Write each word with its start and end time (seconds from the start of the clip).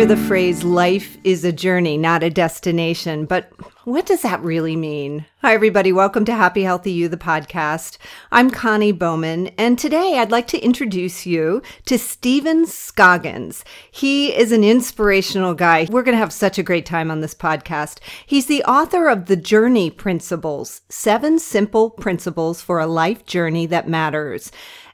hear 0.00 0.06
the 0.06 0.16
phrase 0.16 0.64
life 0.64 1.18
is 1.24 1.44
a 1.44 1.52
journey, 1.52 1.98
not 1.98 2.22
a 2.22 2.30
destination, 2.30 3.26
but 3.26 3.52
what 3.84 4.06
does 4.06 4.22
that 4.22 4.40
really 4.40 4.74
mean? 4.74 5.26
Hi, 5.42 5.52
everybody. 5.52 5.92
Welcome 5.92 6.24
to 6.24 6.34
Happy 6.34 6.62
Healthy 6.62 6.92
You, 6.92 7.06
the 7.06 7.18
podcast. 7.18 7.98
I'm 8.32 8.48
Connie 8.48 8.92
Bowman, 8.92 9.48
and 9.58 9.78
today 9.78 10.16
I'd 10.16 10.30
like 10.30 10.46
to 10.48 10.58
introduce 10.60 11.26
you 11.26 11.60
to 11.84 11.98
Stephen 11.98 12.64
Scoggins. 12.64 13.62
He 13.90 14.34
is 14.34 14.52
an 14.52 14.64
inspirational 14.64 15.52
guy. 15.52 15.86
We're 15.90 16.02
going 16.02 16.14
to 16.14 16.18
have 16.18 16.32
such 16.32 16.58
a 16.58 16.62
great 16.62 16.86
time 16.86 17.10
on 17.10 17.20
this 17.20 17.34
podcast. 17.34 17.98
He's 18.24 18.46
the 18.46 18.64
author 18.64 19.06
of 19.06 19.26
The 19.26 19.36
Journey 19.36 19.90
Principles 19.90 20.80
Seven 20.88 21.38
Simple 21.38 21.90
Principles 21.90 22.62
for 22.62 22.80
a 22.80 22.86
Life 22.86 23.26
Journey 23.26 23.66
That 23.66 23.86
Matters. 23.86 24.50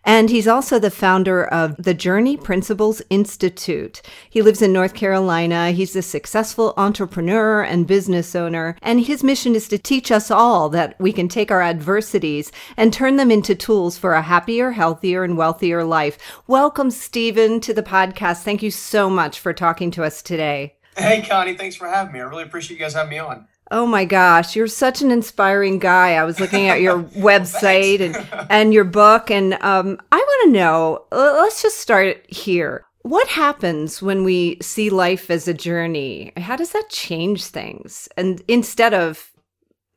And 0.07 0.31
he's 0.31 0.47
also 0.47 0.79
the 0.79 0.89
founder 0.89 1.45
of 1.45 1.75
the 1.77 1.93
Journey 1.93 2.37
Principles 2.37 3.03
Institute. 3.11 4.01
He 4.31 4.41
lives 4.41 4.63
in 4.63 4.73
North 4.73 4.95
Carolina. 4.95 5.73
He's 5.73 5.97
a 5.97 6.01
successful 6.01 6.75
entrepreneur 6.77 7.63
and 7.63 7.89
business 7.89 8.37
owner. 8.37 8.77
And 8.83 9.01
his 9.01 9.25
mission 9.25 9.57
is 9.57 9.67
to 9.67 9.79
teach 9.79 10.13
us 10.13 10.31
all 10.31 10.69
that 10.69 10.95
we 11.01 11.13
can 11.13 11.29
take 11.29 11.51
our 11.51 11.61
adversities 11.61 12.53
and 12.77 12.93
turn 12.93 13.17
them 13.17 13.33
into 13.33 13.57
tools 13.57 13.99
for 13.99 14.15
a 14.15 14.23
happier, 14.23 14.71
healthier, 14.71 15.25
and 15.25 15.37
wealthier 15.37 15.83
life. 15.83 16.17
Welcome, 16.47 16.93
Stephen, 16.93 17.59
to 17.63 17.75
the 17.75 17.83
podcast. 17.83 18.45
Thank 18.45 18.63
you 18.63 18.71
so 18.71 19.11
much 19.11 19.41
for 19.41 19.53
talking 19.53 19.91
to 19.91 20.05
us 20.05 20.23
today. 20.23 20.77
Hey, 20.97 21.23
Connie, 21.29 21.55
thanks 21.55 21.75
for 21.75 21.89
having 21.89 22.13
me. 22.13 22.21
I 22.21 22.23
really 22.23 22.45
appreciate 22.45 22.79
you 22.79 22.83
guys 22.85 22.95
having 22.95 23.11
me 23.11 23.19
on. 23.19 23.49
Oh 23.71 23.87
my 23.87 24.05
gosh, 24.05 24.55
you're 24.55 24.69
such 24.69 25.03
an 25.03 25.11
inspiring 25.11 25.79
guy. 25.79 26.15
I 26.15 26.25
was 26.25 26.39
looking 26.39 26.69
at 26.69 26.81
your 26.81 27.03
website 27.03 28.01
and, 28.01 28.49
and 28.51 28.73
your 28.73 28.85
book, 28.85 29.31
and 29.31 29.55
um, 29.55 29.99
I 30.13 30.17
want 30.17 30.45
to 30.45 30.59
know 30.59 31.05
let's 31.11 31.63
just 31.63 31.79
start 31.79 32.25
here. 32.29 32.85
What 33.03 33.29
happens 33.29 34.03
when 34.03 34.25
we 34.25 34.59
see 34.61 34.91
life 34.91 35.31
as 35.31 35.49
a 35.49 35.55
journey? 35.55 36.33
How 36.37 36.57
does 36.57 36.73
that 36.73 36.91
change 36.91 37.45
things? 37.47 38.09
And 38.17 38.43
instead 38.49 38.95
of 38.95 39.31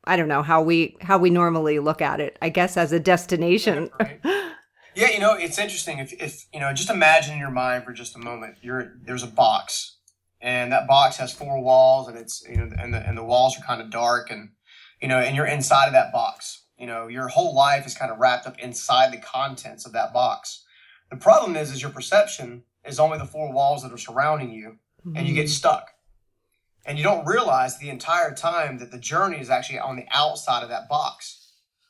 I 0.04 0.16
don't 0.16 0.28
know 0.28 0.42
how 0.42 0.62
we 0.62 0.96
how 1.00 1.18
we 1.18 1.30
normally 1.30 1.78
look 1.78 2.02
at 2.02 2.20
it, 2.20 2.38
I 2.42 2.48
guess 2.48 2.76
as 2.76 2.92
a 2.92 3.00
destination. 3.00 3.90
Yeah, 4.00 4.06
right. 4.06 4.20
yeah 4.96 5.10
you 5.10 5.20
know, 5.20 5.34
it's 5.34 5.58
interesting 5.58 5.98
if 5.98 6.12
if 6.14 6.46
you 6.52 6.58
know, 6.58 6.72
just 6.72 6.90
imagine 6.90 7.34
in 7.34 7.38
your 7.38 7.50
mind 7.50 7.84
for 7.84 7.92
just 7.92 8.16
a 8.16 8.18
moment, 8.18 8.56
you're 8.62 8.94
there's 9.04 9.22
a 9.22 9.28
box 9.28 9.98
and 10.40 10.72
that 10.72 10.86
box 10.86 11.16
has 11.16 11.32
four 11.32 11.62
walls 11.62 12.08
and 12.08 12.16
it's 12.16 12.42
you 12.48 12.56
know 12.56 12.70
and 12.78 12.94
the, 12.94 13.06
and 13.06 13.16
the 13.16 13.24
walls 13.24 13.58
are 13.58 13.62
kind 13.62 13.80
of 13.80 13.90
dark 13.90 14.30
and 14.30 14.50
you 15.00 15.08
know 15.08 15.18
and 15.18 15.36
you're 15.36 15.46
inside 15.46 15.86
of 15.86 15.92
that 15.92 16.12
box 16.12 16.64
you 16.78 16.86
know 16.86 17.08
your 17.08 17.28
whole 17.28 17.54
life 17.54 17.86
is 17.86 17.94
kind 17.94 18.10
of 18.10 18.18
wrapped 18.18 18.46
up 18.46 18.58
inside 18.58 19.12
the 19.12 19.18
contents 19.18 19.86
of 19.86 19.92
that 19.92 20.12
box 20.12 20.64
the 21.10 21.16
problem 21.16 21.56
is 21.56 21.70
is 21.70 21.82
your 21.82 21.90
perception 21.90 22.62
is 22.84 22.98
only 22.98 23.18
the 23.18 23.26
four 23.26 23.52
walls 23.52 23.82
that 23.82 23.92
are 23.92 23.98
surrounding 23.98 24.50
you 24.50 24.78
mm-hmm. 25.06 25.16
and 25.16 25.28
you 25.28 25.34
get 25.34 25.46
mm-hmm. 25.46 25.50
stuck 25.50 25.90
and 26.86 26.96
you 26.96 27.04
don't 27.04 27.26
realize 27.26 27.78
the 27.78 27.90
entire 27.90 28.34
time 28.34 28.78
that 28.78 28.90
the 28.90 28.98
journey 28.98 29.38
is 29.38 29.50
actually 29.50 29.78
on 29.78 29.96
the 29.96 30.06
outside 30.12 30.62
of 30.62 30.70
that 30.70 30.88
box 30.88 31.36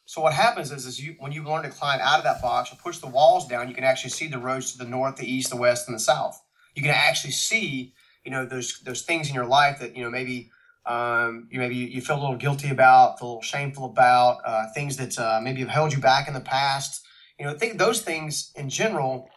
so 0.06 0.21
what 0.21 0.33
happens 0.33 0.72
is, 0.72 0.87
is 0.87 1.00
you 1.00 1.15
when 1.21 1.31
you 1.31 1.44
learn 1.44 1.62
to 1.62 1.71
climb 1.71 2.00
out 2.03 2.19
of 2.19 2.25
that 2.25 2.43
box 2.43 2.72
or 2.72 2.77
push 2.77 2.99
the 2.99 3.06
walls 3.06 3.47
down 3.47 3.69
you 3.69 3.75
can 3.75 3.84
actually 3.84 4.10
see 4.10 4.27
the 4.27 4.39
roads 4.39 4.72
to 4.72 4.78
the 4.78 4.84
north 4.84 5.16
the 5.16 5.33
east 5.33 5.50
the 5.50 5.56
west 5.56 5.87
and 5.87 5.94
the 5.94 6.00
south 6.00 6.43
you 6.75 6.83
can 6.83 6.91
actually 6.91 7.33
see 7.33 7.93
you 8.25 8.31
know 8.31 8.44
there's 8.44 8.81
there's 8.81 9.03
things 9.03 9.28
in 9.28 9.34
your 9.34 9.47
life 9.47 9.78
that 9.81 9.97
you 9.97 10.03
know 10.03 10.10
maybe 10.10 10.50
um, 10.86 11.48
you 11.50 11.58
maybe 11.58 11.76
you 11.76 12.00
feel 12.00 12.16
a 12.16 12.20
little 12.20 12.36
guilty 12.36 12.70
about, 12.70 13.19
feel 13.19 13.28
a 13.28 13.31
little 13.31 13.42
shameful 13.42 13.84
about, 13.86 14.41
uh, 14.44 14.66
things 14.75 14.97
that 14.97 15.19
uh, 15.19 15.41
maybe 15.42 15.60
have 15.60 15.69
held 15.69 15.92
you 15.92 16.00
back 16.00 16.26
in 16.26 16.34
the 16.34 16.41
past. 16.41 17.04
You 17.38 17.47
know, 17.47 17.54
think 17.54 17.78
those 17.78 18.03
things 18.03 18.53
in 18.56 18.69
general 18.69 19.28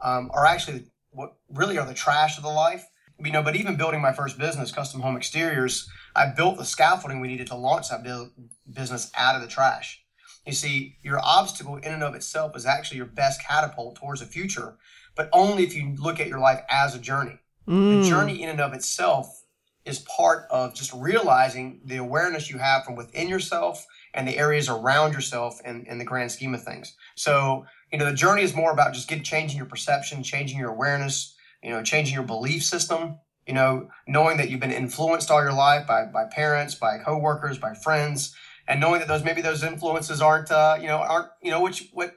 um, 0.00 0.30
are 0.32 0.46
actually 0.46 0.86
what 1.10 1.36
really 1.48 1.78
are 1.78 1.86
the 1.86 1.94
trash 1.94 2.36
of 2.36 2.44
the 2.44 2.50
life. 2.50 2.86
You 3.18 3.30
know, 3.30 3.42
but 3.42 3.54
even 3.54 3.76
building 3.76 4.00
my 4.00 4.12
first 4.12 4.38
business, 4.38 4.72
custom 4.72 5.00
home 5.00 5.16
exteriors, 5.16 5.88
I 6.16 6.26
built 6.26 6.58
the 6.58 6.64
scaffolding 6.64 7.20
we 7.20 7.28
needed 7.28 7.46
to 7.48 7.56
launch 7.56 7.88
that 7.88 8.02
business 8.72 9.10
out 9.16 9.36
of 9.36 9.42
the 9.42 9.48
trash. 9.48 10.02
You 10.46 10.52
see, 10.52 10.98
your 11.02 11.20
obstacle 11.22 11.76
in 11.76 11.92
and 11.92 12.02
of 12.02 12.14
itself 12.14 12.56
is 12.56 12.66
actually 12.66 12.98
your 12.98 13.06
best 13.06 13.40
catapult 13.42 13.96
towards 13.96 14.20
the 14.20 14.26
future, 14.26 14.76
but 15.16 15.28
only 15.32 15.62
if 15.62 15.74
you 15.74 15.94
look 15.96 16.20
at 16.20 16.28
your 16.28 16.40
life 16.40 16.62
as 16.68 16.94
a 16.94 16.98
journey. 16.98 17.38
Mm. 17.68 18.02
The 18.02 18.08
journey 18.08 18.42
in 18.42 18.48
and 18.50 18.60
of 18.60 18.74
itself 18.74 19.44
is 19.84 19.98
part 20.00 20.46
of 20.50 20.74
just 20.74 20.92
realizing 20.94 21.80
the 21.84 21.96
awareness 21.96 22.50
you 22.50 22.58
have 22.58 22.84
from 22.84 22.96
within 22.96 23.28
yourself 23.28 23.86
and 24.14 24.26
the 24.26 24.38
areas 24.38 24.68
around 24.68 25.12
yourself 25.12 25.60
in, 25.64 25.84
in 25.86 25.98
the 25.98 26.04
grand 26.04 26.32
scheme 26.32 26.54
of 26.54 26.62
things. 26.62 26.96
So, 27.16 27.66
you 27.92 27.98
know, 27.98 28.06
the 28.06 28.14
journey 28.14 28.42
is 28.42 28.54
more 28.54 28.72
about 28.72 28.94
just 28.94 29.08
get 29.08 29.24
changing 29.24 29.58
your 29.58 29.66
perception, 29.66 30.22
changing 30.22 30.58
your 30.58 30.70
awareness, 30.70 31.34
you 31.62 31.70
know, 31.70 31.82
changing 31.82 32.14
your 32.14 32.24
belief 32.24 32.64
system, 32.64 33.18
you 33.46 33.52
know, 33.52 33.88
knowing 34.06 34.38
that 34.38 34.48
you've 34.48 34.60
been 34.60 34.72
influenced 34.72 35.30
all 35.30 35.42
your 35.42 35.52
life 35.52 35.86
by, 35.86 36.06
by 36.06 36.24
parents, 36.24 36.74
by 36.74 36.98
coworkers, 36.98 37.58
by 37.58 37.74
friends, 37.74 38.34
and 38.66 38.80
knowing 38.80 39.00
that 39.00 39.08
those 39.08 39.22
maybe 39.22 39.42
those 39.42 39.62
influences 39.62 40.22
aren't 40.22 40.50
uh, 40.50 40.78
you 40.80 40.86
know, 40.86 40.96
aren't, 40.96 41.28
you 41.42 41.50
know, 41.50 41.60
which 41.60 41.90
what 41.92 42.14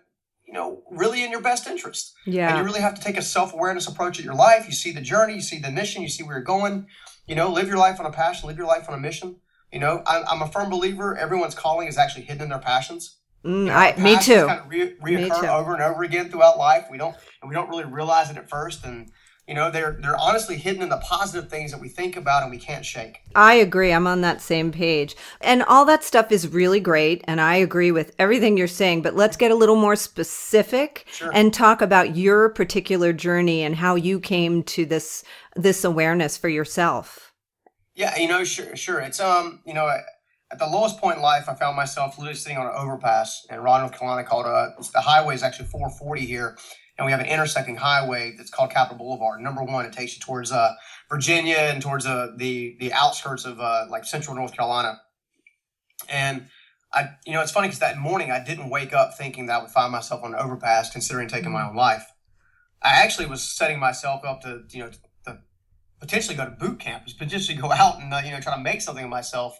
you 0.47 0.53
know, 0.53 0.81
really 0.89 1.23
in 1.23 1.31
your 1.31 1.41
best 1.41 1.67
interest. 1.67 2.13
Yeah. 2.25 2.49
And 2.49 2.57
you 2.57 2.63
really 2.63 2.79
have 2.79 2.95
to 2.95 3.01
take 3.01 3.17
a 3.17 3.21
self 3.21 3.53
awareness 3.53 3.87
approach 3.87 4.17
at 4.17 4.25
your 4.25 4.33
life. 4.35 4.65
You 4.65 4.73
see 4.73 4.91
the 4.91 5.01
journey, 5.01 5.35
you 5.35 5.41
see 5.41 5.59
the 5.59 5.71
mission, 5.71 6.01
you 6.01 6.09
see 6.09 6.23
where 6.23 6.37
you're 6.37 6.43
going. 6.43 6.87
You 7.27 7.35
know, 7.35 7.51
live 7.51 7.67
your 7.67 7.77
life 7.77 7.99
on 7.99 8.05
a 8.05 8.11
passion, 8.11 8.47
live 8.47 8.57
your 8.57 8.67
life 8.67 8.87
on 8.87 8.95
a 8.95 8.99
mission. 8.99 9.35
You 9.71 9.79
know, 9.79 10.01
I'm, 10.07 10.23
I'm 10.29 10.41
a 10.41 10.47
firm 10.47 10.69
believer 10.69 11.17
everyone's 11.17 11.53
calling 11.53 11.89
is 11.89 11.97
actually 11.97 12.23
hidden 12.23 12.43
in 12.43 12.49
their 12.49 12.59
passions. 12.59 13.17
Mm, 13.43 13.59
you 13.59 13.65
know, 13.65 13.73
I, 13.73 13.95
me 13.97 14.17
too. 14.19 14.45
Kind 14.47 14.61
of 14.61 14.69
re- 14.69 14.95
reoccur 15.03 15.49
over 15.49 15.73
and 15.73 15.83
over 15.83 16.03
again 16.03 16.29
throughout 16.29 16.57
life. 16.57 16.87
We 16.89 16.97
don't, 16.97 17.15
and 17.41 17.49
we 17.49 17.53
don't 17.53 17.69
really 17.69 17.83
realize 17.83 18.29
it 18.29 18.37
at 18.37 18.49
first. 18.49 18.85
And 18.85 19.11
you 19.47 19.53
know 19.53 19.71
they're 19.71 19.97
they're 20.01 20.17
honestly 20.17 20.57
hidden 20.57 20.81
in 20.81 20.89
the 20.89 20.97
positive 20.97 21.49
things 21.49 21.71
that 21.71 21.79
we 21.79 21.87
think 21.87 22.17
about 22.17 22.43
and 22.43 22.51
we 22.51 22.57
can't 22.57 22.85
shake. 22.85 23.21
I 23.33 23.55
agree. 23.55 23.93
I'm 23.93 24.05
on 24.05 24.21
that 24.21 24.41
same 24.41 24.71
page. 24.71 25.15
And 25.39 25.63
all 25.63 25.85
that 25.85 26.03
stuff 26.03 26.31
is 26.31 26.49
really 26.49 26.79
great 26.79 27.23
and 27.27 27.39
i 27.39 27.55
agree 27.55 27.91
with 27.91 28.13
everything 28.19 28.57
you're 28.57 28.67
saying 28.67 29.01
but 29.01 29.15
let's 29.15 29.37
get 29.37 29.51
a 29.51 29.55
little 29.55 29.75
more 29.75 29.95
specific 29.95 31.05
sure. 31.11 31.31
and 31.33 31.53
talk 31.53 31.81
about 31.81 32.15
your 32.15 32.49
particular 32.49 33.13
journey 33.13 33.63
and 33.63 33.75
how 33.75 33.95
you 33.95 34.19
came 34.19 34.63
to 34.63 34.85
this 34.85 35.23
this 35.55 35.83
awareness 35.83 36.37
for 36.37 36.49
yourself. 36.49 37.31
Yeah 37.95 38.17
you 38.17 38.27
know 38.27 38.43
sure 38.43 38.75
sure. 38.75 38.99
It's 38.99 39.19
um 39.19 39.61
you 39.65 39.73
know 39.73 39.89
at 40.49 40.59
the 40.59 40.67
lowest 40.67 40.99
point 40.99 41.17
in 41.17 41.21
life, 41.21 41.49
I 41.49 41.55
found 41.55 41.75
myself 41.75 42.17
literally 42.17 42.37
sitting 42.37 42.57
on 42.57 42.67
an 42.67 42.73
overpass 42.73 43.45
in 43.49 43.57
North 43.57 43.91
Carolina 43.99 44.25
called 44.25 44.45
uh, 44.45 44.69
the 44.93 45.01
highway 45.01 45.35
is 45.35 45.43
actually 45.43 45.67
440 45.67 46.25
here 46.25 46.57
and 46.97 47.05
we 47.05 47.11
have 47.11 47.21
an 47.21 47.27
intersecting 47.27 47.75
highway 47.75 48.33
that's 48.37 48.49
called 48.49 48.71
Capital 48.71 48.97
Boulevard. 48.97 49.41
Number 49.41 49.63
one, 49.63 49.85
it 49.85 49.93
takes 49.93 50.15
you 50.15 50.21
towards 50.21 50.51
uh, 50.51 50.73
Virginia 51.09 51.57
and 51.57 51.81
towards 51.81 52.05
uh, 52.05 52.31
the 52.35 52.75
the 52.79 52.91
outskirts 52.93 53.45
of 53.45 53.59
uh, 53.59 53.85
like 53.89 54.05
central 54.05 54.35
North 54.35 54.55
Carolina. 54.55 54.99
And 56.09 56.47
I, 56.93 57.09
you 57.25 57.33
know, 57.33 57.41
it's 57.41 57.51
funny 57.51 57.67
because 57.67 57.79
that 57.79 57.97
morning 57.97 58.31
I 58.31 58.43
didn't 58.43 58.69
wake 58.69 58.93
up 58.93 59.17
thinking 59.17 59.47
that 59.47 59.59
I 59.59 59.61
would 59.61 59.71
find 59.71 59.91
myself 59.91 60.23
on 60.23 60.33
an 60.33 60.39
overpass, 60.39 60.89
considering 60.89 61.27
taking 61.27 61.51
my 61.51 61.67
own 61.67 61.75
life. 61.75 62.05
I 62.81 63.01
actually 63.03 63.27
was 63.27 63.43
setting 63.43 63.79
myself 63.79 64.23
up 64.23 64.41
to, 64.41 64.63
you 64.69 64.83
know, 64.83 64.89
to 64.89 65.39
potentially 65.99 66.35
go 66.35 66.45
to 66.45 66.51
boot 66.51 66.79
camp, 66.79 67.03
potentially 67.17 67.57
go 67.57 67.71
out 67.71 67.99
and 67.99 68.13
uh, 68.13 68.21
you 68.23 68.31
know 68.31 68.39
try 68.39 68.55
to 68.55 68.61
make 68.61 68.81
something 68.81 69.03
of 69.03 69.09
myself. 69.09 69.59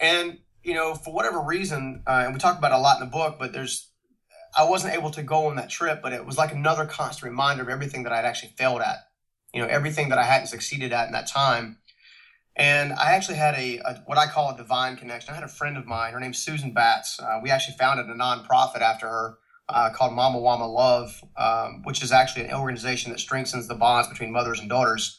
And 0.00 0.38
you 0.62 0.74
know, 0.74 0.94
for 0.94 1.14
whatever 1.14 1.40
reason, 1.40 2.02
uh, 2.06 2.22
and 2.24 2.34
we 2.34 2.40
talk 2.40 2.58
about 2.58 2.72
it 2.72 2.74
a 2.74 2.78
lot 2.78 3.00
in 3.00 3.06
the 3.06 3.10
book, 3.10 3.36
but 3.38 3.52
there's 3.52 3.92
I 4.56 4.64
wasn't 4.64 4.94
able 4.94 5.10
to 5.10 5.22
go 5.22 5.46
on 5.46 5.56
that 5.56 5.68
trip, 5.70 6.00
but 6.02 6.12
it 6.12 6.24
was 6.24 6.38
like 6.38 6.52
another 6.52 6.86
constant 6.86 7.30
reminder 7.30 7.62
of 7.62 7.68
everything 7.68 8.04
that 8.04 8.12
I'd 8.12 8.24
actually 8.24 8.52
failed 8.56 8.80
at, 8.80 8.96
you 9.52 9.60
know, 9.60 9.68
everything 9.68 10.08
that 10.08 10.18
I 10.18 10.24
hadn't 10.24 10.46
succeeded 10.46 10.92
at 10.92 11.06
in 11.06 11.12
that 11.12 11.26
time. 11.28 11.78
And 12.56 12.94
I 12.94 13.12
actually 13.12 13.36
had 13.36 13.54
a, 13.56 13.78
a 13.84 13.94
what 14.06 14.16
I 14.16 14.26
call 14.26 14.54
a 14.54 14.56
divine 14.56 14.96
connection. 14.96 15.30
I 15.32 15.34
had 15.34 15.44
a 15.44 15.48
friend 15.48 15.76
of 15.76 15.84
mine, 15.84 16.14
her 16.14 16.20
name's 16.20 16.38
Susan 16.38 16.72
Batts. 16.72 17.20
Uh, 17.20 17.38
we 17.42 17.50
actually 17.50 17.76
founded 17.76 18.06
a 18.06 18.14
nonprofit 18.14 18.80
after 18.80 19.06
her 19.06 19.34
uh, 19.68 19.90
called 19.90 20.14
Mama 20.14 20.38
Wama 20.38 20.72
Love, 20.72 21.22
um, 21.36 21.82
which 21.84 22.02
is 22.02 22.12
actually 22.12 22.46
an 22.46 22.54
organization 22.54 23.12
that 23.12 23.18
strengthens 23.20 23.68
the 23.68 23.74
bonds 23.74 24.08
between 24.08 24.32
mothers 24.32 24.58
and 24.60 24.70
daughters. 24.70 25.18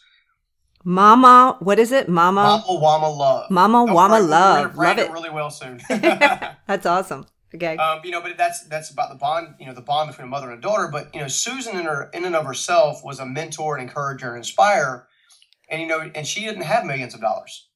Mama, 0.84 1.58
what 1.60 1.80
is 1.80 1.92
it? 1.92 2.08
Mama. 2.08 2.42
Mama 2.44 2.64
Wama 2.68 3.18
Love. 3.18 3.52
Mama 3.52 3.84
Oh, 3.84 3.88
Wama 3.88 4.28
Love. 4.28 4.76
Love 4.78 4.98
it 4.98 5.02
it. 5.02 5.12
really 5.12 5.30
well 5.30 5.50
soon. 5.50 5.82
That's 5.90 6.86
awesome. 6.86 7.26
Okay. 7.56 7.78
um, 7.78 8.02
you 8.04 8.12
know, 8.12 8.22
but 8.22 8.36
that's 8.38 8.66
that's 8.68 8.92
about 8.92 9.10
the 9.10 9.16
bond, 9.16 9.56
you 9.60 9.66
know, 9.66 9.74
the 9.74 9.82
bond 9.82 10.10
between 10.10 10.28
a 10.28 10.30
mother 10.30 10.50
and 10.50 10.60
a 10.60 10.62
daughter. 10.62 10.90
But 10.92 11.14
you 11.16 11.22
know, 11.22 11.28
Susan 11.28 11.78
in 11.78 11.86
her 11.86 12.10
in 12.14 12.26
and 12.26 12.36
of 12.36 12.46
herself 12.46 13.04
was 13.04 13.20
a 13.20 13.26
mentor, 13.26 13.78
and 13.78 13.88
encourager, 13.88 14.30
and 14.30 14.38
inspire. 14.38 15.08
And 15.70 15.82
you 15.82 15.88
know, 15.88 16.12
and 16.14 16.28
she 16.28 16.42
didn't 16.42 16.64
have 16.64 16.86
millions 16.86 17.14
of 17.14 17.22
dollars, 17.22 17.70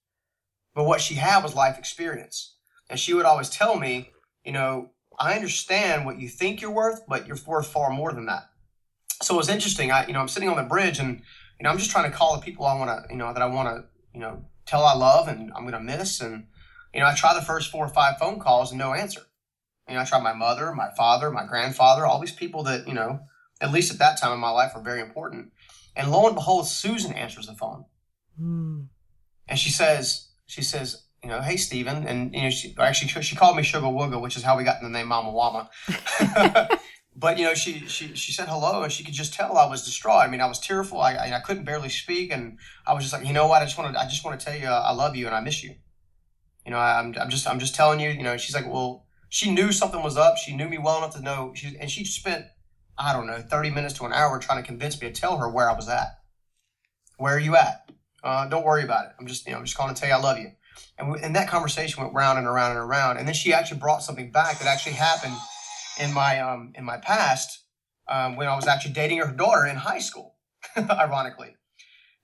but 0.76 0.86
what 0.86 1.02
she 1.02 1.16
had 1.16 1.44
was 1.44 1.56
life 1.56 1.78
experience. 1.78 2.56
And 2.90 3.00
she 3.00 3.14
would 3.14 3.26
always 3.26 3.50
tell 3.50 3.78
me, 3.80 4.12
you 4.44 4.52
know, 4.52 4.92
I 5.18 5.36
understand 5.36 6.06
what 6.06 6.20
you 6.20 6.28
think 6.28 6.62
you're 6.62 6.72
worth, 6.72 7.04
but 7.08 7.26
you're 7.26 7.38
worth 7.46 7.68
far 7.68 7.90
more 7.92 8.12
than 8.12 8.26
that. 8.26 8.50
So 9.22 9.36
it 9.36 9.38
was 9.38 9.50
interesting. 9.50 9.92
I, 9.92 10.06
you 10.08 10.14
know, 10.14 10.20
I'm 10.20 10.28
sitting 10.28 10.50
on 10.50 10.58
the 10.58 10.64
bridge, 10.64 11.00
and 11.00 11.22
you 11.60 11.64
know, 11.64 11.70
I'm 11.70 11.78
just 11.78 11.92
trying 11.92 12.12
to 12.12 12.18
call 12.18 12.36
the 12.36 12.42
people 12.42 12.66
I 12.66 12.78
want 12.78 12.90
to, 12.90 13.14
you 13.14 13.18
know, 13.18 13.32
that 13.34 13.42
I 13.42 13.46
want 13.46 13.70
to, 13.70 13.86
you 14.14 14.20
know, 14.20 14.44
tell 14.66 14.84
I 14.84 14.96
love, 14.96 15.30
and 15.30 15.52
I'm 15.56 15.62
going 15.62 15.74
to 15.74 15.80
miss, 15.80 16.20
and 16.20 16.48
you 16.94 17.00
know, 17.00 17.06
I 17.06 17.16
try 17.16 17.34
the 17.34 17.42
first 17.42 17.72
four 17.72 17.86
or 17.86 17.90
five 17.90 18.18
phone 18.18 18.40
calls 18.40 18.72
and 18.72 18.80
no 18.80 18.94
answer. 18.94 19.22
You 19.88 19.96
know, 19.96 20.02
I 20.02 20.06
tried 20.06 20.24
my 20.24 20.34
mother, 20.34 20.72
my 20.74 20.90
father, 20.96 21.32
my 21.32 21.46
grandfather, 21.46 22.06
all 22.06 22.20
these 22.20 22.32
people 22.32 22.64
that, 22.64 22.88
you 22.88 22.94
know, 22.94 23.20
at 23.60 23.72
least 23.72 23.92
at 23.92 24.00
that 24.00 24.20
time 24.20 24.34
in 24.34 24.40
my 24.40 24.50
life 24.50 24.74
were 24.76 24.82
very 24.82 25.02
important. 25.02 25.52
And 25.96 26.12
lo 26.12 26.26
and 26.26 26.36
behold, 26.36 26.68
Susan 26.68 27.14
answers 27.14 27.48
the 27.48 27.54
phone. 27.54 27.86
Mm. 28.40 28.88
And 29.48 29.60
she 29.60 29.70
says, 29.70 30.30
she 30.46 30.62
says, 30.62 31.04
you 31.24 31.30
know, 31.30 31.42
hey, 31.42 31.58
Stephen. 31.58 32.08
And, 32.08 32.34
you 32.34 32.44
know, 32.44 32.50
she 32.50 32.76
actually, 32.80 33.22
she 33.22 33.36
called 33.36 33.56
me 33.56 33.64
Sugar 33.64 33.88
Wooga, 33.88 34.20
which 34.20 34.38
is 34.38 34.44
how 34.44 34.58
we 34.58 34.64
got 34.64 34.82
in 34.82 34.92
the 34.92 34.98
name 34.98 35.08
Mama 35.08 35.30
Wama. 35.30 36.80
but, 37.16 37.38
you 37.38 37.46
know, 37.46 37.54
she, 37.54 37.88
she, 37.88 38.16
she 38.16 38.32
said 38.32 38.48
hello 38.48 38.84
and 38.84 38.92
she 38.92 39.04
could 39.04 39.14
just 39.14 39.34
tell 39.34 39.58
I 39.58 39.68
was 39.68 39.86
distraught. 39.86 40.24
I 40.24 40.28
mean, 40.28 40.42
I 40.42 40.48
was 40.48 40.60
tearful. 40.60 41.00
I, 41.00 41.14
I, 41.14 41.36
I 41.36 41.40
couldn't 41.40 41.66
barely 41.66 41.90
speak. 41.90 42.32
And 42.32 42.58
I 42.88 42.94
was 42.94 43.04
just 43.04 43.14
like, 43.14 43.26
you 43.26 43.34
know 43.34 43.48
what? 43.48 43.62
I 43.62 43.66
just 43.66 43.78
want 43.78 43.94
to, 43.94 44.00
I 44.00 44.06
just 44.06 44.26
want 44.26 44.40
to 44.40 44.46
tell 44.46 44.56
you, 44.56 44.68
uh, 44.68 44.84
I 44.86 44.94
love 44.94 45.16
you 45.16 45.28
and 45.28 45.36
I 45.36 45.42
miss 45.42 45.64
you. 45.64 45.76
You 46.66 46.72
know, 46.72 46.80
I'm, 46.80 47.14
I'm 47.20 47.30
just, 47.30 47.48
I'm 47.48 47.60
just 47.60 47.76
telling 47.76 48.00
you, 48.00 48.10
you 48.10 48.24
know, 48.24 48.38
she's 48.38 48.56
like, 48.56 48.68
well, 48.68 49.06
she 49.32 49.50
knew 49.50 49.72
something 49.72 50.04
was 50.04 50.18
up. 50.18 50.38
She 50.38 50.54
knew 50.54 50.68
me 50.68 50.78
well 50.78 50.98
enough 50.98 51.16
to 51.16 51.22
know. 51.22 51.54
She 51.56 51.76
and 51.80 51.90
she 51.90 52.04
spent, 52.04 52.46
I 52.98 53.14
don't 53.14 53.28
know, 53.28 53.40
thirty 53.40 53.70
minutes 53.70 53.94
to 53.96 54.06
an 54.06 54.12
hour 54.12 54.38
trying 54.40 54.62
to 54.62 54.68
convince 54.68 55.02
me 55.02 55.08
to 55.08 55.14
tell 55.14 55.38
her 55.38 55.50
where 55.50 55.70
I 55.70 55.74
was 55.74 55.88
at. 55.88 56.20
Where 57.18 57.36
are 57.38 57.40
you 57.40 57.56
at? 57.56 57.90
Uh, 58.22 58.48
don't 58.50 58.66
worry 58.66 58.84
about 58.84 59.06
it. 59.06 59.12
I'm 59.18 59.26
just, 59.28 59.46
you 59.46 59.54
know, 59.54 59.60
I'm 59.60 59.66
just 59.66 59.78
calling 59.78 59.96
to 59.96 60.00
tell 60.00 60.10
you 60.10 60.16
I 60.16 60.20
love 60.20 60.38
you. 60.38 60.52
And, 60.98 61.10
we, 61.12 61.20
and 61.22 61.36
that 61.38 61.48
conversation 61.48 62.04
went 62.04 62.14
round 62.14 62.40
and 62.40 62.48
around 62.48 62.72
and 62.72 62.80
around. 62.80 63.18
And 63.18 63.28
then 63.28 63.34
she 63.34 63.54
actually 63.54 63.80
brought 63.80 64.04
something 64.04 64.32
back 64.32 64.60
that 64.60 64.68
actually 64.68 64.94
happened 64.96 65.36
in 66.00 66.14
my 66.14 66.40
um 66.42 66.74
in 66.76 66.84
my 66.84 66.98
past 66.98 67.64
um, 68.10 68.36
when 68.36 68.50
I 68.50 68.56
was 68.56 68.68
actually 68.68 68.94
dating 68.94 69.20
her 69.20 69.32
daughter 69.32 69.66
in 69.66 69.78
high 69.78 70.00
school, 70.00 70.36
ironically. 70.78 71.56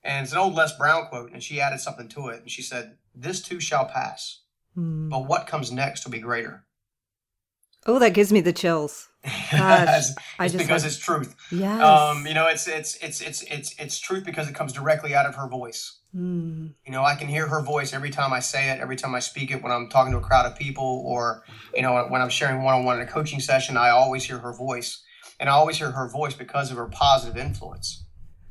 And 0.04 0.24
it's 0.26 0.34
an 0.34 0.40
old 0.40 0.56
Les 0.56 0.78
Brown 0.78 1.08
quote, 1.08 1.32
and 1.32 1.42
she 1.42 1.62
added 1.62 1.80
something 1.80 2.10
to 2.10 2.28
it. 2.28 2.42
And 2.42 2.52
she 2.52 2.62
said, 2.62 2.98
"This 3.16 3.42
too 3.42 3.62
shall 3.62 3.86
pass, 3.86 4.42
Mm. 4.78 5.10
but 5.10 5.26
what 5.26 5.48
comes 5.48 5.72
next 5.72 6.04
will 6.04 6.12
be 6.12 6.20
greater." 6.20 6.66
Oh, 7.88 8.00
that 8.00 8.14
gives 8.14 8.34
me 8.34 8.42
the 8.42 8.52
chills. 8.54 9.08
Gosh, 9.52 10.10
it's 10.40 10.54
because 10.54 10.84
like- 10.84 10.86
it's 10.86 10.98
truth. 10.98 11.36
Yes. 11.52 11.82
Um, 11.82 12.28
you 12.28 12.34
know, 12.34 12.48
it's 12.48 12.68
it's 12.68 12.96
it's 12.98 13.22
it's 13.22 13.44
it's 13.44 13.74
it's 13.80 14.00
truth 14.00 14.26
because 14.26 14.50
it 14.50 14.56
comes 14.56 14.74
directly 14.74 15.16
out 15.16 15.26
of 15.26 15.36
her 15.36 15.48
voice. 15.48 16.00
Mm. 16.16 16.74
You 16.86 16.92
know, 16.92 17.04
I 17.04 17.16
can 17.16 17.28
hear 17.28 17.48
her 17.48 17.62
voice 17.62 17.94
every 17.94 18.10
time 18.10 18.34
I 18.34 18.40
say 18.40 18.70
it, 18.72 18.80
every 18.80 18.96
time 18.96 19.14
I 19.16 19.20
speak 19.20 19.52
it, 19.52 19.62
when 19.62 19.72
I'm 19.72 19.90
talking 19.90 20.12
to 20.14 20.18
a 20.18 20.22
crowd 20.22 20.46
of 20.46 20.58
people, 20.58 21.04
or 21.06 21.44
you 21.74 21.82
know, 21.82 22.06
when 22.10 22.22
I'm 22.22 22.30
sharing 22.30 22.64
one-on-one 22.64 23.00
in 23.00 23.08
a 23.08 23.10
coaching 23.10 23.40
session. 23.40 23.78
I 23.78 23.90
always 23.90 24.24
hear 24.26 24.38
her 24.40 24.54
voice, 24.54 25.04
and 25.40 25.50
I 25.50 25.54
always 25.54 25.78
hear 25.78 25.92
her 25.92 26.10
voice 26.10 26.34
because 26.34 26.72
of 26.72 26.78
her 26.78 26.88
positive 26.88 27.38
influence. 27.38 28.04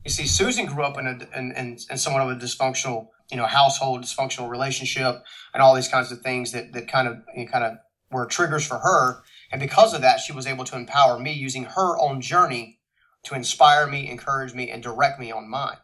You 0.04 0.10
see, 0.10 0.26
Susan 0.26 0.66
grew 0.66 0.84
up 0.84 0.98
in 0.98 1.06
a 1.06 1.38
in, 1.38 1.52
in, 1.52 1.78
in 1.90 1.98
somewhat 1.98 2.22
of 2.22 2.30
a 2.30 2.40
dysfunctional, 2.40 3.08
you 3.30 3.36
know, 3.36 3.46
household, 3.46 4.02
dysfunctional 4.02 4.48
relationship, 4.48 5.22
and 5.52 5.62
all 5.62 5.74
these 5.74 5.88
kinds 5.88 6.12
of 6.12 6.20
things 6.20 6.52
that 6.52 6.72
that 6.72 6.88
kind 6.88 7.08
of 7.08 7.16
you 7.34 7.44
know, 7.44 7.50
kind 7.50 7.64
of 7.64 7.78
were 8.10 8.26
triggers 8.26 8.66
for 8.66 8.78
her. 8.78 9.22
And 9.50 9.60
because 9.60 9.94
of 9.94 10.02
that, 10.02 10.20
she 10.20 10.32
was 10.32 10.46
able 10.46 10.64
to 10.64 10.76
empower 10.76 11.18
me 11.18 11.32
using 11.32 11.64
her 11.64 11.98
own 11.98 12.20
journey 12.20 12.80
to 13.24 13.34
inspire 13.34 13.86
me, 13.86 14.08
encourage 14.08 14.54
me, 14.54 14.70
and 14.70 14.82
direct 14.82 15.18
me 15.18 15.32
on 15.32 15.48
mine. 15.48 15.78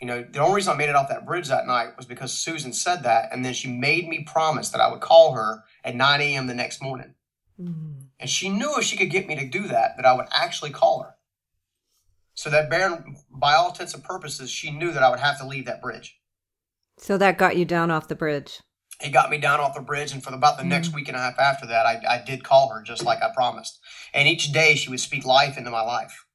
You 0.00 0.06
know, 0.06 0.22
the 0.22 0.38
only 0.38 0.56
reason 0.56 0.72
I 0.72 0.76
made 0.76 0.88
it 0.88 0.96
off 0.96 1.08
that 1.08 1.26
bridge 1.26 1.48
that 1.48 1.66
night 1.66 1.96
was 1.96 2.06
because 2.06 2.32
Susan 2.32 2.72
said 2.72 3.02
that, 3.02 3.28
and 3.32 3.44
then 3.44 3.52
she 3.52 3.68
made 3.68 4.08
me 4.08 4.24
promise 4.24 4.70
that 4.70 4.80
I 4.80 4.90
would 4.90 5.00
call 5.00 5.34
her 5.34 5.64
at 5.84 5.94
9 5.94 6.20
a.m. 6.20 6.46
the 6.46 6.54
next 6.54 6.80
morning. 6.80 7.14
Mm. 7.60 8.06
And 8.18 8.30
she 8.30 8.48
knew 8.48 8.76
if 8.78 8.84
she 8.84 8.96
could 8.96 9.10
get 9.10 9.26
me 9.26 9.36
to 9.36 9.46
do 9.46 9.66
that, 9.68 9.96
that 9.96 10.06
I 10.06 10.14
would 10.14 10.26
actually 10.32 10.70
call 10.70 11.02
her. 11.02 11.16
So 12.34 12.48
that, 12.48 12.70
bare, 12.70 13.04
by 13.30 13.54
all 13.54 13.68
intents 13.68 13.92
and 13.92 14.02
purposes, 14.02 14.50
she 14.50 14.70
knew 14.70 14.92
that 14.92 15.02
I 15.02 15.10
would 15.10 15.20
have 15.20 15.38
to 15.40 15.46
leave 15.46 15.66
that 15.66 15.82
bridge. 15.82 16.18
So 16.96 17.18
that 17.18 17.36
got 17.36 17.56
you 17.56 17.64
down 17.64 17.90
off 17.90 18.08
the 18.08 18.14
bridge. 18.14 18.60
It 19.02 19.10
got 19.10 19.30
me 19.30 19.38
down 19.38 19.60
off 19.60 19.74
the 19.74 19.80
bridge, 19.80 20.12
and 20.12 20.22
for 20.22 20.32
about 20.34 20.58
the 20.58 20.64
next 20.64 20.92
week 20.94 21.08
and 21.08 21.16
a 21.16 21.20
half 21.20 21.38
after 21.38 21.66
that, 21.66 21.86
I, 21.86 22.02
I 22.08 22.22
did 22.24 22.44
call 22.44 22.68
her 22.68 22.82
just 22.82 23.02
like 23.04 23.22
I 23.22 23.30
promised. 23.34 23.78
And 24.12 24.28
each 24.28 24.52
day 24.52 24.74
she 24.74 24.90
would 24.90 25.00
speak 25.00 25.24
life 25.24 25.56
into 25.56 25.70
my 25.70 25.80
life. 25.80 26.26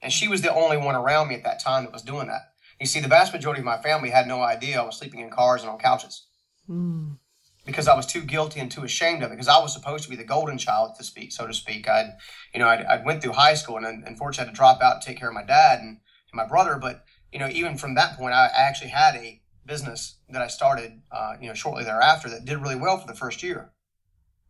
And 0.00 0.12
she 0.12 0.26
was 0.26 0.42
the 0.42 0.52
only 0.52 0.76
one 0.76 0.96
around 0.96 1.28
me 1.28 1.36
at 1.36 1.44
that 1.44 1.60
time 1.62 1.84
that 1.84 1.92
was 1.92 2.02
doing 2.02 2.26
that. 2.26 2.40
You 2.80 2.86
see, 2.86 2.98
the 2.98 3.06
vast 3.08 3.32
majority 3.32 3.60
of 3.60 3.64
my 3.64 3.78
family 3.78 4.10
had 4.10 4.26
no 4.26 4.42
idea 4.42 4.80
I 4.80 4.84
was 4.84 4.96
sleeping 4.98 5.20
in 5.20 5.30
cars 5.30 5.62
and 5.62 5.70
on 5.70 5.78
couches 5.78 6.26
Mm. 6.68 7.18
because 7.66 7.88
I 7.88 7.94
was 7.96 8.06
too 8.06 8.22
guilty 8.22 8.58
and 8.60 8.70
too 8.70 8.84
ashamed 8.84 9.22
of 9.22 9.30
it. 9.30 9.34
Because 9.34 9.48
I 9.48 9.58
was 9.60 9.72
supposed 9.72 10.04
to 10.04 10.10
be 10.10 10.16
the 10.16 10.24
golden 10.24 10.58
child, 10.58 10.94
to 10.96 11.04
speak, 11.04 11.32
so 11.32 11.46
to 11.46 11.54
speak. 11.54 11.88
I'd, 11.88 12.16
you 12.54 12.60
know, 12.60 12.68
I'd, 12.68 12.84
I'd 12.84 13.04
went 13.04 13.22
through 13.22 13.32
high 13.32 13.54
school 13.54 13.76
and 13.76 14.04
unfortunately 14.06 14.46
had 14.48 14.54
to 14.54 14.56
drop 14.56 14.80
out 14.80 15.00
to 15.00 15.06
take 15.06 15.18
care 15.18 15.28
of 15.28 15.34
my 15.34 15.44
dad 15.44 15.80
and, 15.80 15.88
and 15.88 16.34
my 16.34 16.46
brother. 16.46 16.78
But 16.80 17.04
you 17.32 17.38
know, 17.38 17.48
even 17.48 17.76
from 17.76 17.94
that 17.94 18.16
point, 18.16 18.34
I 18.34 18.48
actually 18.54 18.90
had 18.90 19.16
a 19.16 19.41
business 19.66 20.16
that 20.28 20.42
I 20.42 20.48
started, 20.48 21.00
uh, 21.10 21.34
you 21.40 21.48
know, 21.48 21.54
shortly 21.54 21.84
thereafter 21.84 22.28
that 22.30 22.44
did 22.44 22.58
really 22.58 22.76
well 22.76 22.98
for 22.98 23.06
the 23.06 23.14
first 23.14 23.42
year. 23.42 23.70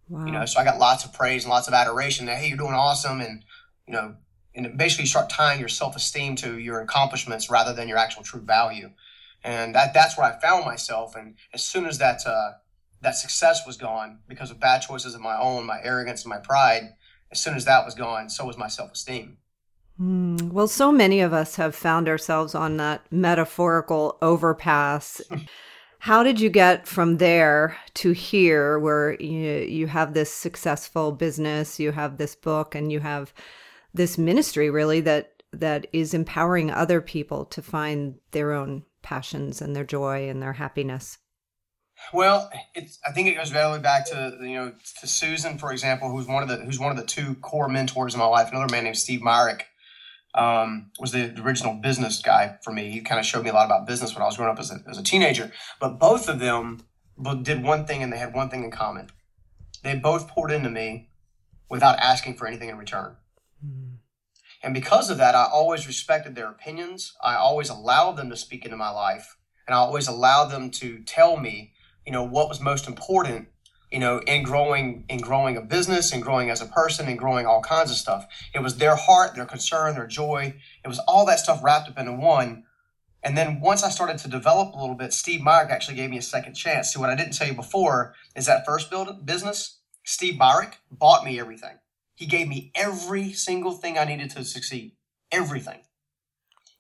Wow. 0.09 0.27
You 0.27 0.33
know, 0.33 0.47
so 0.47 0.61
I 0.61 0.65
got 0.65 0.79
lots 0.79 1.05
of 1.05 1.13
praise 1.13 1.45
and 1.45 1.51
lots 1.51 1.69
of 1.69 1.75
adoration. 1.75 2.27
That 2.27 2.39
hey, 2.39 2.49
you're 2.49 2.57
doing 2.57 2.75
awesome, 2.75 3.21
and 3.21 3.45
you 3.87 3.93
know, 3.93 4.17
and 4.55 4.77
basically 4.77 5.05
you 5.05 5.09
start 5.09 5.31
tying 5.31 5.61
your 5.61 5.69
self 5.69 5.97
esteem 5.97 6.37
to 6.37 6.59
your 6.59 6.81
accomplishments 6.81 7.51
rather 7.51 7.73
than 7.73 7.89
your 7.89 7.99
actual 7.99 8.23
true 8.23 8.41
value, 8.41 8.91
and 9.45 9.75
that 9.75 9.95
that's 9.95 10.19
where 10.19 10.27
I 10.27 10.41
found 10.41 10.65
myself. 10.65 11.15
And 11.17 11.37
as 11.55 11.63
soon 11.63 11.87
as 11.87 11.99
that 11.99 12.27
uh, 12.27 12.53
that 13.01 13.17
success 13.17 13.67
was 13.67 13.77
gone 13.77 14.19
because 14.29 14.51
of 14.51 14.61
bad 14.61 14.83
choices 14.83 15.15
of 15.15 15.21
my 15.21 15.39
own, 15.39 15.67
my 15.67 15.81
arrogance 15.83 16.25
and 16.25 16.31
my 16.31 16.39
pride, 16.39 16.95
as 17.31 17.41
soon 17.41 17.55
as 17.55 17.65
that 17.65 17.85
was 17.85 17.95
gone, 17.95 18.29
so 18.29 18.45
was 18.45 18.59
my 18.59 18.69
self 18.69 18.93
esteem. 18.93 19.39
Mm, 20.01 20.51
well, 20.53 20.69
so 20.69 20.91
many 20.91 21.21
of 21.21 21.33
us 21.33 21.57
have 21.57 21.75
found 21.75 22.09
ourselves 22.09 22.55
on 22.55 22.77
that 22.79 23.05
metaphorical 23.11 24.19
overpass. 24.23 25.21
How 25.99 26.23
did 26.23 26.41
you 26.41 26.51
get 26.51 26.89
from 26.89 27.19
there 27.19 27.77
to 27.95 28.11
here 28.13 28.79
where 28.79 29.15
you, 29.21 29.61
you 29.61 29.87
have 29.87 30.15
this 30.15 30.33
successful 30.33 31.13
business, 31.13 31.79
you 31.79 31.93
have 31.93 32.19
this 32.19 32.35
book, 32.35 32.75
and 32.75 32.91
you 32.91 33.01
have 33.01 33.33
this 33.95 34.19
ministry 34.19 34.71
really 34.71 35.01
that 35.03 35.43
that 35.53 35.87
is 35.93 36.15
empowering 36.15 36.71
other 36.71 37.01
people 37.01 37.45
to 37.45 37.61
find 37.61 38.15
their 38.31 38.53
own 38.53 38.83
passions 39.03 39.61
and 39.61 39.77
their 39.77 39.85
joy 39.85 40.29
and 40.29 40.43
their 40.43 40.55
happiness? 40.55 41.19
Well, 42.13 42.51
it's. 42.75 42.99
I 43.07 43.13
think 43.13 43.29
it 43.29 43.35
goes 43.35 43.55
all 43.55 43.71
the 43.71 43.77
way 43.77 43.83
back 43.83 44.07
to 44.07 44.39
you 44.41 44.55
know 44.55 44.73
to 45.01 45.07
Susan, 45.07 45.57
for 45.59 45.71
example, 45.71 46.11
who's 46.11 46.27
one 46.27 46.43
of 46.43 46.49
the 46.49 46.57
who's 46.57 46.81
one 46.81 46.91
of 46.91 46.97
the 46.97 47.07
two 47.07 47.37
core 47.37 47.69
mentors 47.69 48.15
in 48.15 48.19
my 48.19 48.27
life. 48.27 48.49
Another 48.51 48.73
man 48.73 48.85
named 48.85 48.99
Steve 48.99 49.23
Myrick 49.23 49.69
um, 50.35 50.91
was 50.99 51.13
the 51.13 51.39
original 51.43 51.75
business 51.75 52.21
guy 52.23 52.57
for 52.63 52.73
me. 52.73 52.91
He 52.91 53.01
kind 53.01 53.19
of 53.19 53.27
showed 53.27 53.45
me 53.45 53.51
a 53.51 53.53
lot 53.53 53.67
about 53.67 53.87
business 53.87 54.15
when 54.15 54.23
I 54.23 54.27
was 54.27 54.37
growing 54.37 54.53
up 54.53 54.59
as 54.59 54.71
a, 54.71 54.83
as 54.89 54.99
a 54.99 55.03
teenager. 55.03 55.53
But 55.81 55.99
both 55.99 56.29
of 56.29 56.39
them 56.39 56.81
did 57.43 57.63
one 57.63 57.85
thing, 57.87 58.03
and 58.03 58.13
they 58.13 58.19
had 58.19 58.35
one 58.35 58.49
thing 58.49 58.65
in 58.65 58.71
common. 58.71 59.11
They 59.83 59.95
both 59.97 60.29
poured 60.29 60.51
into 60.51 60.71
me 60.71 61.11
without 61.69 61.99
asking 61.99 62.35
for 62.35 62.47
anything 62.47 62.69
in 62.69 62.79
return. 62.79 63.17
Mm. 63.65 63.97
And 64.63 64.75
because 64.75 65.11
of 65.11 65.19
that, 65.19 65.35
I 65.35 65.45
always 65.45 65.87
respected 65.87 66.35
their 66.35 66.49
opinions. 66.49 67.15
I 67.23 67.35
always 67.35 67.69
allowed 67.69 68.13
them 68.13 68.31
to 68.31 68.37
speak 68.37 68.65
into 68.65 68.77
my 68.77 68.91
life, 68.91 69.37
and 69.67 69.75
I 69.75 69.79
always 69.79 70.09
allowed 70.09 70.47
them 70.47 70.71
to 70.73 71.03
tell 71.03 71.37
me, 71.37 71.73
you 72.07 72.13
know, 72.13 72.25
what 72.25 72.49
was 72.49 72.61
most 72.61 72.87
important, 72.87 73.49
you 73.93 73.99
know, 73.99 74.21
in 74.21 74.43
growing 74.43 75.05
in 75.09 75.19
growing 75.19 75.57
a 75.57 75.61
business 75.61 76.13
and 76.13 76.23
growing 76.23 76.49
as 76.49 76.63
a 76.63 76.67
person 76.67 77.07
and 77.09 77.19
growing 77.19 77.47
all 77.47 77.61
kinds 77.61 77.91
of 77.91 77.97
stuff. 77.99 78.27
It 78.55 78.63
was 78.63 78.79
their 78.79 78.97
heart, 78.97 79.35
their 79.35 79.45
concern, 79.45 79.95
their 79.95 80.07
joy. 80.07 80.55
It 80.83 80.89
was 80.89 80.99
all 81.01 81.27
that 81.27 81.39
stuff 81.39 81.63
wrapped 81.63 81.91
up 81.91 81.99
into 81.99 82.13
one. 82.13 82.65
And 83.23 83.37
then 83.37 83.61
once 83.61 83.85
I 83.85 83.91
started 83.91 84.19
to 84.19 84.29
develop 84.29 84.75
a 84.75 84.81
little 84.81 84.97
bit, 84.97 85.13
Steve 85.13 85.43
Myrick 85.43 85.71
actually 85.71 85.97
gave 85.97 86.11
me 86.11 86.17
a 86.17 86.23
second 86.23 86.55
chance. 86.55 86.93
See, 86.93 86.99
what 86.99 87.11
I 87.11 87.15
didn't 87.15 87.35
tell 87.35 87.47
you 87.47 87.55
before 87.55 88.15
is 88.35 88.47
that 88.47 88.65
first 88.65 88.91
build 88.91 89.25
business, 89.25 89.79
Steve 90.05 90.39
Myrick 90.39 90.79
bought 90.91 91.25
me 91.25 91.39
everything. 91.39 91.79
He 92.15 92.27
gave 92.27 92.49
me 92.49 92.73
every 92.75 93.33
single 93.33 93.73
thing 93.73 93.99
I 93.99 94.05
needed 94.05 94.31
to 94.31 94.45
succeed. 94.45 94.93
Everything. 95.31 95.81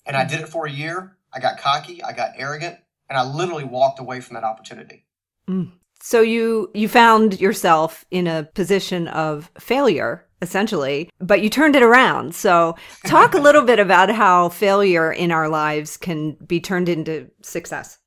And 0.04 0.16
I 0.16 0.24
did 0.24 0.40
it 0.40 0.48
for 0.48 0.66
a 0.66 0.70
year. 0.70 1.16
I 1.32 1.40
got 1.40 1.58
cocky, 1.58 2.02
I 2.02 2.12
got 2.12 2.32
arrogant, 2.36 2.78
and 3.08 3.18
I 3.18 3.24
literally 3.24 3.64
walked 3.64 4.00
away 4.00 4.20
from 4.20 4.34
that 4.34 4.44
opportunity. 4.44 5.04
Mm. 5.48 5.72
So 6.02 6.20
you 6.20 6.70
you 6.74 6.88
found 6.88 7.40
yourself 7.40 8.04
in 8.10 8.26
a 8.26 8.42
position 8.42 9.08
of 9.08 9.50
failure 9.58 10.26
essentially, 10.42 11.08
but 11.20 11.40
you 11.40 11.48
turned 11.48 11.76
it 11.76 11.82
around. 11.82 12.34
So, 12.34 12.74
talk 13.06 13.34
a 13.34 13.40
little 13.40 13.62
bit 13.62 13.78
about 13.78 14.10
how 14.10 14.48
failure 14.48 15.12
in 15.12 15.30
our 15.30 15.48
lives 15.48 15.96
can 15.96 16.32
be 16.44 16.60
turned 16.60 16.88
into 16.88 17.30
success. 17.42 17.98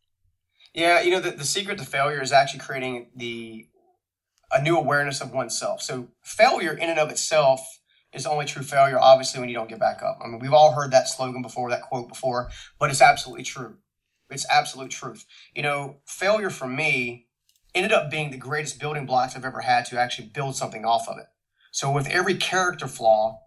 Yeah, 0.74 1.00
you 1.00 1.12
know, 1.12 1.22
the, 1.22 1.32
the 1.32 1.46
secret 1.46 1.78
to 1.80 1.86
failure 1.86 2.22
is 2.22 2.34
actually 2.34 2.60
creating 2.60 3.08
the 3.16 3.66
a 4.52 4.62
new 4.62 4.78
awareness 4.78 5.22
of 5.22 5.32
oneself. 5.32 5.82
So, 5.82 6.10
failure 6.22 6.74
in 6.74 6.90
and 6.90 7.00
of 7.00 7.10
itself 7.10 7.62
is 8.14 8.25
only 8.25 8.46
true 8.46 8.64
failure, 8.64 9.00
obviously, 9.00 9.40
when 9.40 9.50
you 9.50 9.56
don't 9.56 9.70
get 9.70 9.80
back 9.80 10.04
up. 10.04 10.20
I 10.22 10.28
mean, 10.28 10.40
we've 10.40 10.54
all 10.54 10.74
heard 10.74 10.92
that 10.92 11.08
slogan 11.08 11.42
before, 11.42 11.70
that 11.70 11.84
quote 11.84 12.10
before, 12.10 12.50
but 12.78 12.90
it's 12.90 13.02
absolutely 13.02 13.44
true. 13.44 13.78
It's 14.30 14.46
absolute 14.52 14.92
truth. 14.92 15.25
You 15.56 15.64
know, 15.64 15.98
failure 16.06 16.50
for 16.50 16.68
me 16.68 17.25
ended 17.75 17.91
up 17.91 18.10
being 18.10 18.32
the 18.32 18.38
greatest 18.38 18.79
building 18.79 19.05
blocks 19.05 19.36
I've 19.36 19.46
ever 19.46 19.62
had 19.62 19.86
to 19.88 20.00
actually 20.00 20.29
build 20.29 20.55
something 20.55 20.86
off 20.86 21.08
of 21.08 21.17
it. 21.17 21.25
So 21.72 21.91
with 21.91 22.08
every 22.08 22.36
character 22.36 22.88
flaw, 22.88 23.41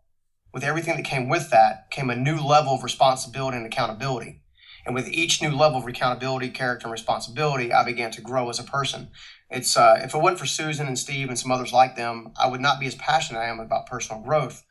with 0.52 0.62
everything 0.62 0.97
that 0.97 1.04
came 1.04 1.28
with 1.28 1.50
that, 1.50 1.90
came 1.90 2.11
a 2.11 2.16
new 2.16 2.38
level 2.38 2.75
of 2.75 2.85
responsibility 2.85 3.56
and 3.56 3.66
accountability. 3.66 4.42
And 4.85 4.94
with 4.94 5.08
each 5.08 5.42
new 5.42 5.50
level 5.50 5.78
of 5.78 5.87
accountability, 5.87 6.50
character, 6.50 6.87
and 6.87 6.92
responsibility, 6.92 7.73
I 7.73 7.85
began 7.85 8.11
to 8.12 8.20
grow 8.20 8.49
as 8.49 8.58
a 8.58 8.64
person. 8.64 9.08
It's 9.50 9.76
uh, 9.76 10.00
if 10.02 10.14
it 10.14 10.18
wasn't 10.18 10.38
for 10.38 10.47
Susan 10.47 10.87
and 10.87 10.99
Steve 10.99 11.28
and 11.28 11.38
some 11.38 11.50
others 11.50 11.73
like 11.73 11.97
them, 11.97 12.32
I 12.38 12.49
would 12.49 12.61
not 12.61 12.80
be 12.80 12.87
as 12.87 12.94
passionate 12.94 13.40
I 13.40 13.49
am 13.49 13.61
about 13.61 13.87
personal 13.87 14.23
growth. 14.23 14.64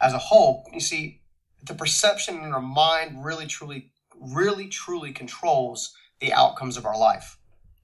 As 0.00 0.12
a 0.12 0.18
whole, 0.18 0.64
you 0.72 0.80
see, 0.80 1.22
the 1.62 1.74
perception 1.74 2.38
in 2.38 2.52
our 2.52 2.60
mind 2.60 3.24
really, 3.24 3.46
truly 3.46 3.90
really 4.20 4.68
truly 4.68 5.12
controls 5.12 5.94
the 6.20 6.32
outcomes 6.32 6.76
of 6.76 6.86
our 6.86 6.98
life. 6.98 7.38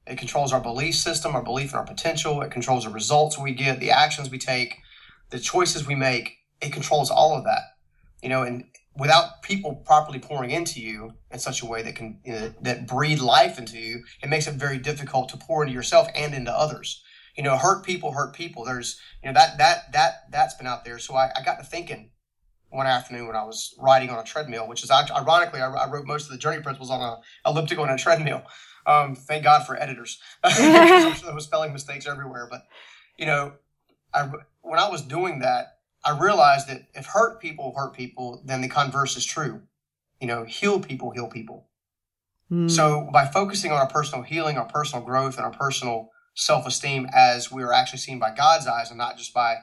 It 0.07 0.19
controls 0.19 0.53
our 0.53 0.61
belief 0.61 0.95
system, 0.95 1.37
our 1.37 1.43
belief 1.43 1.73
in 1.73 1.79
our 1.79 1.85
potential. 1.85 2.43
It 2.43 2.51
controls 2.51 2.85
the 2.85 2.91
results 2.91 3.39
we 3.39 3.53
get, 3.53 3.81
the 3.81 3.91
actions 3.91 4.31
we 4.31 4.39
take, 4.39 4.79
the 5.31 5.39
choices 5.39 5.87
we 5.87 5.95
make. 5.95 6.37
It 6.61 6.73
controls 6.73 7.11
all 7.11 7.37
of 7.37 7.45
that. 7.45 7.63
You 8.23 8.29
know, 8.29 8.43
and 8.43 8.65
without 8.97 9.43
people 9.43 9.77
properly 9.77 10.19
pouring 10.19 10.51
into 10.51 10.81
you 10.81 11.15
in 11.31 11.39
such 11.39 11.63
a 11.63 11.67
way 11.67 11.83
that 11.83 11.97
can 11.97 12.21
you 12.25 12.33
know, 12.33 12.55
that 12.63 12.87
breathe 12.87 13.21
life 13.21 13.59
into 13.59 13.79
you, 13.79 14.03
it 14.23 14.29
makes 14.29 14.47
it 14.47 14.55
very 14.55 14.79
difficult 14.79 15.29
to 15.31 15.37
pour 15.37 15.63
into 15.63 15.75
yourself 15.75 16.09
and 16.15 16.35
into 16.35 16.53
others. 16.53 17.03
You 17.37 17.45
know, 17.45 17.57
hurt 17.57 17.85
people 17.85 18.13
hurt 18.13 18.35
people. 18.35 18.65
There's 18.65 19.01
you 19.23 19.29
know 19.29 19.35
that 19.35 19.59
that 19.59 19.93
that 19.93 20.31
that's 20.31 20.55
been 20.55 20.67
out 20.67 20.85
there. 20.85 20.99
So 20.99 21.15
I, 21.15 21.31
I 21.37 21.43
got 21.43 21.59
to 21.59 21.65
thinking 21.65 22.11
one 22.71 22.87
afternoon 22.87 23.27
when 23.27 23.37
I 23.37 23.45
was 23.45 23.75
riding 23.79 24.11
on 24.11 24.19
a 24.19 24.25
treadmill, 24.25 24.69
which 24.69 24.83
is 24.83 24.91
ironically, 24.91 25.61
I, 25.61 25.71
I 25.71 25.91
wrote 25.91 26.07
most 26.07 26.27
of 26.27 26.33
the 26.33 26.39
journey 26.39 26.63
principles 26.63 26.91
on 26.91 27.01
a 27.01 27.19
elliptical 27.49 27.85
and 27.85 27.93
a 27.93 27.97
treadmill. 27.97 28.43
Um, 28.87 29.15
thank 29.15 29.45
God 29.45 29.67
for 29.67 29.81
editors. 29.81 30.19
I'm 30.45 31.15
sure 31.15 31.27
there 31.27 31.35
was 31.35 31.45
spelling 31.45 31.73
mistakes 31.73 32.07
everywhere. 32.07 32.49
But, 32.51 32.67
you 33.19 33.27
know, 33.27 33.53
I, 34.13 34.31
when 34.63 34.79
I 34.79 34.89
was 34.89 35.03
doing 35.03 35.41
that, 35.41 35.79
I 36.05 36.19
realized 36.19 36.69
that 36.69 36.89
if 36.95 37.07
hurt 37.07 37.41
people 37.41 37.75
hurt 37.77 37.95
people, 37.95 38.43
then 38.45 38.63
the 38.63 38.69
converse 38.69 39.17
is 39.17 39.25
true. 39.25 39.63
You 40.21 40.27
know, 40.27 40.45
heal 40.45 40.81
people 40.81 41.11
heal 41.11 41.29
people. 41.29 41.69
Mm. 42.51 42.71
So 42.71 43.09
by 43.13 43.27
focusing 43.27 43.71
on 43.71 43.79
our 43.79 43.89
personal 43.89 44.23
healing, 44.25 44.57
our 44.57 44.67
personal 44.67 45.05
growth, 45.05 45.37
and 45.37 45.45
our 45.45 45.53
personal 45.53 46.11
self 46.35 46.67
esteem 46.67 47.09
as 47.13 47.53
we 47.53 47.63
are 47.63 47.73
actually 47.73 47.99
seen 47.99 48.19
by 48.19 48.35
God's 48.35 48.67
eyes 48.67 48.91
and 48.91 48.99
not 48.99 49.19
just 49.19 49.35
by 49.35 49.59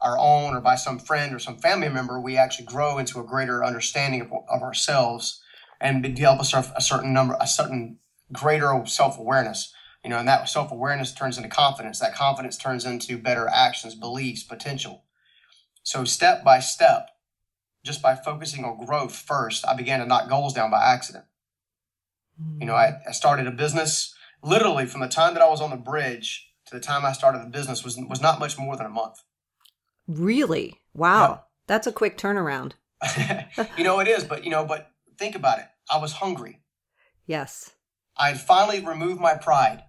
our 0.00 0.18
own 0.18 0.54
or 0.54 0.60
by 0.60 0.74
some 0.74 0.98
friend 0.98 1.34
or 1.34 1.38
some 1.38 1.58
family 1.58 1.88
member, 1.88 2.20
we 2.20 2.36
actually 2.36 2.66
grow 2.66 2.98
into 2.98 3.20
a 3.20 3.24
greater 3.24 3.64
understanding 3.64 4.20
of, 4.20 4.32
of 4.48 4.62
ourselves 4.62 5.40
and 5.80 6.02
develop 6.02 6.40
a, 6.40 6.72
a 6.76 6.80
certain 6.80 7.12
number, 7.12 7.36
a 7.40 7.46
certain 7.46 7.98
greater 8.32 8.82
self 8.86 9.18
awareness. 9.18 9.72
You 10.04 10.10
know, 10.10 10.18
and 10.18 10.26
that 10.26 10.48
self 10.48 10.72
awareness 10.72 11.12
turns 11.12 11.36
into 11.36 11.48
confidence. 11.48 12.00
That 12.00 12.14
confidence 12.14 12.56
turns 12.56 12.84
into 12.84 13.18
better 13.18 13.48
actions, 13.48 13.94
beliefs, 13.94 14.42
potential. 14.42 15.04
So, 15.84 16.04
step 16.04 16.44
by 16.44 16.60
step, 16.60 17.10
just 17.84 18.02
by 18.02 18.14
focusing 18.14 18.64
on 18.64 18.84
growth 18.84 19.14
first, 19.14 19.66
I 19.66 19.74
began 19.74 20.00
to 20.00 20.06
knock 20.06 20.28
goals 20.28 20.54
down 20.54 20.70
by 20.70 20.82
accident. 20.82 21.24
You 22.58 22.66
know, 22.66 22.74
I, 22.74 22.86
mm. 22.86 23.00
I 23.08 23.12
started 23.12 23.46
a 23.46 23.52
business 23.52 24.14
literally 24.42 24.86
from 24.86 25.00
the 25.00 25.08
time 25.08 25.34
that 25.34 25.42
I 25.42 25.48
was 25.48 25.60
on 25.60 25.70
the 25.70 25.76
bridge 25.76 26.48
to 26.66 26.74
the 26.74 26.80
time 26.80 27.04
I 27.04 27.12
started 27.12 27.42
the 27.42 27.50
business 27.50 27.84
was 27.84 27.96
was 27.96 28.20
not 28.20 28.38
much 28.38 28.58
more 28.58 28.76
than 28.76 28.86
a 28.86 28.90
month. 28.90 29.22
Really? 30.06 30.80
Wow. 30.94 31.28
Yeah. 31.28 31.38
That's 31.66 31.86
a 31.86 31.92
quick 31.92 32.18
turnaround. 32.18 32.72
you 33.76 33.84
know, 33.84 34.00
it 34.00 34.08
is, 34.08 34.24
but 34.24 34.44
you 34.44 34.50
know, 34.50 34.64
but 34.64 34.90
think 35.18 35.34
about 35.34 35.58
it. 35.58 35.66
I 35.90 35.98
was 35.98 36.12
hungry. 36.14 36.60
Yes. 37.26 37.72
I'd 38.16 38.40
finally 38.40 38.84
removed 38.84 39.20
my 39.20 39.34
pride. 39.34 39.82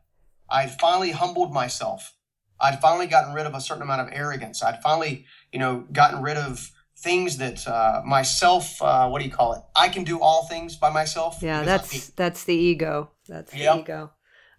I'd 0.50 0.80
finally 0.80 1.12
humbled 1.12 1.54
myself. 1.54 2.14
I'd 2.60 2.80
finally 2.80 3.08
gotten 3.08 3.34
rid 3.34 3.46
of 3.46 3.56
a 3.56 3.62
certain 3.62 3.84
amount 3.84 4.02
of 4.02 4.10
arrogance. 4.14 4.64
I'd 4.64 4.82
finally, 4.82 5.26
you 5.52 5.60
know, 5.60 5.86
gotten 5.92 6.22
rid 6.22 6.38
of 6.38 6.72
things 6.98 7.38
that 7.38 7.68
uh, 7.68 8.02
myself. 8.06 8.82
Uh, 8.82 9.10
what 9.10 9.20
do 9.20 9.26
you 9.26 9.32
call 9.32 9.54
it? 9.54 9.62
I 9.76 9.90
can 9.90 10.04
do 10.04 10.20
all 10.20 10.46
things 10.48 10.78
by 10.78 10.90
myself. 10.90 11.40
Yeah, 11.42 11.64
that's 11.64 12.10
that's 12.12 12.46
the 12.46 12.56
ego. 12.56 13.12
That's 13.28 13.52
the 13.52 13.60
yep. 13.60 13.80
ego. 13.80 14.12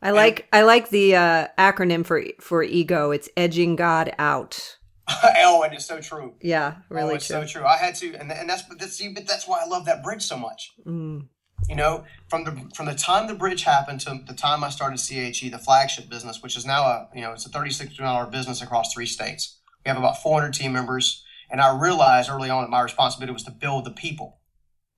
I 0.03 0.11
like 0.11 0.47
I 0.53 0.63
like 0.63 0.91
the 0.91 1.17
uh, 1.17 1.49
acronym 1.59 2.05
for 2.05 2.23
for 2.41 2.63
ego. 2.63 3.11
It's 3.11 3.29
edging 3.37 3.75
God 3.77 4.13
out. 4.19 4.77
oh, 5.09 5.63
and 5.63 5.75
it's 5.75 5.87
so 5.87 6.01
true. 6.01 6.35
Yeah, 6.43 6.77
really 6.91 7.13
oh, 7.13 7.17
it's 7.17 7.27
true. 7.27 7.37
so 7.41 7.47
true. 7.47 7.65
I 7.65 7.77
had 7.79 7.95
to, 7.97 8.15
and 8.15 8.31
and 8.31 8.49
that's 8.49 8.63
but 8.63 8.79
that's 8.79 9.03
but 9.15 9.27
that's 9.27 9.49
why 9.49 9.63
I 9.63 9.67
love 9.67 9.87
that 9.87 10.03
bridge 10.03 10.23
so 10.23 10.37
much. 10.37 10.73
Mm. 10.87 11.29
You 11.69 11.77
know, 11.77 12.05
from 12.29 12.45
the 12.45 12.71
from 12.75 12.87
the 12.87 12.95
time 12.95 13.27
the 13.27 13.35
bridge 13.35 13.63
happened 13.63 14.01
to 14.03 14.21
the 14.27 14.35
time 14.35 14.63
I 14.63 14.69
started 14.69 14.99
CHE, 14.99 15.49
the 15.49 15.59
flagship 15.59 16.11
business, 16.11 16.43
which 16.43 16.57
is 16.57 16.67
now 16.67 16.85
a 16.85 17.09
you 17.15 17.23
know 17.23 17.33
it's 17.33 17.47
a 17.47 17.49
thirty 17.49 17.71
six 17.71 17.99
million 17.99 18.15
dollar 18.15 18.31
business 18.31 18.61
across 18.61 18.93
three 18.93 19.07
states. 19.07 19.59
We 19.85 19.89
have 19.89 19.99
about 19.99 20.23
four 20.23 20.39
hundred 20.39 20.55
team 20.55 20.73
members, 20.73 21.25
and 21.51 21.61
I 21.61 21.79
realized 21.79 22.31
early 22.31 22.51
on 22.51 22.63
that 22.63 22.71
my 22.71 22.83
responsibility 22.83 23.33
was 23.33 23.45
to 23.45 23.51
build 23.51 23.85
the 23.85 23.91
people 23.91 24.39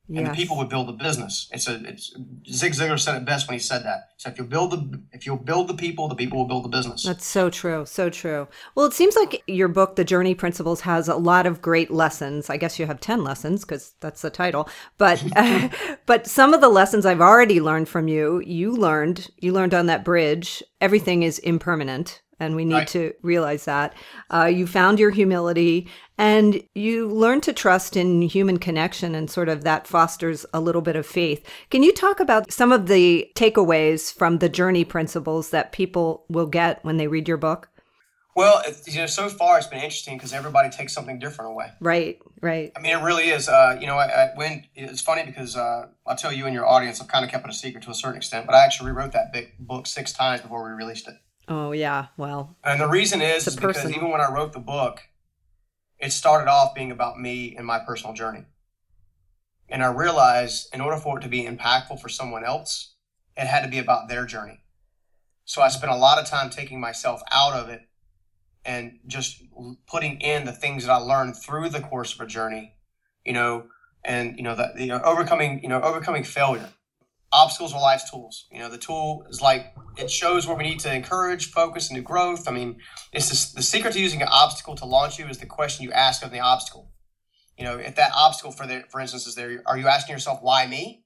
yes. 0.09 0.19
and 0.19 0.27
the 0.27 0.37
people 0.37 0.57
would 0.57 0.69
build 0.69 0.89
the 0.89 0.93
business. 0.93 1.49
It's 1.53 1.69
a 1.69 1.83
it's 1.85 2.15
Zig 2.51 2.73
Ziglar 2.73 2.99
said 2.99 3.17
it 3.17 3.25
best 3.25 3.49
when 3.49 3.55
he 3.55 3.59
said 3.59 3.85
that. 3.85 4.11
So 4.17 4.31
if 4.31 4.39
you 4.39 4.45
build 4.45 4.71
the 4.73 5.01
if 5.13 5.27
you 5.27 5.37
build 5.37 5.69
the 5.69 5.75
people, 5.75 6.09
the 6.09 6.15
people 6.15 6.39
will 6.39 6.47
build 6.47 6.65
the 6.65 6.69
business. 6.69 7.03
That's 7.03 7.27
so 7.27 7.51
true, 7.51 7.87
so 7.87 8.11
true. 8.11 8.49
Well, 8.75 8.87
it 8.87 8.93
seems 8.93 9.17
like 9.17 9.43
your 9.47 9.69
book, 9.69 9.97
The 9.97 10.05
Journey 10.05 10.35
Principles, 10.35 10.83
has 10.83 11.09
a 11.09 11.17
lot 11.17 11.47
of 11.47 11.63
great 11.63 11.91
lessons. 11.91 12.51
I 12.51 12.57
guess 12.57 12.79
you 12.79 12.87
have 12.87 13.01
ten 13.01 13.25
lessons 13.25 13.65
because 13.65 13.95
that's 14.01 14.23
the 14.23 14.31
title. 14.31 14.69
But 14.99 15.23
uh, 15.37 15.69
but 16.07 16.27
some 16.27 16.55
of 16.55 16.61
the 16.61 16.69
lessons 16.69 17.07
I've 17.07 17.21
already 17.21 17.61
learned 17.61 17.89
from 17.89 18.09
you, 18.09 18.41
you 18.41 18.73
learned 18.73 19.31
you 19.39 19.53
learned 19.53 19.75
on 19.75 19.87
that 19.87 20.05
bridge. 20.05 20.63
Everything 20.81 21.23
is 21.23 21.39
impermanent 21.41 22.23
and 22.39 22.57
we 22.57 22.65
need 22.65 22.75
right. 22.75 22.89
to 22.89 23.15
realize 23.23 23.65
that. 23.65 23.95
Uh, 24.33 24.45
you 24.45 24.67
found 24.67 24.99
your 24.99 25.11
humility 25.11 25.89
and 26.19 26.63
you 26.75 27.09
learn 27.09 27.41
to 27.43 27.53
trust 27.53 27.97
in 27.97 28.23
human 28.23 28.59
connection, 28.59 29.15
and 29.15 29.31
sort 29.31 29.49
of 29.49 29.65
that 29.65 29.87
fosters 29.87 30.47
a 30.55 30.61
little 30.61 30.81
bit 30.83 30.97
of 30.97 31.07
faith. 31.07 31.47
Can 31.71 31.83
you 31.83 31.93
talk 31.93 32.21
about 32.21 32.51
some 32.51 32.73
of 32.73 32.87
the 32.87 33.31
takeaways 33.35 34.13
from 34.13 34.39
the 34.39 34.49
journey 34.49 34.85
principles 34.85 35.51
that 35.51 35.73
people 35.73 36.25
will 36.29 36.47
get 36.47 36.83
when 36.85 36.97
they 36.97 37.07
read 37.07 37.29
your 37.29 37.37
book? 37.37 37.69
Well, 38.37 38.63
you 38.87 38.99
know, 38.99 39.07
so 39.07 39.31
far 39.31 39.57
it's 39.57 39.67
been 39.67 39.79
interesting 39.79 40.19
because 40.19 40.35
everybody 40.35 40.69
takes 40.69 40.93
something 40.93 41.19
different 41.19 41.53
away. 41.53 41.73
Right, 41.81 42.19
right. 42.43 42.71
I 42.77 42.81
mean, 42.81 42.93
it 42.93 43.03
really 43.03 43.31
is. 43.31 43.49
Uh, 43.49 43.79
you 43.81 43.87
know, 43.87 43.97
I, 43.97 44.05
I, 44.05 44.31
when 44.35 44.67
it's 44.75 45.01
funny 45.01 45.25
because 45.25 45.57
uh, 45.57 45.87
I'll 46.07 46.17
tell 46.17 46.35
you 46.35 46.45
and 46.45 46.53
your 46.53 46.67
audience, 46.67 47.01
I've 47.01 47.09
kind 47.09 47.25
of 47.25 47.31
kept 47.31 47.47
it 47.47 47.51
a 47.51 47.55
secret 47.55 47.85
to 47.85 47.91
a 47.91 47.95
certain 47.95 48.19
extent, 48.19 48.45
but 48.45 48.55
I 48.55 48.63
actually 48.63 48.91
rewrote 48.91 49.13
that 49.13 49.33
big 49.33 49.55
book 49.59 49.87
six 49.87 50.13
times 50.13 50.43
before 50.43 50.63
we 50.63 50.71
released 50.71 51.09
it. 51.09 51.15
Oh 51.49 51.73
yeah, 51.73 52.07
well. 52.17 52.57
And 52.65 52.81
the 52.81 52.89
reason 52.89 53.23
is, 53.23 53.47
is 53.47 53.57
because 53.57 53.91
even 53.91 54.11
when 54.11 54.21
I 54.21 54.31
wrote 54.33 54.53
the 54.53 54.61
book, 54.61 55.03
it 55.99 56.13
started 56.13 56.51
off 56.51 56.75
being 56.75 56.91
about 56.91 57.19
me 57.19 57.55
and 57.57 57.67
my 57.67 57.79
personal 57.79 58.15
journey. 58.15 58.45
And 59.69 59.83
I 59.83 59.89
realized 59.89 60.69
in 60.75 60.81
order 60.81 60.97
for 60.97 61.19
it 61.19 61.23
to 61.23 61.29
be 61.29 61.45
impactful 61.45 62.01
for 62.01 62.09
someone 62.09 62.45
else, 62.45 62.95
it 63.37 63.47
had 63.47 63.63
to 63.63 63.69
be 63.69 63.79
about 63.79 64.09
their 64.09 64.25
journey. 64.25 64.61
So 65.45 65.63
I 65.63 65.69
spent 65.69 65.93
a 65.93 65.97
lot 65.97 66.19
of 66.19 66.27
time 66.27 66.51
taking 66.51 66.81
myself 66.81 67.23
out 67.31 67.53
of 67.53 67.69
it 67.69 67.83
and 68.65 68.99
just 69.07 69.43
putting 69.87 70.21
in 70.21 70.45
the 70.45 70.53
things 70.53 70.85
that 70.85 70.93
I 70.93 70.97
learned 70.97 71.37
through 71.37 71.69
the 71.69 71.81
course 71.81 72.15
of 72.15 72.21
a 72.21 72.27
journey, 72.27 72.75
you 73.25 73.33
know, 73.33 73.67
and 74.07 74.37
you 74.37 74.43
know 74.43 74.55
that 74.55 74.79
you 74.79 74.87
know 74.87 75.01
overcoming 75.03 75.63
you 75.63 75.69
know 75.69 75.81
overcoming 75.81 76.23
failure 76.23 76.69
obstacles 77.37 77.75
are 77.75 77.81
life's 77.81 78.11
tools. 78.11 78.47
You 78.51 78.61
know, 78.61 78.71
the 78.71 78.79
tool 78.79 79.27
is 79.29 79.43
like 79.43 79.75
it 79.97 80.11
shows 80.11 80.47
where 80.47 80.57
we 80.57 80.65
need 80.65 80.81
to 80.81 80.93
encourage, 80.93 81.51
focus, 81.51 81.91
and 81.91 81.97
do 81.97 82.03
growth. 82.03 82.49
I 82.49 82.51
mean, 82.51 82.79
it's 83.13 83.29
just, 83.29 83.55
the 83.55 83.63
secret 83.63 83.93
to 83.93 84.01
using 84.01 84.23
an 84.23 84.29
obstacle 84.31 84.75
to 84.77 84.87
launch 84.87 85.19
you 85.19 85.27
is 85.27 85.39
the 85.39 85.47
question 85.47 85.85
you 85.85 85.93
ask 85.93 86.25
of 86.25 86.31
the 86.31 86.41
obstacle. 86.41 86.91
You 87.59 87.65
know, 87.65 87.77
if 87.79 87.95
that 87.97 88.13
obstacle, 88.15 88.53
for 88.53 88.67
the, 88.67 88.85
for 88.91 89.01
instance, 89.01 89.27
is 89.27 89.35
there, 89.35 89.63
are 89.67 89.79
you 89.79 89.89
asking 89.89 90.15
yourself 90.15 90.41
why 90.43 90.67
me? 90.67 91.05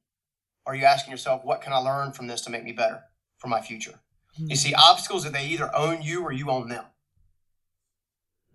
Or 0.64 0.72
are 0.72 0.76
you 0.76 0.84
asking 0.84 1.10
yourself 1.10 1.42
what 1.44 1.62
can 1.62 1.72
I 1.72 1.78
learn 1.78 2.12
from 2.12 2.26
this 2.26 2.42
to 2.42 2.50
make 2.50 2.64
me 2.64 2.72
better 2.72 3.02
for 3.38 3.48
my 3.48 3.60
future? 3.60 4.00
Mm-hmm. 4.38 4.50
You 4.50 4.56
see, 4.56 4.74
obstacles 4.74 5.24
that 5.24 5.32
they 5.32 5.46
either 5.46 5.74
own 5.74 6.02
you 6.02 6.22
or 6.22 6.32
you 6.32 6.50
own 6.50 6.68
them. 6.68 6.84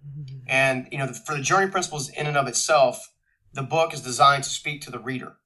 Mm-hmm. 0.07 0.37
And 0.47 0.87
you 0.91 0.97
know, 0.97 1.07
the, 1.07 1.13
for 1.13 1.35
the 1.35 1.41
journey 1.41 1.69
principles 1.71 2.09
in 2.09 2.27
and 2.27 2.37
of 2.37 2.47
itself, 2.47 3.11
the 3.53 3.63
book 3.63 3.93
is 3.93 4.01
designed 4.01 4.43
to 4.43 4.49
speak 4.49 4.81
to 4.81 4.91
the 4.91 4.99
reader 4.99 5.37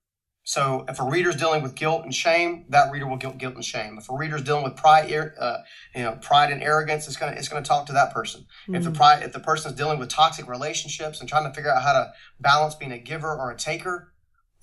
So 0.49 0.83
if 0.89 0.99
a 0.99 1.03
reader 1.03 1.29
is 1.29 1.35
dealing 1.35 1.61
with 1.61 1.75
guilt 1.75 2.05
and 2.05 2.11
shame, 2.13 2.65
that 2.69 2.91
reader 2.91 3.05
will 3.05 3.17
guilt, 3.17 3.37
guilt 3.37 3.53
and 3.53 3.63
shame. 3.63 3.99
If 3.99 4.09
a 4.09 4.15
reader 4.15 4.35
is 4.35 4.41
dealing 4.41 4.63
with 4.63 4.75
pride, 4.75 5.05
uh, 5.39 5.57
you 5.93 6.01
know, 6.01 6.17
pride 6.23 6.51
and 6.51 6.63
arrogance, 6.63 7.05
it's 7.05 7.17
gonna 7.17 7.33
it's 7.33 7.47
gonna 7.47 7.63
talk 7.63 7.85
to 7.85 7.93
that 7.93 8.11
person. 8.11 8.47
Mm-hmm. 8.63 8.73
If 8.73 8.83
the 8.83 8.89
mm. 8.89 8.95
pride, 8.95 9.21
if 9.21 9.31
the 9.31 9.39
person 9.39 9.69
is 9.69 9.77
dealing 9.77 9.99
with 9.99 10.09
toxic 10.09 10.47
relationships 10.47 11.19
and 11.19 11.29
trying 11.29 11.43
to 11.43 11.53
figure 11.53 11.69
out 11.69 11.83
how 11.83 11.93
to 11.93 12.11
balance 12.39 12.73
being 12.73 12.91
a 12.91 12.97
giver 12.97 13.31
or 13.31 13.51
a 13.51 13.55
taker, 13.55 14.11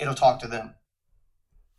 it'll 0.01 0.17
talk 0.17 0.41
to 0.41 0.49
them. 0.49 0.75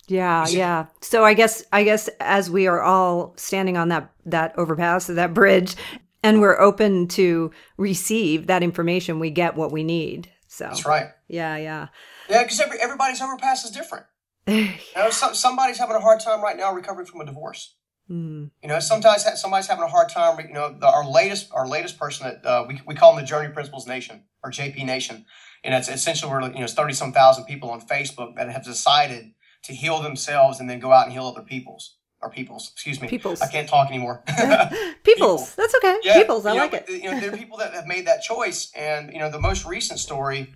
Yeah, 0.07 0.47
yeah. 0.47 0.85
So 1.01 1.25
I 1.25 1.33
guess 1.33 1.65
I 1.73 1.83
guess 1.83 2.07
as 2.21 2.49
we 2.49 2.65
are 2.65 2.81
all 2.81 3.33
standing 3.35 3.75
on 3.75 3.89
that 3.89 4.09
that 4.25 4.57
overpass 4.57 5.07
that 5.07 5.33
bridge, 5.33 5.75
and 6.23 6.39
we're 6.39 6.57
open 6.57 7.09
to 7.09 7.51
receive 7.75 8.47
that 8.47 8.63
information, 8.63 9.19
we 9.19 9.31
get 9.31 9.57
what 9.57 9.73
we 9.73 9.83
need. 9.83 10.31
So 10.47 10.63
that's 10.63 10.85
right. 10.85 11.07
Yeah, 11.27 11.57
yeah. 11.57 11.87
Yeah, 12.29 12.43
because 12.43 12.59
every, 12.59 12.79
everybody's 12.79 13.21
overpass 13.21 13.65
is 13.65 13.71
different. 13.71 14.05
you 14.47 14.69
know, 14.95 15.09
some, 15.09 15.33
somebody's 15.33 15.77
having 15.77 15.95
a 15.95 15.99
hard 15.99 16.19
time 16.19 16.41
right 16.41 16.55
now 16.55 16.73
recovering 16.73 17.05
from 17.05 17.21
a 17.21 17.25
divorce. 17.25 17.75
Mm. 18.09 18.51
You 18.63 18.69
know, 18.69 18.79
sometimes 18.79 19.25
somebody's 19.39 19.67
having 19.67 19.83
a 19.83 19.89
hard 19.89 20.09
time. 20.09 20.39
You 20.39 20.53
know, 20.53 20.77
the, 20.79 20.87
our 20.87 21.05
latest 21.05 21.49
our 21.51 21.67
latest 21.67 21.99
person 21.99 22.27
that 22.27 22.45
uh, 22.49 22.65
we 22.67 22.79
we 22.87 22.95
call 22.95 23.13
them 23.13 23.21
the 23.21 23.27
Journey 23.27 23.53
Principles 23.53 23.85
Nation 23.85 24.23
or 24.43 24.49
JP 24.49 24.85
Nation, 24.85 25.25
and 25.63 25.73
it's 25.73 25.89
essentially 25.89 26.31
we're 26.31 26.41
you 26.53 26.61
know 26.61 26.67
thirty 26.67 26.93
some 26.93 27.11
thousand 27.11 27.45
people 27.45 27.69
on 27.69 27.81
Facebook 27.81 28.37
that 28.37 28.49
have 28.49 28.63
decided 28.63 29.33
to 29.63 29.73
heal 29.73 30.01
themselves 30.01 30.61
and 30.61 30.69
then 30.69 30.79
go 30.79 30.93
out 30.93 31.05
and 31.05 31.11
heal 31.11 31.25
other 31.25 31.41
people's 31.41 31.97
or 32.21 32.29
people's. 32.29 32.71
Excuse 32.71 33.01
me. 33.01 33.07
People's. 33.07 33.41
I 33.41 33.47
can't 33.47 33.67
talk 33.67 33.89
anymore. 33.89 34.23
people's. 35.03 35.03
People. 35.03 35.49
That's 35.57 35.75
okay. 35.75 35.97
Yeah, 36.03 36.13
people's. 36.13 36.45
I 36.45 36.53
like 36.53 36.71
know, 36.71 36.79
it. 36.87 36.89
You 36.89 37.11
know, 37.11 37.19
there 37.19 37.33
are 37.33 37.37
people 37.37 37.57
that 37.57 37.73
have 37.73 37.87
made 37.87 38.07
that 38.07 38.21
choice, 38.21 38.71
and 38.75 39.11
you 39.11 39.19
know, 39.19 39.29
the 39.29 39.41
most 39.41 39.65
recent 39.65 39.99
story 39.99 40.53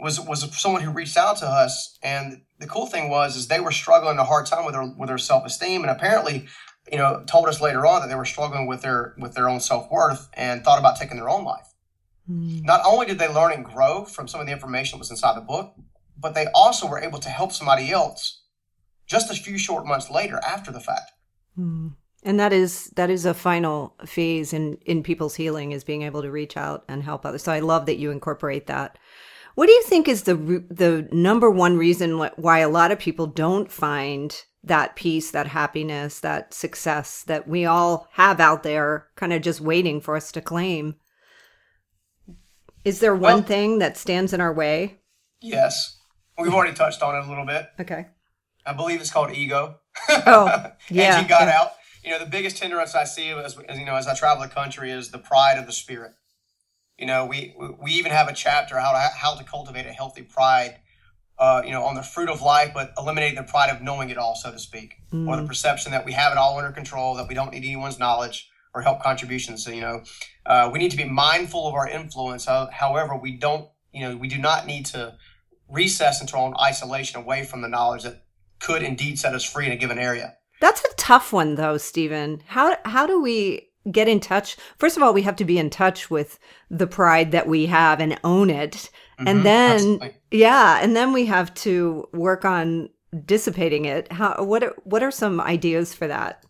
was 0.00 0.20
was 0.20 0.56
someone 0.58 0.82
who 0.82 0.90
reached 0.90 1.16
out 1.16 1.38
to 1.38 1.46
us, 1.46 1.98
and 2.02 2.42
the 2.58 2.66
cool 2.66 2.86
thing 2.86 3.08
was 3.08 3.36
is 3.36 3.48
they 3.48 3.60
were 3.60 3.72
struggling 3.72 4.18
a 4.18 4.24
hard 4.24 4.46
time 4.46 4.64
with 4.64 4.74
their 4.74 4.92
with 4.98 5.08
their 5.08 5.18
self 5.18 5.44
esteem, 5.46 5.82
and 5.82 5.90
apparently, 5.90 6.46
you 6.90 6.98
know, 6.98 7.24
told 7.26 7.46
us 7.48 7.60
later 7.60 7.86
on 7.86 8.00
that 8.00 8.08
they 8.08 8.14
were 8.14 8.24
struggling 8.24 8.66
with 8.66 8.82
their 8.82 9.14
with 9.18 9.34
their 9.34 9.48
own 9.48 9.60
self 9.60 9.90
worth 9.90 10.28
and 10.34 10.64
thought 10.64 10.78
about 10.78 10.96
taking 10.96 11.16
their 11.16 11.28
own 11.28 11.44
life. 11.44 11.74
Mm. 12.28 12.64
Not 12.64 12.80
only 12.84 13.06
did 13.06 13.18
they 13.18 13.32
learn 13.32 13.52
and 13.52 13.64
grow 13.64 14.04
from 14.04 14.28
some 14.28 14.40
of 14.40 14.46
the 14.46 14.52
information 14.52 14.96
that 14.96 15.00
was 15.00 15.10
inside 15.10 15.36
the 15.36 15.42
book, 15.42 15.74
but 16.18 16.34
they 16.34 16.46
also 16.54 16.88
were 16.88 16.98
able 16.98 17.18
to 17.18 17.28
help 17.28 17.52
somebody 17.52 17.90
else 17.90 18.42
just 19.06 19.30
a 19.30 19.34
few 19.34 19.58
short 19.58 19.86
months 19.86 20.10
later 20.10 20.40
after 20.46 20.72
the 20.72 20.80
fact. 20.80 21.12
Mm. 21.58 21.94
And 22.22 22.40
that 22.40 22.52
is 22.52 22.86
that 22.96 23.10
is 23.10 23.26
a 23.26 23.34
final 23.34 23.94
phase 24.06 24.52
in 24.52 24.78
in 24.86 25.02
people's 25.02 25.34
healing 25.34 25.72
is 25.72 25.84
being 25.84 26.02
able 26.02 26.22
to 26.22 26.30
reach 26.30 26.56
out 26.56 26.84
and 26.88 27.02
help 27.02 27.26
others. 27.26 27.42
So 27.42 27.52
I 27.52 27.60
love 27.60 27.86
that 27.86 27.98
you 27.98 28.10
incorporate 28.10 28.66
that. 28.66 28.98
What 29.54 29.66
do 29.66 29.72
you 29.72 29.82
think 29.82 30.08
is 30.08 30.22
the 30.22 30.34
the 30.68 31.08
number 31.12 31.50
one 31.50 31.76
reason 31.76 32.18
why 32.36 32.58
a 32.58 32.68
lot 32.68 32.90
of 32.90 32.98
people 32.98 33.26
don't 33.26 33.70
find 33.70 34.34
that 34.64 34.96
peace, 34.96 35.30
that 35.30 35.46
happiness, 35.46 36.20
that 36.20 36.54
success 36.54 37.22
that 37.24 37.46
we 37.46 37.64
all 37.64 38.08
have 38.12 38.40
out 38.40 38.62
there, 38.62 39.08
kind 39.14 39.32
of 39.32 39.42
just 39.42 39.60
waiting 39.60 40.00
for 40.00 40.16
us 40.16 40.32
to 40.32 40.40
claim? 40.40 40.96
Is 42.84 43.00
there 43.00 43.14
one 43.14 43.34
well, 43.34 43.42
thing 43.42 43.78
that 43.78 43.96
stands 43.96 44.32
in 44.32 44.40
our 44.40 44.52
way? 44.52 45.00
Yes, 45.40 45.98
we've 46.38 46.52
already 46.52 46.74
touched 46.74 47.02
on 47.02 47.14
it 47.14 47.26
a 47.26 47.28
little 47.28 47.46
bit. 47.46 47.66
Okay. 47.80 48.06
I 48.66 48.72
believe 48.72 49.00
it's 49.00 49.10
called 49.10 49.30
ego. 49.30 49.76
Oh, 50.08 50.72
yeah. 50.90 51.26
got 51.28 51.42
yeah. 51.42 51.60
out. 51.60 51.72
You 52.02 52.10
know, 52.10 52.18
the 52.18 52.26
biggest 52.26 52.58
hindrance 52.58 52.94
I 52.94 53.04
see 53.04 53.30
as, 53.30 53.56
as 53.68 53.78
you 53.78 53.84
know 53.84 53.94
as 53.94 54.06
I 54.06 54.14
travel 54.14 54.42
the 54.42 54.48
country 54.52 54.90
is 54.90 55.10
the 55.10 55.18
pride 55.18 55.58
of 55.58 55.66
the 55.66 55.72
spirit. 55.72 56.12
You 56.98 57.06
know, 57.06 57.26
we 57.26 57.54
we 57.80 57.92
even 57.92 58.12
have 58.12 58.28
a 58.28 58.32
chapter 58.32 58.78
how 58.78 58.92
to 58.92 58.98
how 58.98 59.34
to 59.34 59.44
cultivate 59.44 59.86
a 59.86 59.92
healthy 59.92 60.22
pride. 60.22 60.76
Uh, 61.36 61.62
you 61.64 61.72
know, 61.72 61.82
on 61.82 61.96
the 61.96 62.02
fruit 62.02 62.28
of 62.28 62.42
life, 62.42 62.70
but 62.72 62.92
eliminating 62.96 63.34
the 63.34 63.42
pride 63.42 63.68
of 63.68 63.82
knowing 63.82 64.08
it 64.08 64.16
all, 64.16 64.36
so 64.36 64.52
to 64.52 64.58
speak, 64.58 64.94
mm. 65.12 65.28
or 65.28 65.34
the 65.34 65.42
mm. 65.42 65.48
perception 65.48 65.90
that 65.90 66.04
we 66.04 66.12
have 66.12 66.30
it 66.30 66.38
all 66.38 66.56
under 66.56 66.70
control, 66.70 67.16
that 67.16 67.26
we 67.26 67.34
don't 67.34 67.50
need 67.50 67.64
anyone's 67.64 67.98
knowledge 67.98 68.48
or 68.72 68.82
help 68.82 69.02
contributions. 69.02 69.64
So, 69.64 69.70
you 69.70 69.80
know, 69.80 70.02
uh, 70.46 70.70
we 70.72 70.78
need 70.78 70.90
to 70.90 70.96
be 70.96 71.04
mindful 71.04 71.66
of 71.66 71.74
our 71.74 71.88
influence. 71.88 72.46
however, 72.46 73.16
we 73.16 73.32
don't, 73.32 73.68
you 73.92 74.06
know, 74.06 74.16
we 74.16 74.28
do 74.28 74.38
not 74.38 74.66
need 74.66 74.86
to 74.86 75.14
recess 75.68 76.20
into 76.20 76.36
our 76.36 76.46
own 76.46 76.54
isolation 76.60 77.20
away 77.20 77.44
from 77.44 77.62
the 77.62 77.68
knowledge 77.68 78.02
that 78.02 78.24
could 78.58 78.82
indeed 78.82 79.18
set 79.18 79.34
us 79.34 79.44
free 79.44 79.66
in 79.66 79.72
a 79.72 79.76
given 79.76 79.98
area. 79.98 80.36
That's 80.60 80.84
a 80.84 80.94
tough 80.96 81.32
one, 81.32 81.54
though, 81.54 81.76
Stephen. 81.76 82.42
How 82.46 82.76
how 82.84 83.06
do 83.06 83.20
we 83.20 83.70
get 83.90 84.08
in 84.08 84.20
touch. 84.20 84.56
First 84.78 84.96
of 84.96 85.02
all, 85.02 85.12
we 85.12 85.22
have 85.22 85.36
to 85.36 85.44
be 85.44 85.58
in 85.58 85.70
touch 85.70 86.10
with 86.10 86.38
the 86.70 86.86
pride 86.86 87.32
that 87.32 87.46
we 87.46 87.66
have 87.66 88.00
and 88.00 88.18
own 88.24 88.50
it. 88.50 88.90
Mm-hmm, 89.18 89.28
and 89.28 89.46
then 89.46 89.72
absolutely. 89.74 90.16
yeah, 90.30 90.78
and 90.82 90.96
then 90.96 91.12
we 91.12 91.26
have 91.26 91.54
to 91.54 92.08
work 92.12 92.44
on 92.44 92.90
dissipating 93.24 93.84
it. 93.84 94.10
How 94.12 94.42
what 94.44 94.64
are 94.64 94.74
what 94.84 95.02
are 95.02 95.10
some 95.10 95.40
ideas 95.40 95.94
for 95.94 96.06
that? 96.06 96.44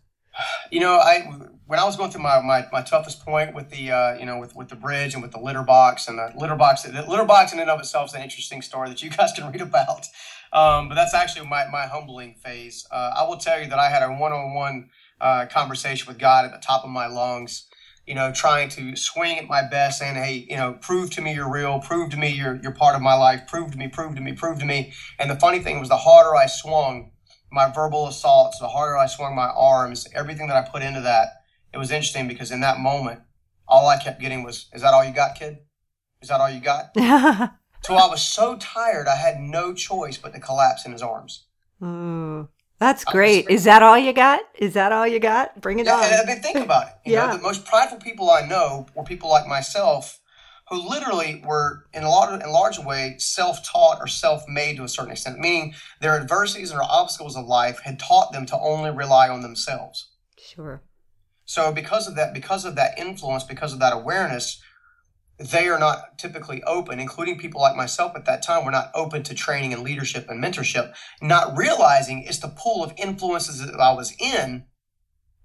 You 0.71 0.79
know, 0.79 0.97
I 0.97 1.21
when 1.67 1.79
I 1.79 1.83
was 1.83 1.97
going 1.97 2.11
through 2.11 2.21
my, 2.21 2.41
my, 2.41 2.65
my 2.71 2.81
toughest 2.81 3.25
point 3.25 3.55
with 3.55 3.69
the 3.69 3.91
uh, 3.91 4.17
you 4.17 4.25
know 4.25 4.39
with, 4.39 4.55
with 4.55 4.69
the 4.69 4.75
bridge 4.75 5.13
and 5.13 5.21
with 5.21 5.31
the 5.31 5.39
litter 5.39 5.63
box 5.63 6.07
and 6.07 6.17
the 6.17 6.31
litter 6.37 6.55
box 6.55 6.83
the 6.83 7.05
litter 7.07 7.25
box 7.25 7.53
in 7.53 7.59
and 7.59 7.69
of 7.69 7.79
itself 7.79 8.09
is 8.09 8.13
an 8.13 8.21
interesting 8.21 8.61
story 8.61 8.89
that 8.89 9.01
you 9.01 9.09
guys 9.17 9.31
can 9.33 9.51
read 9.51 9.61
about. 9.61 10.07
Um, 10.53 10.87
but 10.87 10.95
that's 10.95 11.13
actually 11.13 11.47
my, 11.47 11.67
my 11.69 11.85
humbling 11.85 12.35
phase. 12.35 12.87
Uh, 12.89 13.11
I 13.17 13.27
will 13.27 13.35
tell 13.35 13.59
you 13.59 13.67
that 13.67 13.79
I 13.79 13.89
had 13.89 14.03
a 14.03 14.07
one 14.07 14.31
on 14.31 14.53
one 14.53 14.89
uh, 15.21 15.45
conversation 15.47 16.07
with 16.07 16.19
God 16.19 16.45
at 16.45 16.51
the 16.51 16.65
top 16.65 16.83
of 16.83 16.89
my 16.89 17.07
lungs, 17.07 17.67
you 18.05 18.13
know, 18.13 18.31
trying 18.31 18.69
to 18.69 18.95
swing 18.95 19.37
at 19.37 19.47
my 19.47 19.63
best, 19.67 19.99
saying, 19.99 20.15
"Hey, 20.15 20.45
you 20.49 20.55
know, 20.55 20.73
prove 20.73 21.09
to 21.11 21.21
me 21.21 21.33
you're 21.33 21.51
real. 21.51 21.79
Prove 21.79 22.11
to 22.11 22.17
me 22.17 22.29
you're 22.29 22.59
you're 22.61 22.71
part 22.71 22.95
of 22.95 23.01
my 23.01 23.15
life. 23.15 23.47
Prove 23.47 23.71
to 23.71 23.77
me, 23.77 23.87
prove 23.87 24.15
to 24.15 24.21
me, 24.21 24.33
prove 24.33 24.59
to 24.59 24.65
me." 24.65 24.93
And 25.17 25.29
the 25.29 25.35
funny 25.35 25.59
thing 25.59 25.79
was, 25.79 25.89
the 25.89 25.97
harder 25.97 26.35
I 26.35 26.45
swung 26.45 27.11
my 27.51 27.71
verbal 27.71 28.07
assaults, 28.07 28.59
the 28.59 28.67
harder 28.67 28.97
I 28.97 29.07
swung 29.07 29.35
my 29.35 29.47
arms, 29.47 30.07
everything 30.13 30.47
that 30.47 30.57
I 30.57 30.69
put 30.69 30.83
into 30.83 31.01
that, 31.01 31.43
it 31.73 31.77
was 31.77 31.89
interesting 31.89 32.27
because 32.27 32.51
in 32.51 32.59
that 32.61 32.79
moment, 32.79 33.21
all 33.67 33.87
I 33.87 33.97
kept 33.97 34.21
getting 34.21 34.43
was, 34.43 34.67
"Is 34.73 34.81
that 34.81 34.93
all 34.93 35.03
you 35.03 35.13
got, 35.13 35.35
kid? 35.35 35.59
Is 36.21 36.29
that 36.29 36.41
all 36.41 36.49
you 36.49 36.59
got?" 36.59 36.91
so 37.81 37.95
I 37.95 38.07
was 38.07 38.21
so 38.21 38.55
tired, 38.57 39.07
I 39.07 39.15
had 39.15 39.39
no 39.39 39.73
choice 39.73 40.17
but 40.17 40.33
to 40.33 40.39
collapse 40.39 40.85
in 40.85 40.91
his 40.91 41.01
arms. 41.01 41.45
Mm. 41.81 42.49
That's 42.79 43.05
uh, 43.07 43.11
great. 43.11 43.49
Is 43.49 43.63
that 43.63 43.81
all 43.81 43.97
you 43.97 44.13
got? 44.13 44.41
Is 44.55 44.73
that 44.73 44.91
all 44.91 45.07
you 45.07 45.19
got? 45.19 45.59
Bring 45.61 45.79
it 45.79 45.85
yeah, 45.85 45.95
on. 45.95 46.03
I 46.03 46.25
mean, 46.25 46.41
think 46.41 46.57
about 46.57 46.87
it. 46.87 46.93
You 47.05 47.13
yeah. 47.13 47.27
Know, 47.27 47.37
the 47.37 47.43
most 47.43 47.65
prideful 47.65 47.99
people 47.99 48.29
I 48.29 48.45
know 48.45 48.87
were 48.95 49.03
people 49.03 49.29
like 49.29 49.47
myself 49.47 50.19
who 50.69 50.89
literally 50.89 51.43
were, 51.45 51.85
in 51.93 52.03
a, 52.03 52.09
lot 52.09 52.33
of, 52.33 52.41
in 52.41 52.51
large 52.51 52.79
way, 52.79 53.15
self 53.19 53.63
taught 53.63 53.99
or 53.99 54.07
self 54.07 54.43
made 54.47 54.77
to 54.77 54.83
a 54.83 54.89
certain 54.89 55.11
extent, 55.11 55.39
meaning 55.39 55.75
their 56.01 56.19
adversities 56.19 56.71
and 56.71 56.79
their 56.79 56.87
obstacles 56.89 57.35
of 57.35 57.45
life 57.45 57.79
had 57.83 57.99
taught 57.99 58.33
them 58.33 58.45
to 58.47 58.57
only 58.57 58.89
rely 58.89 59.29
on 59.29 59.41
themselves. 59.41 60.11
Sure. 60.37 60.81
So, 61.45 61.71
because 61.71 62.07
of 62.07 62.15
that, 62.15 62.33
because 62.33 62.65
of 62.65 62.75
that 62.75 62.97
influence, 62.97 63.43
because 63.43 63.73
of 63.73 63.79
that 63.79 63.93
awareness, 63.93 64.59
they 65.37 65.67
are 65.67 65.79
not 65.79 66.17
typically 66.17 66.63
open, 66.63 66.99
including 66.99 67.37
people 67.37 67.59
like 67.59 67.75
myself 67.75 68.15
at 68.15 68.25
that 68.25 68.41
time, 68.41 68.63
were 68.63 68.71
not 68.71 68.91
open 68.95 69.23
to 69.23 69.33
training 69.33 69.73
and 69.73 69.83
leadership 69.83 70.29
and 70.29 70.41
mentorship, 70.41 70.93
not 71.21 71.57
realizing 71.57 72.23
it's 72.23 72.39
the 72.39 72.47
pool 72.47 72.83
of 72.83 72.93
influences 72.97 73.65
that 73.65 73.79
I 73.79 73.93
was 73.93 74.13
in, 74.19 74.65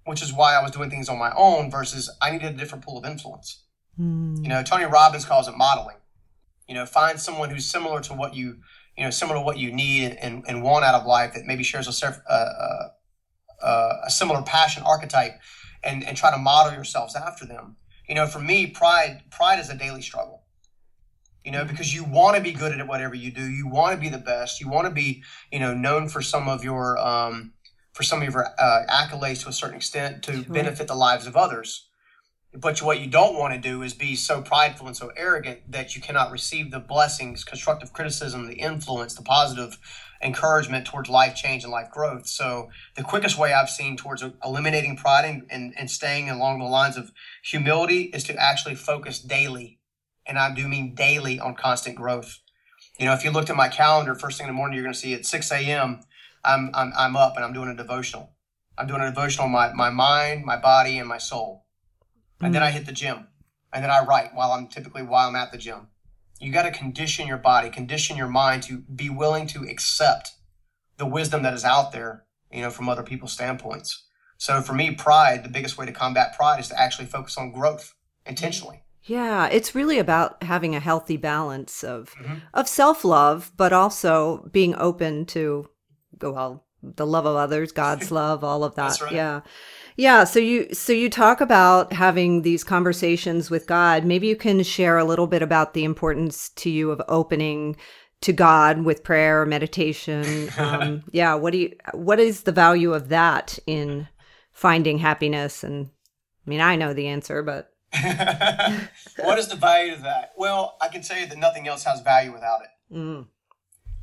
which 0.05 0.21
is 0.21 0.31
why 0.31 0.55
I 0.55 0.61
was 0.61 0.71
doing 0.71 0.89
things 0.89 1.09
on 1.09 1.19
my 1.19 1.33
own 1.35 1.69
versus 1.69 2.09
I 2.21 2.31
needed 2.31 2.55
a 2.55 2.57
different 2.57 2.85
pool 2.85 2.97
of 2.97 3.05
influence. 3.05 3.63
Mm. 3.99 4.41
You 4.41 4.47
know, 4.47 4.63
Tony 4.63 4.85
Robbins 4.85 5.25
calls 5.25 5.49
it 5.49 5.57
modeling. 5.57 5.97
You 6.69 6.75
know, 6.75 6.85
find 6.85 7.19
someone 7.19 7.49
who's 7.49 7.65
similar 7.65 7.99
to 8.01 8.13
what 8.13 8.33
you, 8.33 8.59
you 8.97 9.03
know, 9.03 9.09
similar 9.09 9.39
to 9.39 9.43
what 9.43 9.57
you 9.57 9.73
need 9.73 10.17
and, 10.21 10.45
and 10.47 10.63
want 10.63 10.85
out 10.85 10.95
of 10.95 11.05
life 11.05 11.33
that 11.33 11.45
maybe 11.45 11.63
shares 11.63 12.01
a, 12.01 12.31
uh, 12.31 12.89
uh, 13.61 13.93
a 14.05 14.09
similar 14.09 14.41
passion 14.43 14.83
archetype 14.83 15.33
and, 15.83 16.05
and 16.05 16.15
try 16.15 16.31
to 16.31 16.37
model 16.37 16.71
yourselves 16.71 17.13
after 17.13 17.45
them 17.45 17.75
you 18.11 18.15
know, 18.15 18.27
for 18.27 18.39
me, 18.39 18.67
pride 18.67 19.21
pride 19.31 19.57
is 19.57 19.69
a 19.69 19.73
daily 19.73 20.01
struggle. 20.01 20.43
You 21.45 21.53
know, 21.53 21.63
because 21.63 21.95
you 21.95 22.03
want 22.03 22.35
to 22.35 22.43
be 22.43 22.51
good 22.51 22.77
at 22.77 22.85
whatever 22.85 23.15
you 23.15 23.31
do. 23.31 23.41
You 23.41 23.69
want 23.69 23.95
to 23.95 24.01
be 24.01 24.09
the 24.09 24.17
best. 24.17 24.59
You 24.59 24.67
want 24.67 24.85
to 24.85 24.93
be, 24.93 25.23
you 25.49 25.59
know, 25.59 25.73
known 25.73 26.09
for 26.09 26.21
some 26.21 26.49
of 26.49 26.61
your 26.61 26.97
um, 26.97 27.53
for 27.93 28.03
some 28.03 28.21
of 28.21 28.33
your 28.33 28.47
uh, 28.59 28.85
accolades 28.89 29.43
to 29.43 29.49
a 29.49 29.53
certain 29.53 29.77
extent 29.77 30.23
to 30.23 30.43
sure. 30.43 30.53
benefit 30.53 30.89
the 30.89 30.93
lives 30.93 31.25
of 31.25 31.37
others. 31.37 31.87
But 32.53 32.81
what 32.81 32.99
you 32.99 33.07
don't 33.07 33.39
want 33.39 33.53
to 33.53 33.59
do 33.61 33.81
is 33.81 33.93
be 33.93 34.17
so 34.17 34.41
prideful 34.41 34.87
and 34.87 34.97
so 34.97 35.13
arrogant 35.15 35.71
that 35.71 35.95
you 35.95 36.01
cannot 36.01 36.31
receive 36.31 36.69
the 36.69 36.81
blessings, 36.81 37.45
constructive 37.45 37.93
criticism, 37.93 38.45
the 38.45 38.55
influence, 38.55 39.15
the 39.15 39.23
positive 39.23 39.77
encouragement 40.23 40.85
towards 40.85 41.09
life 41.09 41.35
change 41.35 41.63
and 41.63 41.71
life 41.71 41.89
growth. 41.91 42.27
So 42.27 42.69
the 42.95 43.03
quickest 43.03 43.37
way 43.37 43.53
I've 43.53 43.69
seen 43.69 43.97
towards 43.97 44.23
eliminating 44.43 44.97
pride 44.97 45.25
and, 45.25 45.43
and, 45.49 45.73
and 45.77 45.89
staying 45.89 46.29
along 46.29 46.59
the 46.59 46.65
lines 46.65 46.97
of 46.97 47.11
humility 47.43 48.11
is 48.13 48.23
to 48.25 48.35
actually 48.35 48.75
focus 48.75 49.19
daily. 49.19 49.79
And 50.25 50.37
I 50.37 50.53
do 50.53 50.67
mean 50.67 50.95
daily 50.95 51.39
on 51.39 51.55
constant 51.55 51.95
growth. 51.95 52.39
You 52.99 53.05
know, 53.05 53.13
if 53.13 53.23
you 53.23 53.31
looked 53.31 53.49
at 53.49 53.55
my 53.55 53.67
calendar, 53.67 54.13
first 54.15 54.37
thing 54.37 54.47
in 54.47 54.53
the 54.53 54.57
morning, 54.57 54.75
you're 54.75 54.83
going 54.83 54.93
to 54.93 54.99
see 54.99 55.13
at 55.13 55.25
6 55.25 55.51
a.m., 55.51 56.01
I'm, 56.43 56.71
I'm, 56.73 56.91
I'm 56.97 57.15
up 57.15 57.35
and 57.35 57.45
I'm 57.45 57.53
doing 57.53 57.69
a 57.69 57.75
devotional. 57.75 58.31
I'm 58.77 58.87
doing 58.87 59.01
a 59.01 59.09
devotional 59.09 59.45
on 59.45 59.51
my, 59.51 59.73
my 59.73 59.89
mind, 59.89 60.45
my 60.45 60.57
body, 60.57 60.97
and 60.97 61.07
my 61.07 61.17
soul. 61.17 61.65
And 62.39 62.47
mm-hmm. 62.47 62.53
then 62.53 62.63
I 62.63 62.71
hit 62.71 62.85
the 62.85 62.91
gym. 62.91 63.27
And 63.73 63.83
then 63.83 63.91
I 63.91 64.03
write 64.03 64.33
while 64.33 64.51
I'm 64.51 64.67
typically 64.67 65.03
while 65.03 65.29
I'm 65.29 65.35
at 65.35 65.51
the 65.51 65.57
gym. 65.57 65.87
You 66.41 66.51
got 66.51 66.63
to 66.63 66.71
condition 66.71 67.27
your 67.27 67.37
body, 67.37 67.69
condition 67.69 68.17
your 68.17 68.27
mind 68.27 68.63
to 68.63 68.79
be 68.79 69.09
willing 69.09 69.47
to 69.47 69.63
accept 69.63 70.31
the 70.97 71.05
wisdom 71.05 71.43
that 71.43 71.53
is 71.53 71.63
out 71.63 71.91
there, 71.91 72.25
you 72.51 72.61
know, 72.61 72.69
from 72.69 72.89
other 72.89 73.03
people's 73.03 73.31
standpoints. 73.31 74.05
So 74.37 74.61
for 74.61 74.73
me, 74.73 74.91
pride, 74.91 75.43
the 75.43 75.49
biggest 75.49 75.77
way 75.77 75.85
to 75.85 75.91
combat 75.91 76.35
pride 76.35 76.59
is 76.59 76.67
to 76.69 76.79
actually 76.79 77.05
focus 77.05 77.37
on 77.37 77.51
growth 77.51 77.93
intentionally. 78.25 78.83
Yeah, 79.03 79.47
it's 79.47 79.75
really 79.75 79.99
about 79.99 80.41
having 80.43 80.75
a 80.75 80.79
healthy 80.79 81.17
balance 81.17 81.83
of 81.83 82.13
mm-hmm. 82.15 82.35
of 82.53 82.67
self-love 82.67 83.51
but 83.57 83.73
also 83.73 84.49
being 84.51 84.75
open 84.75 85.25
to 85.27 85.69
well, 86.21 86.65
the 86.83 87.05
love 87.05 87.25
of 87.25 87.35
others, 87.35 87.71
God's 87.71 88.11
love, 88.21 88.43
all 88.43 88.63
of 88.63 88.75
that. 88.75 89.01
Right. 89.01 89.13
Yeah. 89.13 89.41
Yeah, 89.97 90.23
so 90.23 90.39
you 90.39 90.73
so 90.73 90.93
you 90.93 91.09
talk 91.09 91.41
about 91.41 91.93
having 91.93 92.41
these 92.41 92.63
conversations 92.63 93.49
with 93.49 93.67
God. 93.67 94.05
Maybe 94.05 94.27
you 94.27 94.35
can 94.35 94.63
share 94.63 94.97
a 94.97 95.03
little 95.03 95.27
bit 95.27 95.41
about 95.41 95.73
the 95.73 95.83
importance 95.83 96.49
to 96.49 96.69
you 96.69 96.91
of 96.91 97.01
opening 97.07 97.75
to 98.21 98.31
God 98.31 98.83
with 98.83 99.03
prayer, 99.03 99.41
or 99.41 99.45
meditation. 99.45 100.49
Um, 100.57 101.03
yeah, 101.11 101.33
what 101.33 101.53
do 101.53 101.59
you 101.59 101.75
what 101.93 102.19
is 102.19 102.43
the 102.43 102.51
value 102.51 102.93
of 102.93 103.09
that 103.09 103.57
in 103.67 104.07
finding 104.51 104.99
happiness 104.99 105.63
and 105.63 105.89
I 106.45 106.49
mean, 106.49 106.61
I 106.61 106.75
know 106.75 106.93
the 106.93 107.07
answer, 107.07 107.43
but 107.43 107.71
what 109.17 109.37
is 109.37 109.47
the 109.47 109.57
value 109.59 109.93
of 109.93 110.03
that? 110.03 110.31
Well, 110.37 110.77
I 110.81 110.87
can 110.87 111.01
tell 111.01 111.19
you 111.19 111.27
that 111.27 111.37
nothing 111.37 111.67
else 111.67 111.83
has 111.83 112.01
value 112.01 112.31
without 112.31 112.61
it. 112.61 112.95
Mm. 112.95 113.27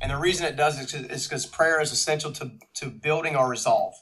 And 0.01 0.11
the 0.11 0.17
reason 0.17 0.45
it 0.45 0.55
does 0.55 0.79
is 0.93 1.27
because 1.27 1.45
prayer 1.45 1.81
is 1.81 1.91
essential 1.91 2.31
to, 2.33 2.51
to 2.75 2.89
building 2.89 3.35
our 3.35 3.49
resolve. 3.49 3.95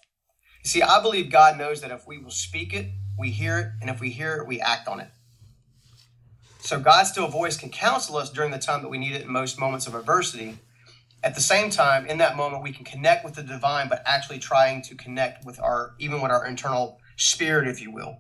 See, 0.68 0.82
I 0.82 1.02
believe 1.02 1.32
God 1.32 1.58
knows 1.58 1.80
that 1.80 1.92
if 1.92 2.06
we 2.06 2.18
will 2.18 2.30
speak 2.30 2.74
it, 2.74 2.88
we 3.18 3.32
hear 3.32 3.58
it, 3.58 3.68
and 3.80 3.90
if 3.90 4.02
we 4.02 4.10
hear 4.10 4.36
it, 4.36 4.46
we 4.46 4.60
act 4.60 4.90
on 4.90 5.00
it. 5.00 5.08
So 6.60 6.78
God's 6.78 7.10
still 7.10 7.30
voice 7.30 7.56
can 7.56 7.70
counsel 7.70 8.18
us 8.18 8.30
during 8.30 8.52
the 8.52 8.60
time 8.60 8.82
that 8.82 8.90
we 8.90 8.98
need 8.98 9.14
it 9.14 9.22
in 9.22 9.32
most 9.32 9.58
moments 9.58 9.88
of 9.88 9.96
adversity. 9.96 10.58
At 11.24 11.36
the 11.36 11.42
same 11.42 11.70
time, 11.70 12.06
in 12.06 12.18
that 12.18 12.36
moment, 12.36 12.64
we 12.64 12.74
can 12.74 12.84
connect 12.84 13.24
with 13.24 13.36
the 13.36 13.44
divine, 13.44 13.88
but 13.88 14.04
actually 14.06 14.40
trying 14.40 14.82
to 14.82 14.96
connect 14.96 15.46
with 15.46 15.58
our, 15.58 15.96
even 16.00 16.22
with 16.22 16.32
our 16.32 16.46
internal 16.46 17.00
spirit, 17.16 17.66
if 17.70 17.82
you 17.82 17.90
will. 17.90 18.18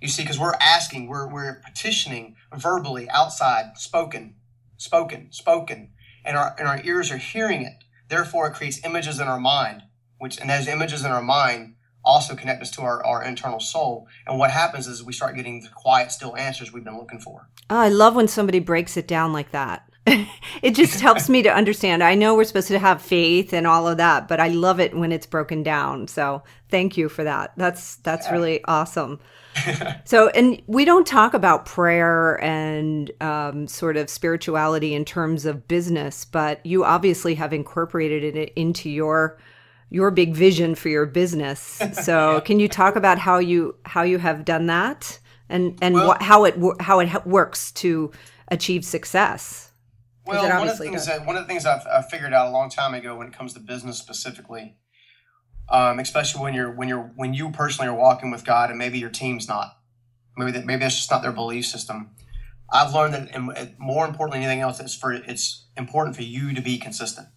You 0.00 0.06
see, 0.06 0.22
because 0.22 0.38
we're 0.38 0.54
asking, 0.60 1.08
we're, 1.08 1.26
we're 1.26 1.60
petitioning 1.64 2.36
verbally, 2.56 3.10
outside, 3.10 3.78
spoken, 3.78 4.36
spoken, 4.76 5.32
spoken, 5.32 5.90
and 6.24 6.36
our, 6.36 6.54
and 6.56 6.68
our 6.68 6.80
ears 6.84 7.10
are 7.10 7.18
hearing 7.18 7.62
it. 7.62 7.82
Therefore, 8.08 8.46
it 8.46 8.54
creates 8.54 8.84
images 8.84 9.18
in 9.18 9.26
our 9.26 9.40
mind, 9.40 9.82
which, 10.18 10.40
and 10.40 10.50
those 10.50 10.68
images 10.68 11.04
in 11.04 11.10
our 11.10 11.22
mind 11.22 11.74
also 12.04 12.34
connect 12.34 12.62
us 12.62 12.70
to 12.72 12.82
our, 12.82 13.04
our 13.04 13.22
internal 13.22 13.60
soul. 13.60 14.08
And 14.26 14.38
what 14.38 14.50
happens 14.50 14.86
is 14.86 15.04
we 15.04 15.12
start 15.12 15.36
getting 15.36 15.62
the 15.62 15.68
quiet, 15.68 16.12
still 16.12 16.36
answers 16.36 16.72
we've 16.72 16.84
been 16.84 16.98
looking 16.98 17.18
for. 17.18 17.48
Oh, 17.70 17.76
I 17.76 17.88
love 17.88 18.14
when 18.14 18.28
somebody 18.28 18.60
breaks 18.60 18.96
it 18.96 19.06
down 19.06 19.32
like 19.32 19.50
that. 19.50 19.88
it 20.62 20.74
just 20.74 21.00
helps 21.00 21.28
me 21.28 21.42
to 21.42 21.54
understand. 21.54 22.02
I 22.02 22.14
know 22.14 22.34
we're 22.34 22.44
supposed 22.44 22.68
to 22.68 22.78
have 22.78 23.02
faith 23.02 23.52
and 23.52 23.66
all 23.66 23.86
of 23.86 23.98
that, 23.98 24.26
but 24.26 24.40
I 24.40 24.48
love 24.48 24.80
it 24.80 24.96
when 24.96 25.12
it's 25.12 25.26
broken 25.26 25.62
down. 25.62 26.08
So 26.08 26.42
thank 26.70 26.96
you 26.96 27.08
for 27.08 27.24
that. 27.24 27.52
That's 27.56 27.96
that's 27.96 28.26
yeah. 28.26 28.32
really 28.32 28.64
awesome. 28.64 29.20
so, 30.04 30.28
and 30.30 30.62
we 30.66 30.84
don't 30.84 31.06
talk 31.06 31.34
about 31.34 31.66
prayer 31.66 32.42
and 32.42 33.10
um, 33.20 33.66
sort 33.66 33.96
of 33.96 34.08
spirituality 34.08 34.94
in 34.94 35.04
terms 35.04 35.44
of 35.44 35.68
business, 35.68 36.24
but 36.24 36.64
you 36.64 36.84
obviously 36.84 37.34
have 37.34 37.52
incorporated 37.52 38.36
it 38.36 38.52
into 38.56 38.88
your 38.88 39.38
your 39.90 40.10
big 40.10 40.34
vision 40.34 40.74
for 40.74 40.88
your 40.88 41.06
business. 41.06 41.80
So, 41.92 42.34
yeah. 42.34 42.40
can 42.40 42.60
you 42.60 42.68
talk 42.68 42.96
about 42.96 43.18
how 43.18 43.38
you 43.38 43.76
how 43.84 44.02
you 44.02 44.18
have 44.18 44.44
done 44.44 44.66
that 44.66 45.18
and 45.48 45.78
and 45.82 45.94
well, 45.94 46.16
wh- 46.18 46.22
how 46.22 46.44
it 46.44 46.54
how 46.80 47.00
it 47.00 47.26
works 47.26 47.72
to 47.72 48.12
achieve 48.48 48.84
success? 48.84 49.72
Well, 50.26 50.42
one 50.42 50.68
of 50.68 50.78
the 50.78 50.84
things 50.84 51.06
that, 51.06 51.24
one 51.26 51.36
of 51.36 51.42
the 51.42 51.48
things 51.48 51.64
I've, 51.64 51.86
I've 51.86 52.10
figured 52.10 52.34
out 52.34 52.48
a 52.48 52.50
long 52.50 52.68
time 52.68 52.92
ago 52.92 53.16
when 53.16 53.28
it 53.28 53.32
comes 53.32 53.54
to 53.54 53.60
business 53.60 53.98
specifically 53.98 54.76
um, 55.68 55.98
especially 55.98 56.42
when 56.42 56.54
you're 56.54 56.70
when 56.70 56.88
you're 56.88 57.12
when 57.16 57.34
you 57.34 57.50
personally 57.50 57.88
are 57.88 57.94
walking 57.94 58.30
with 58.30 58.44
God, 58.44 58.70
and 58.70 58.78
maybe 58.78 58.98
your 58.98 59.10
team's 59.10 59.48
not. 59.48 59.76
Maybe 60.36 60.52
that 60.52 60.64
maybe 60.64 60.80
that's 60.80 60.96
just 60.96 61.10
not 61.10 61.22
their 61.22 61.32
belief 61.32 61.66
system. 61.66 62.10
I've 62.72 62.94
learned 62.94 63.14
that, 63.14 63.34
and 63.34 63.74
more 63.78 64.06
importantly 64.06 64.40
than 64.40 64.48
anything 64.48 64.62
else, 64.62 64.80
it's 64.80 64.94
for 64.94 65.12
it's 65.12 65.66
important 65.76 66.16
for 66.16 66.22
you 66.22 66.54
to 66.54 66.62
be 66.62 66.78
consistent. 66.78 67.28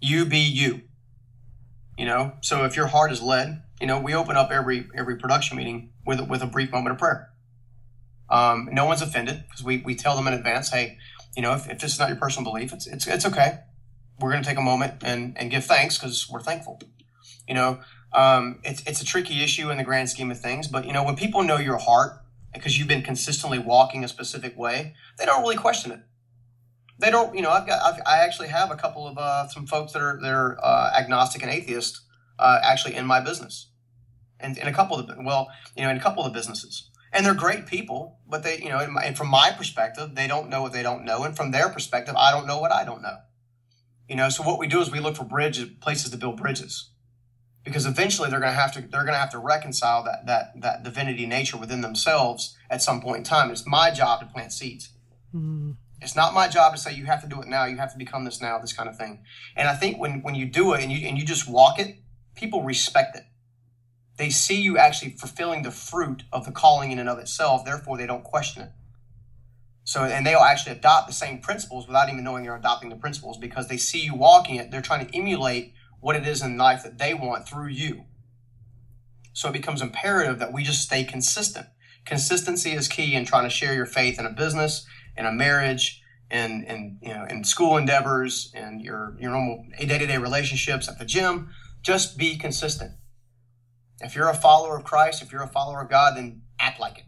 You 0.00 0.24
be 0.24 0.38
you. 0.38 0.82
You 1.98 2.06
know, 2.06 2.32
so 2.40 2.64
if 2.64 2.74
your 2.74 2.86
heart 2.86 3.12
is 3.12 3.20
led, 3.20 3.62
you 3.80 3.86
know, 3.86 4.00
we 4.00 4.14
open 4.14 4.36
up 4.36 4.50
every 4.50 4.88
every 4.94 5.16
production 5.16 5.56
meeting 5.56 5.92
with 6.06 6.20
with 6.28 6.42
a 6.42 6.46
brief 6.46 6.70
moment 6.72 6.92
of 6.92 6.98
prayer. 6.98 7.30
Um, 8.30 8.68
no 8.72 8.86
one's 8.86 9.02
offended 9.02 9.44
because 9.46 9.62
we, 9.62 9.78
we 9.78 9.94
tell 9.94 10.16
them 10.16 10.26
in 10.26 10.32
advance, 10.32 10.70
hey, 10.70 10.96
you 11.36 11.42
know, 11.42 11.52
if, 11.52 11.68
if 11.68 11.78
this 11.80 11.92
is 11.92 11.98
not 11.98 12.08
your 12.08 12.16
personal 12.16 12.50
belief, 12.50 12.72
it's 12.72 12.86
it's 12.86 13.06
it's 13.06 13.26
okay. 13.26 13.60
We're 14.18 14.30
going 14.30 14.42
to 14.42 14.48
take 14.48 14.58
a 14.58 14.62
moment 14.62 15.02
and 15.02 15.36
and 15.36 15.50
give 15.50 15.64
thanks 15.64 15.98
because 15.98 16.30
we're 16.30 16.42
thankful. 16.42 16.80
You 17.46 17.54
know, 17.54 17.80
um, 18.12 18.60
it's 18.64 18.82
it's 18.86 19.02
a 19.02 19.04
tricky 19.04 19.42
issue 19.42 19.70
in 19.70 19.76
the 19.76 19.84
grand 19.84 20.08
scheme 20.08 20.30
of 20.30 20.40
things. 20.40 20.68
But 20.68 20.86
you 20.86 20.92
know, 20.92 21.04
when 21.04 21.16
people 21.16 21.42
know 21.42 21.58
your 21.58 21.78
heart 21.78 22.22
because 22.54 22.78
you've 22.78 22.88
been 22.88 23.02
consistently 23.02 23.58
walking 23.58 24.04
a 24.04 24.08
specific 24.08 24.56
way, 24.56 24.94
they 25.18 25.26
don't 25.26 25.42
really 25.42 25.56
question 25.56 25.92
it. 25.92 26.00
They 27.02 27.10
don't. 27.10 27.34
You 27.34 27.42
know, 27.42 27.50
I've 27.50 27.66
got 27.66 27.82
I've, 27.82 28.00
i 28.06 28.24
actually 28.24 28.48
have 28.48 28.70
a 28.70 28.76
couple 28.76 29.08
of 29.08 29.18
uh, 29.18 29.48
some 29.48 29.66
folks 29.66 29.92
that 29.92 30.00
are 30.00 30.18
that 30.22 30.32
are 30.32 30.56
uh, 30.62 30.92
agnostic 30.96 31.42
and 31.42 31.50
atheist 31.50 32.00
uh, 32.38 32.60
actually 32.62 32.94
in 32.94 33.06
my 33.06 33.18
business, 33.18 33.70
and 34.38 34.56
in 34.56 34.68
a 34.68 34.72
couple 34.72 34.96
of 34.96 35.08
the 35.08 35.16
well, 35.20 35.48
you 35.76 35.82
know, 35.82 35.90
in 35.90 35.96
a 35.96 36.00
couple 36.00 36.24
of 36.24 36.32
the 36.32 36.38
businesses. 36.38 36.88
And 37.12 37.26
they're 37.26 37.34
great 37.34 37.66
people, 37.66 38.20
but 38.26 38.42
they, 38.42 38.56
you 38.58 38.70
know, 38.70 38.86
my, 38.86 39.02
and 39.02 39.18
from 39.18 39.28
my 39.28 39.50
perspective, 39.50 40.14
they 40.14 40.26
don't 40.26 40.48
know 40.48 40.62
what 40.62 40.72
they 40.72 40.82
don't 40.82 41.04
know, 41.04 41.24
and 41.24 41.36
from 41.36 41.50
their 41.50 41.68
perspective, 41.68 42.14
I 42.16 42.30
don't 42.30 42.46
know 42.46 42.58
what 42.58 42.72
I 42.72 42.84
don't 42.84 43.02
know. 43.02 43.18
You 44.08 44.16
know, 44.16 44.30
so 44.30 44.44
what 44.44 44.58
we 44.58 44.66
do 44.66 44.80
is 44.80 44.90
we 44.90 45.00
look 45.00 45.16
for 45.16 45.24
bridges, 45.24 45.70
places 45.80 46.10
to 46.10 46.16
build 46.16 46.36
bridges 46.36 46.90
because 47.64 47.84
eventually 47.84 48.30
they're 48.30 48.40
going 48.40 48.52
to 48.52 48.60
have 48.60 48.72
to 48.72 48.80
they're 48.80 49.04
going 49.04 49.14
to 49.14 49.18
have 49.18 49.30
to 49.30 49.38
reconcile 49.38 50.04
that 50.04 50.26
that 50.26 50.52
that 50.60 50.84
divinity 50.84 51.26
nature 51.26 51.56
within 51.56 51.80
themselves 51.80 52.56
at 52.70 52.80
some 52.80 53.00
point 53.00 53.18
in 53.18 53.24
time. 53.24 53.50
It's 53.50 53.66
my 53.66 53.90
job 53.90 54.20
to 54.20 54.26
plant 54.26 54.52
seeds. 54.52 54.90
Mm. 55.34 55.76
It's 56.02 56.16
not 56.16 56.34
my 56.34 56.48
job 56.48 56.74
to 56.74 56.80
say 56.80 56.92
you 56.94 57.06
have 57.06 57.22
to 57.22 57.28
do 57.28 57.40
it 57.40 57.48
now. 57.48 57.64
You 57.64 57.76
have 57.76 57.92
to 57.92 57.98
become 57.98 58.24
this 58.24 58.40
now. 58.40 58.58
This 58.58 58.72
kind 58.72 58.88
of 58.88 58.96
thing. 58.96 59.22
And 59.56 59.68
I 59.68 59.74
think 59.74 59.98
when 59.98 60.22
when 60.22 60.34
you 60.34 60.46
do 60.46 60.72
it 60.72 60.82
and 60.82 60.90
you 60.90 61.06
and 61.06 61.16
you 61.16 61.24
just 61.24 61.48
walk 61.48 61.78
it, 61.78 61.96
people 62.34 62.62
respect 62.62 63.16
it. 63.16 63.24
They 64.16 64.30
see 64.30 64.60
you 64.60 64.76
actually 64.76 65.12
fulfilling 65.12 65.62
the 65.62 65.70
fruit 65.70 66.24
of 66.32 66.44
the 66.44 66.52
calling 66.52 66.92
in 66.92 66.98
and 66.98 67.08
of 67.08 67.18
itself. 67.18 67.64
Therefore, 67.64 67.96
they 67.96 68.06
don't 68.06 68.24
question 68.24 68.62
it. 68.62 68.70
So, 69.84 70.04
and 70.04 70.24
they'll 70.24 70.38
actually 70.38 70.72
adopt 70.72 71.08
the 71.08 71.12
same 71.12 71.40
principles 71.40 71.86
without 71.86 72.08
even 72.08 72.22
knowing 72.22 72.44
they're 72.44 72.56
adopting 72.56 72.90
the 72.90 72.96
principles 72.96 73.38
because 73.38 73.68
they 73.68 73.76
see 73.76 74.00
you 74.00 74.14
walking 74.14 74.56
it. 74.56 74.70
They're 74.70 74.82
trying 74.82 75.06
to 75.06 75.16
emulate 75.16 75.72
what 76.00 76.14
it 76.14 76.26
is 76.26 76.42
in 76.42 76.56
life 76.56 76.82
that 76.82 76.98
they 76.98 77.14
want 77.14 77.48
through 77.48 77.68
you. 77.68 78.04
So 79.32 79.48
it 79.48 79.52
becomes 79.52 79.82
imperative 79.82 80.38
that 80.38 80.52
we 80.52 80.62
just 80.62 80.82
stay 80.82 81.04
consistent. 81.04 81.66
Consistency 82.04 82.72
is 82.72 82.88
key 82.88 83.14
in 83.14 83.24
trying 83.24 83.44
to 83.44 83.50
share 83.50 83.74
your 83.74 83.86
faith 83.86 84.18
in 84.18 84.26
a 84.26 84.30
business, 84.30 84.84
in 85.16 85.26
a 85.26 85.32
marriage, 85.32 86.02
and 86.30 86.66
and 86.66 86.98
you 87.02 87.12
know 87.12 87.24
in 87.24 87.44
school 87.44 87.76
endeavors, 87.76 88.50
and 88.54 88.80
your 88.80 89.16
your 89.20 89.30
normal 89.30 89.64
day 89.78 89.98
to 89.98 90.06
day 90.06 90.18
relationships 90.18 90.88
at 90.88 90.98
the 90.98 91.04
gym. 91.04 91.50
Just 91.82 92.16
be 92.16 92.36
consistent. 92.36 92.92
If 94.00 94.14
you're 94.14 94.28
a 94.28 94.34
follower 94.34 94.76
of 94.76 94.84
Christ, 94.84 95.22
if 95.22 95.32
you're 95.32 95.42
a 95.42 95.48
follower 95.48 95.82
of 95.82 95.90
God, 95.90 96.16
then 96.16 96.42
act 96.58 96.80
like 96.80 96.98
it. 96.98 97.04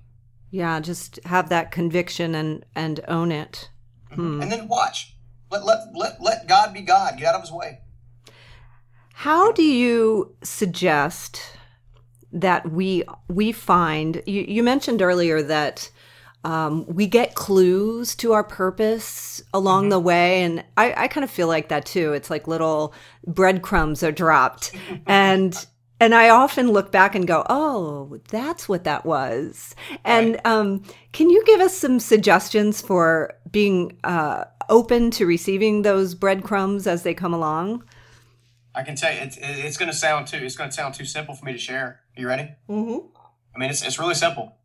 Yeah, 0.50 0.78
just 0.80 1.18
have 1.24 1.48
that 1.48 1.70
conviction 1.70 2.34
and 2.34 2.64
and 2.74 3.00
own 3.08 3.32
it. 3.32 3.70
Mm-hmm. 4.12 4.34
Hmm. 4.36 4.42
And 4.42 4.52
then 4.52 4.68
watch. 4.68 5.16
Let, 5.50 5.64
let 5.64 5.78
let 5.94 6.22
let 6.22 6.48
God 6.48 6.72
be 6.72 6.80
God. 6.80 7.18
Get 7.18 7.28
out 7.28 7.34
of 7.36 7.40
His 7.42 7.52
way. 7.52 7.80
How 9.12 9.52
do 9.52 9.62
you 9.62 10.36
suggest 10.42 11.40
that 12.32 12.70
we 12.70 13.04
we 13.28 13.52
find? 13.52 14.22
You, 14.26 14.44
you 14.46 14.62
mentioned 14.62 15.02
earlier 15.02 15.42
that 15.42 15.90
um, 16.44 16.84
we 16.86 17.06
get 17.06 17.34
clues 17.34 18.14
to 18.16 18.32
our 18.32 18.44
purpose 18.44 19.42
along 19.52 19.84
mm-hmm. 19.84 19.90
the 19.90 20.00
way, 20.00 20.42
and 20.42 20.64
I, 20.76 21.04
I 21.04 21.08
kind 21.08 21.24
of 21.24 21.30
feel 21.30 21.48
like 21.48 21.68
that 21.70 21.86
too. 21.86 22.12
It's 22.12 22.30
like 22.30 22.46
little 22.46 22.94
breadcrumbs 23.26 24.02
are 24.02 24.12
dropped, 24.12 24.72
and 25.06 25.66
and 26.00 26.14
I 26.14 26.28
often 26.28 26.70
look 26.70 26.92
back 26.92 27.14
and 27.14 27.26
go, 27.26 27.44
"Oh, 27.48 28.20
that's 28.28 28.68
what 28.68 28.84
that 28.84 29.06
was." 29.06 29.74
And 30.04 30.34
right. 30.34 30.46
um, 30.46 30.82
can 31.12 31.30
you 31.30 31.42
give 31.46 31.60
us 31.60 31.76
some 31.76 31.98
suggestions 31.98 32.82
for 32.82 33.32
being 33.50 33.98
uh, 34.04 34.44
open 34.68 35.10
to 35.12 35.24
receiving 35.26 35.82
those 35.82 36.14
breadcrumbs 36.14 36.86
as 36.86 37.04
they 37.04 37.14
come 37.14 37.32
along? 37.32 37.84
I 38.74 38.82
can 38.82 38.96
tell 38.96 39.14
you, 39.14 39.20
it's 39.20 39.38
it's 39.40 39.76
going 39.78 39.90
to 39.90 39.96
sound 39.96 40.26
too 40.26 40.38
it's 40.38 40.56
going 40.56 40.68
to 40.68 40.76
sound 40.76 40.94
too 40.94 41.06
simple 41.06 41.34
for 41.34 41.46
me 41.46 41.52
to 41.52 41.58
share. 41.58 42.00
Are 42.16 42.20
you 42.20 42.28
ready? 42.28 42.50
Mm-hmm. 42.68 43.06
I 43.54 43.58
mean, 43.58 43.70
it's 43.70 43.82
it's 43.82 43.98
really 43.98 44.14
simple. 44.14 44.58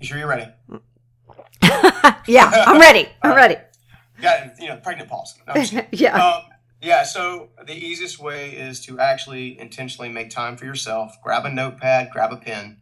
You 0.00 0.06
sure 0.06 0.18
you're 0.18 0.28
ready? 0.28 0.50
yeah, 2.26 2.64
I'm 2.66 2.80
ready. 2.80 3.08
I'm 3.22 3.30
right. 3.30 3.36
ready. 3.36 3.56
Got 4.20 4.60
you 4.60 4.68
know 4.68 4.76
pregnant 4.76 5.08
pause. 5.08 5.34
No, 5.46 5.82
yeah. 5.92 6.16
Um, 6.16 6.42
yeah. 6.82 7.02
So 7.04 7.50
the 7.66 7.74
easiest 7.74 8.18
way 8.18 8.50
is 8.50 8.84
to 8.86 8.98
actually 8.98 9.58
intentionally 9.58 10.10
make 10.10 10.30
time 10.30 10.56
for 10.56 10.64
yourself. 10.64 11.16
Grab 11.22 11.44
a 11.44 11.50
notepad, 11.50 12.10
grab 12.12 12.32
a 12.32 12.36
pen, 12.36 12.78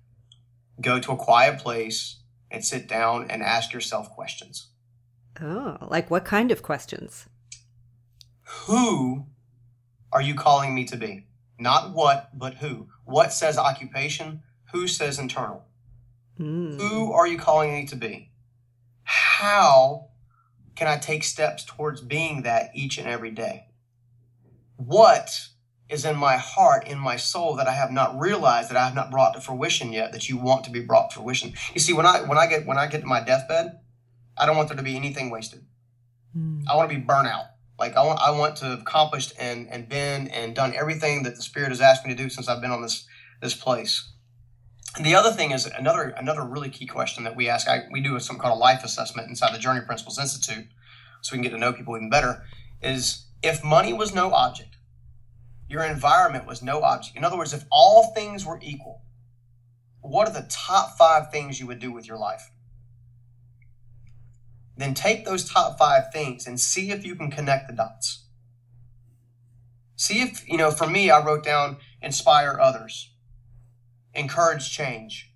go 0.80 0.98
to 0.98 1.12
a 1.12 1.16
quiet 1.16 1.58
place, 1.58 2.20
and 2.50 2.64
sit 2.64 2.88
down 2.88 3.30
and 3.30 3.42
ask 3.42 3.72
yourself 3.72 4.10
questions. 4.10 4.68
Oh, 5.40 5.78
like 5.82 6.10
what 6.10 6.24
kind 6.24 6.50
of 6.50 6.62
questions? 6.62 7.26
Who 8.66 9.26
are 10.12 10.22
you 10.22 10.34
calling 10.34 10.74
me 10.74 10.84
to 10.86 10.96
be? 10.96 11.26
Not 11.58 11.92
what, 11.92 12.36
but 12.36 12.54
who. 12.54 12.88
What 13.04 13.32
says 13.32 13.58
occupation? 13.58 14.42
Who 14.72 14.88
says 14.88 15.18
internal? 15.18 15.64
Mm. 16.38 16.80
Who 16.80 17.12
are 17.12 17.26
you 17.26 17.38
calling 17.38 17.72
me 17.72 17.86
to 17.86 17.96
be? 17.96 18.30
How 19.04 20.08
can 20.74 20.88
I 20.88 20.96
take 20.96 21.24
steps 21.24 21.64
towards 21.64 22.00
being 22.00 22.42
that 22.42 22.70
each 22.74 22.98
and 22.98 23.06
every 23.06 23.30
day? 23.30 23.66
What 24.76 25.48
is 25.88 26.04
in 26.04 26.16
my 26.16 26.36
heart, 26.36 26.88
in 26.88 26.98
my 26.98 27.16
soul 27.16 27.56
that 27.56 27.68
I 27.68 27.72
have 27.72 27.92
not 27.92 28.18
realized 28.18 28.70
that 28.70 28.76
I 28.76 28.84
have 28.84 28.94
not 28.94 29.10
brought 29.10 29.34
to 29.34 29.40
fruition 29.40 29.92
yet 29.92 30.12
that 30.12 30.28
you 30.28 30.36
want 30.36 30.64
to 30.64 30.70
be 30.70 30.80
brought 30.80 31.10
to 31.10 31.16
fruition? 31.16 31.52
You 31.74 31.80
see, 31.80 31.92
when 31.92 32.06
I 32.06 32.22
when 32.22 32.38
I 32.38 32.46
get 32.46 32.66
when 32.66 32.78
I 32.78 32.86
get 32.86 33.02
to 33.02 33.06
my 33.06 33.20
deathbed, 33.20 33.78
I 34.36 34.46
don't 34.46 34.56
want 34.56 34.68
there 34.68 34.76
to 34.76 34.82
be 34.82 34.96
anything 34.96 35.30
wasted. 35.30 35.64
Mm. 36.36 36.64
I 36.68 36.74
want 36.76 36.90
to 36.90 36.96
be 36.96 37.02
burnout. 37.02 37.48
Like 37.78 37.96
I 37.96 38.04
want 38.04 38.20
I 38.20 38.30
want 38.30 38.56
to 38.56 38.66
have 38.66 38.80
accomplished 38.80 39.34
and 39.38 39.68
and 39.68 39.88
been 39.88 40.28
and 40.28 40.54
done 40.54 40.74
everything 40.74 41.22
that 41.24 41.36
the 41.36 41.42
Spirit 41.42 41.68
has 41.68 41.80
asked 41.80 42.04
me 42.04 42.14
to 42.14 42.20
do 42.20 42.28
since 42.28 42.48
I've 42.48 42.60
been 42.60 42.70
on 42.70 42.82
this 42.82 43.06
this 43.40 43.54
place. 43.54 44.10
The 45.00 45.16
other 45.16 45.32
thing 45.32 45.50
is 45.50 45.66
another 45.66 46.10
another 46.10 46.44
really 46.44 46.70
key 46.70 46.86
question 46.86 47.24
that 47.24 47.34
we 47.34 47.48
ask. 47.48 47.66
I, 47.68 47.82
we 47.90 48.00
do 48.00 48.18
something 48.20 48.40
called 48.40 48.56
a 48.56 48.60
life 48.60 48.84
assessment 48.84 49.28
inside 49.28 49.52
the 49.52 49.58
Journey 49.58 49.80
Principles 49.80 50.20
Institute, 50.20 50.66
so 51.20 51.32
we 51.32 51.38
can 51.38 51.42
get 51.42 51.50
to 51.50 51.58
know 51.58 51.72
people 51.72 51.96
even 51.96 52.10
better. 52.10 52.44
Is 52.80 53.26
if 53.42 53.64
money 53.64 53.92
was 53.92 54.14
no 54.14 54.32
object, 54.32 54.76
your 55.68 55.82
environment 55.82 56.46
was 56.46 56.62
no 56.62 56.82
object. 56.82 57.16
In 57.16 57.24
other 57.24 57.36
words, 57.36 57.52
if 57.52 57.64
all 57.72 58.12
things 58.14 58.46
were 58.46 58.60
equal, 58.62 59.02
what 60.00 60.28
are 60.28 60.32
the 60.34 60.46
top 60.48 60.96
five 60.96 61.32
things 61.32 61.58
you 61.58 61.66
would 61.66 61.80
do 61.80 61.90
with 61.90 62.06
your 62.06 62.18
life? 62.18 62.50
Then 64.76 64.94
take 64.94 65.24
those 65.24 65.48
top 65.48 65.76
five 65.76 66.12
things 66.12 66.46
and 66.46 66.60
see 66.60 66.92
if 66.92 67.04
you 67.04 67.16
can 67.16 67.30
connect 67.30 67.68
the 67.68 67.74
dots. 67.74 68.26
See 69.96 70.20
if, 70.20 70.48
you 70.48 70.56
know, 70.56 70.70
for 70.70 70.88
me, 70.88 71.10
I 71.10 71.24
wrote 71.24 71.44
down 71.44 71.78
inspire 72.02 72.58
others 72.60 73.13
encourage 74.14 74.70
change, 74.70 75.32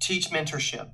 teach 0.00 0.30
mentorship, 0.30 0.90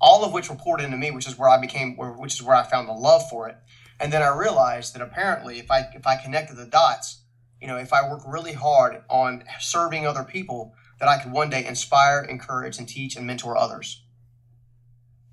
all 0.00 0.24
of 0.24 0.32
which 0.32 0.50
were 0.50 0.56
poured 0.56 0.80
into 0.80 0.96
me, 0.96 1.10
which 1.10 1.26
is 1.26 1.38
where 1.38 1.48
I 1.48 1.60
became, 1.60 1.96
which 1.96 2.34
is 2.34 2.42
where 2.42 2.56
I 2.56 2.62
found 2.62 2.88
the 2.88 2.92
love 2.92 3.28
for 3.28 3.48
it. 3.48 3.56
And 4.00 4.12
then 4.12 4.22
I 4.22 4.36
realized 4.36 4.94
that 4.94 5.02
apparently, 5.02 5.58
if 5.58 5.70
I 5.70 5.88
if 5.94 6.06
I 6.06 6.16
connected 6.16 6.56
the 6.56 6.66
dots, 6.66 7.22
you 7.60 7.66
know, 7.66 7.76
if 7.76 7.92
I 7.92 8.08
work 8.08 8.22
really 8.26 8.52
hard 8.52 9.02
on 9.08 9.44
serving 9.60 10.06
other 10.06 10.24
people, 10.24 10.74
that 10.98 11.08
I 11.08 11.18
could 11.18 11.32
one 11.32 11.50
day 11.50 11.64
inspire, 11.64 12.20
encourage, 12.20 12.78
and 12.78 12.88
teach 12.88 13.16
and 13.16 13.26
mentor 13.26 13.56
others. 13.56 14.02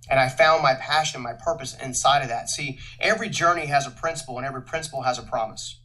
And 0.09 0.19
I 0.19 0.29
found 0.29 0.63
my 0.63 0.73
passion, 0.73 1.21
my 1.21 1.33
purpose 1.33 1.77
inside 1.81 2.21
of 2.21 2.29
that. 2.29 2.49
See, 2.49 2.79
every 2.99 3.29
journey 3.29 3.67
has 3.67 3.87
a 3.87 3.91
principle, 3.91 4.37
and 4.37 4.45
every 4.45 4.61
principle 4.61 5.03
has 5.03 5.17
a 5.17 5.23
promise. 5.23 5.79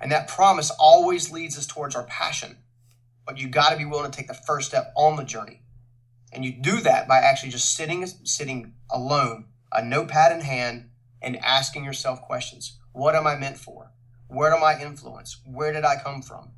And 0.00 0.12
that 0.12 0.28
promise 0.28 0.70
always 0.70 1.30
leads 1.30 1.56
us 1.56 1.66
towards 1.66 1.94
our 1.94 2.04
passion 2.04 2.58
but 3.26 3.38
you 3.38 3.48
got 3.48 3.70
to 3.70 3.76
be 3.76 3.84
willing 3.84 4.10
to 4.10 4.16
take 4.16 4.28
the 4.28 4.34
first 4.34 4.68
step 4.68 4.92
on 4.96 5.16
the 5.16 5.24
journey. 5.24 5.62
And 6.32 6.44
you 6.44 6.52
do 6.52 6.80
that 6.80 7.08
by 7.08 7.18
actually 7.18 7.50
just 7.50 7.74
sitting 7.74 8.06
sitting 8.06 8.74
alone, 8.90 9.46
a 9.72 9.84
notepad 9.84 10.32
in 10.32 10.40
hand, 10.40 10.90
and 11.20 11.36
asking 11.38 11.84
yourself 11.84 12.22
questions. 12.22 12.78
What 12.92 13.14
am 13.14 13.26
I 13.26 13.36
meant 13.36 13.58
for? 13.58 13.92
Where 14.28 14.54
am 14.54 14.64
I 14.64 14.80
influence? 14.80 15.40
Where 15.44 15.72
did 15.72 15.84
I 15.84 15.96
come 16.02 16.22
from? 16.22 16.50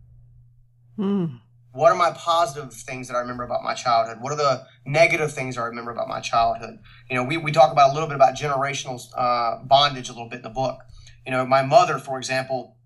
Mm. 0.99 1.41
What 1.73 1.93
are 1.93 1.97
my 1.97 2.11
positive 2.13 2.73
things 2.73 3.09
that 3.09 3.15
I 3.15 3.21
remember 3.21 3.45
about 3.45 3.63
my 3.63 3.75
childhood? 3.75 4.21
What 4.21 4.33
are 4.33 4.37
the 4.37 4.67
negative 4.85 5.33
things 5.33 5.59
I 5.59 5.65
remember 5.67 5.91
about 5.91 6.09
my 6.09 6.21
childhood? 6.21 6.79
You 7.11 7.17
know, 7.17 7.25
we, 7.25 7.37
we 7.37 7.53
talk 7.53 7.71
about 7.71 7.91
a 7.91 7.95
little 7.95 8.09
bit 8.09 8.17
about 8.17 8.35
generational 8.35 9.01
uh, 9.17 9.63
bondage 9.65 10.09
a 10.09 10.13
little 10.13 10.29
bit 10.29 10.39
in 10.39 10.43
the 10.43 10.49
book. 10.49 10.81
You 11.27 11.33
know, 11.33 11.45
my 11.45 11.63
mother, 11.63 11.99
for 11.99 12.19
example, 12.19 12.77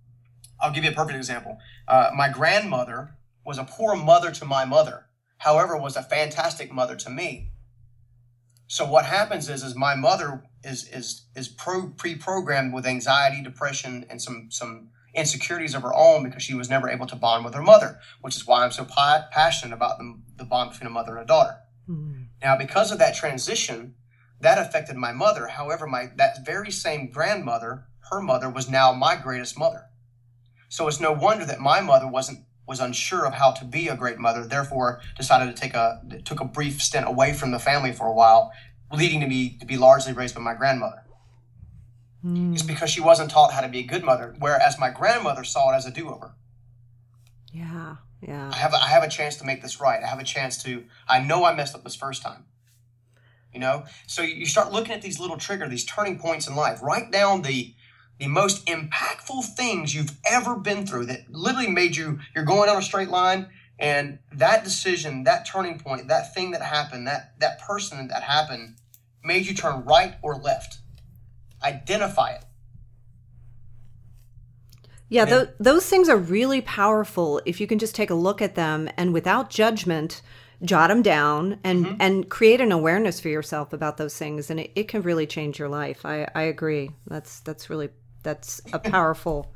I'll 0.61 0.73
give 0.73 0.85
you 0.85 0.90
a 0.90 0.95
perfect 0.95 1.16
example. 1.16 1.59
Uh, 1.87 2.11
my 2.14 2.29
grandmother 2.29 3.16
was 3.44 3.59
a 3.59 3.64
poor 3.64 3.96
mother 3.96 4.31
to 4.33 4.44
my 4.44 4.64
mother, 4.64 5.07
however, 5.38 5.76
was 5.76 5.96
a 5.96 6.02
fantastic 6.02 6.72
mother 6.72 6.96
to 6.96 7.11
me. 7.11 7.50
So 8.66 8.87
what 8.87 9.05
happens 9.05 9.48
is, 9.48 9.62
is 9.62 9.76
my 9.76 9.94
mother 9.94 10.44
is 10.64 10.88
is 10.88 11.26
is 11.35 11.48
pro, 11.48 11.90
pre-programmed 11.90 12.72
with 12.72 12.87
anxiety, 12.87 13.42
depression, 13.42 14.07
and 14.09 14.22
some 14.22 14.48
some 14.50 14.90
insecurities 15.14 15.74
of 15.74 15.83
her 15.83 15.94
own 15.94 16.24
because 16.24 16.42
she 16.42 16.55
was 16.55 16.70
never 16.70 16.88
able 16.88 17.07
to 17.07 17.16
bond 17.16 17.44
with 17.44 17.55
her 17.55 17.62
mother, 17.62 17.98
which 18.22 18.37
is 18.37 18.46
why 18.46 18.64
I'm 18.64 18.72
so 18.72 18.85
pa- 18.85 19.28
passionate 19.31 19.74
about 19.74 19.98
the, 19.98 20.18
the 20.37 20.44
bond 20.44 20.70
between 20.70 20.87
a 20.87 20.90
mother 20.90 21.16
and 21.16 21.24
a 21.24 21.26
daughter. 21.26 21.59
Mm. 21.88 22.28
Now, 22.42 22.57
because 22.57 22.90
of 22.90 22.98
that 22.98 23.14
transition, 23.14 23.94
that 24.40 24.59
affected 24.59 24.96
my 24.96 25.12
mother. 25.12 25.48
However, 25.48 25.87
my 25.87 26.11
that 26.16 26.44
very 26.44 26.70
same 26.70 27.11
grandmother, 27.11 27.87
her 28.11 28.20
mother, 28.20 28.48
was 28.48 28.70
now 28.70 28.92
my 28.92 29.16
greatest 29.16 29.59
mother. 29.59 29.87
So 30.68 30.88
it's 30.88 31.00
no 31.00 31.12
wonder 31.12 31.44
that 31.44 31.61
my 31.61 31.81
mother 31.81 32.09
wasn't 32.09 32.46
was 32.66 32.81
unsure 32.81 33.27
of 33.27 33.35
how 33.35 33.51
to 33.53 33.64
be 33.64 33.88
a 33.88 33.96
great 33.96 34.18
mother, 34.18 34.46
therefore 34.46 35.01
decided 35.16 35.55
to 35.55 35.61
take 35.61 35.75
a 35.75 36.01
took 36.25 36.40
a 36.40 36.44
brief 36.44 36.83
stint 36.83 37.07
away 37.07 37.33
from 37.33 37.51
the 37.51 37.59
family 37.59 37.92
for 37.92 38.07
a 38.07 38.12
while, 38.12 38.53
leading 38.92 39.20
to 39.20 39.27
me 39.27 39.57
to 39.61 39.66
be 39.66 39.77
largely 39.77 40.12
raised 40.12 40.35
by 40.35 40.40
my 40.40 40.55
grandmother. 40.55 41.03
Mm. 42.25 42.53
It's 42.53 42.62
because 42.62 42.90
she 42.90 43.01
wasn't 43.01 43.31
taught 43.31 43.53
how 43.53 43.61
to 43.61 43.68
be 43.68 43.81
a 43.81 43.87
good 43.87 44.05
mother, 44.05 44.35
whereas 44.38 44.79
my 44.79 44.90
grandmother 44.90 45.42
saw 45.42 45.72
it 45.72 45.77
as 45.77 45.87
a 45.87 45.90
do-over. 45.90 46.35
Yeah, 47.53 47.96
yeah. 48.20 48.51
I 48.53 48.57
have 48.57 48.72
a, 48.72 48.77
I 48.77 48.88
have 48.88 49.03
a 49.03 49.09
chance 49.09 49.37
to 49.37 49.44
make 49.44 49.61
this 49.61 49.81
right. 49.81 50.03
I 50.03 50.07
have 50.07 50.20
a 50.20 50.25
chance 50.25 50.62
to. 50.62 50.85
I 51.09 51.18
know 51.20 51.44
I 51.44 51.55
messed 51.55 51.75
up 51.75 51.83
this 51.83 51.96
first 51.96 52.22
time. 52.22 52.44
You 53.53 53.61
know, 53.61 53.85
so 54.07 54.22
you 54.22 54.46
start 54.46 54.72
looking 54.72 54.92
at 54.92 55.03
these 55.03 55.20
little 55.20 55.37
trigger, 55.37 55.68
these 55.68 55.85
turning 55.85 56.18
points 56.18 56.48
in 56.48 56.55
life. 56.55 56.83
Write 56.83 57.11
down 57.11 57.42
the 57.42 57.75
the 58.22 58.28
most 58.28 58.64
impactful 58.66 59.44
things 59.56 59.92
you've 59.92 60.16
ever 60.24 60.54
been 60.54 60.87
through 60.87 61.04
that 61.04 61.28
literally 61.28 61.68
made 61.68 61.96
you 61.96 62.20
you're 62.37 62.44
going 62.44 62.70
on 62.70 62.76
a 62.76 62.82
straight 62.82 63.08
line 63.08 63.48
and 63.80 64.20
that 64.32 64.62
decision 64.62 65.24
that 65.24 65.44
turning 65.44 65.76
point 65.76 66.06
that 66.06 66.32
thing 66.32 66.52
that 66.52 66.62
happened 66.62 67.04
that 67.04 67.32
that 67.40 67.58
person 67.58 68.06
that 68.06 68.22
happened 68.22 68.76
made 69.24 69.44
you 69.44 69.52
turn 69.52 69.85
right 69.85 70.14
or 70.22 70.37
left 70.37 70.78
identify 71.64 72.30
it 72.30 72.44
Yeah, 75.08 75.26
th- 75.26 75.48
those 75.58 75.87
things 75.87 76.08
are 76.08 76.16
really 76.16 76.61
powerful 76.62 77.42
if 77.44 77.61
you 77.61 77.66
can 77.66 77.78
just 77.78 77.94
take 77.94 78.08
a 78.08 78.14
look 78.14 78.40
at 78.40 78.54
them 78.54 78.88
and 78.96 79.12
without 79.12 79.50
judgment, 79.50 80.22
jot 80.64 80.88
them 80.88 81.02
down 81.02 81.58
and 81.64 81.85
Mhm. 81.85 81.96
and 82.00 82.28
create 82.30 82.61
an 82.62 82.72
awareness 82.72 83.20
for 83.20 83.28
yourself 83.28 83.72
about 83.74 83.98
those 83.98 84.16
things, 84.16 84.48
and 84.48 84.58
it, 84.61 84.70
it 84.74 84.88
can 84.88 85.02
really 85.02 85.26
change 85.26 85.58
your 85.58 85.68
life. 85.68 86.06
I 86.06 86.26
I 86.35 86.42
agree. 86.42 86.92
That's 87.06 87.40
that's 87.40 87.68
really 87.68 87.90
that's 88.22 88.61
a 88.72 88.78
powerful. 88.78 89.52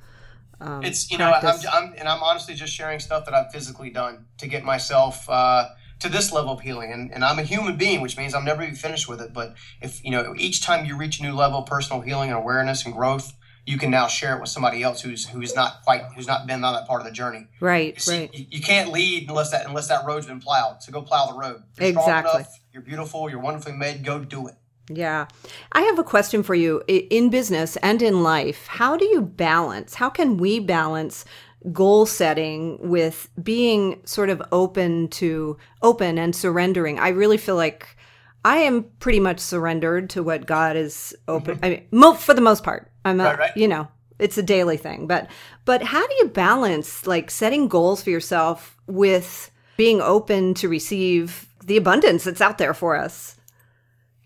Um, 0.61 0.83
it's 0.85 1.11
you 1.11 1.19
know 1.19 1.31
I'm. 1.31 1.59
I'm 1.71 1.95
and 1.99 2.09
i'm 2.09 2.23
honestly 2.23 2.55
just 2.55 2.73
sharing 2.73 2.99
stuff 2.99 3.27
that 3.27 3.35
i've 3.35 3.53
physically 3.53 3.91
done 3.91 4.25
to 4.39 4.47
get 4.47 4.65
myself 4.65 5.29
uh, 5.29 5.67
to 5.99 6.09
this 6.09 6.33
level 6.33 6.53
of 6.53 6.61
healing 6.63 6.93
and, 6.93 7.13
and 7.13 7.23
i'm 7.23 7.39
a 7.39 7.43
human 7.43 7.77
being 7.77 8.01
which 8.01 8.17
means 8.17 8.35
i'm 8.35 8.45
never 8.47 8.67
be 8.67 8.73
finished 8.73 9.07
with 9.07 9.21
it 9.21 9.35
but 9.35 9.55
if 9.83 10.03
you 10.03 10.11
know 10.11 10.35
each 10.39 10.63
time 10.63 10.87
you 10.87 10.97
reach 10.97 11.21
a 11.21 11.23
new 11.23 11.35
level 11.35 11.59
of 11.59 11.67
personal 11.67 12.01
healing 12.01 12.31
and 12.31 12.39
awareness 12.39 12.87
and 12.87 12.95
growth 12.95 13.35
you 13.67 13.77
can 13.77 13.91
now 13.91 14.07
share 14.07 14.35
it 14.35 14.41
with 14.41 14.49
somebody 14.49 14.83
else 14.83 15.03
who's 15.03 15.27
who's 15.29 15.55
not 15.55 15.83
quite 15.83 16.03
who's 16.15 16.27
not 16.27 16.47
been 16.47 16.65
on 16.65 16.73
that 16.73 16.87
part 16.87 17.03
of 17.03 17.07
the 17.07 17.13
journey 17.13 17.49
right, 17.61 17.93
You 17.97 18.01
see, 18.01 18.19
right. 18.21 18.35
you, 18.35 18.47
you 18.53 18.61
can't 18.63 18.91
lead 18.93 19.29
unless 19.29 19.51
that 19.51 19.67
unless 19.67 19.89
that 19.89 20.07
road's 20.07 20.25
been 20.25 20.41
plowed 20.41 20.83
so 20.83 20.91
go 20.91 21.03
plow 21.03 21.27
the 21.27 21.39
road 21.39 21.63
you're 21.79 21.91
strong 21.91 22.05
Exactly. 22.09 22.41
enough, 22.41 22.61
you're 22.73 22.83
beautiful 22.83 23.29
you're 23.29 23.41
wonderfully 23.41 23.75
made 23.75 24.03
go 24.05 24.21
do 24.21 24.47
it 24.47 24.55
Yeah. 24.89 25.27
I 25.73 25.83
have 25.83 25.99
a 25.99 26.05
question 26.05 26.43
for 26.43 26.55
you. 26.55 26.83
In 26.89 27.29
business 27.31 27.77
and 27.79 28.01
in 28.03 28.23
life, 28.23 28.67
how 28.67 28.97
do 28.97 29.05
you 29.05 29.21
balance? 29.23 29.95
How 29.95 30.09
can 30.11 30.37
we 30.37 30.61
balance 30.61 31.25
goal 31.73 32.07
setting 32.07 32.79
with 32.81 33.29
being 33.43 34.01
sort 34.05 34.31
of 34.31 34.41
open 34.53 35.09
to 35.09 35.57
open 35.83 36.19
and 36.19 36.35
surrendering? 36.37 36.99
I 36.99 37.09
really 37.09 37.37
feel 37.37 37.57
like 37.57 37.97
I 38.45 38.59
am 38.59 38.85
pretty 39.01 39.19
much 39.19 39.41
surrendered 39.41 40.09
to 40.11 40.23
what 40.23 40.47
God 40.47 40.77
is 40.77 41.17
open. 41.27 41.57
Mm-hmm. 41.57 41.65
I 41.65 41.69
mean, 41.71 41.87
mo- 41.91 42.15
for 42.15 42.33
the 42.33 42.41
most 42.41 42.63
part, 42.63 42.91
I'm 43.05 43.19
Right, 43.21 43.39
right. 43.39 43.57
you 43.57 43.67
know, 43.67 43.89
it's 44.21 44.39
a 44.39 44.43
daily 44.43 44.77
thing. 44.77 45.09
But 45.09 45.29
but 45.65 45.83
how 45.83 46.07
do 46.07 46.15
you 46.21 46.29
balance 46.29 47.07
like 47.09 47.31
setting 47.31 47.67
goals 47.67 48.03
for 48.05 48.11
yourself 48.11 48.77
with 48.87 49.51
being 49.77 50.01
open 50.01 50.55
to 50.55 50.69
receive 50.69 51.49
the 51.65 51.77
abundance 51.77 52.23
that's 52.23 52.41
out 52.41 52.59
there 52.59 52.73
for 52.73 52.95
us? 52.97 53.36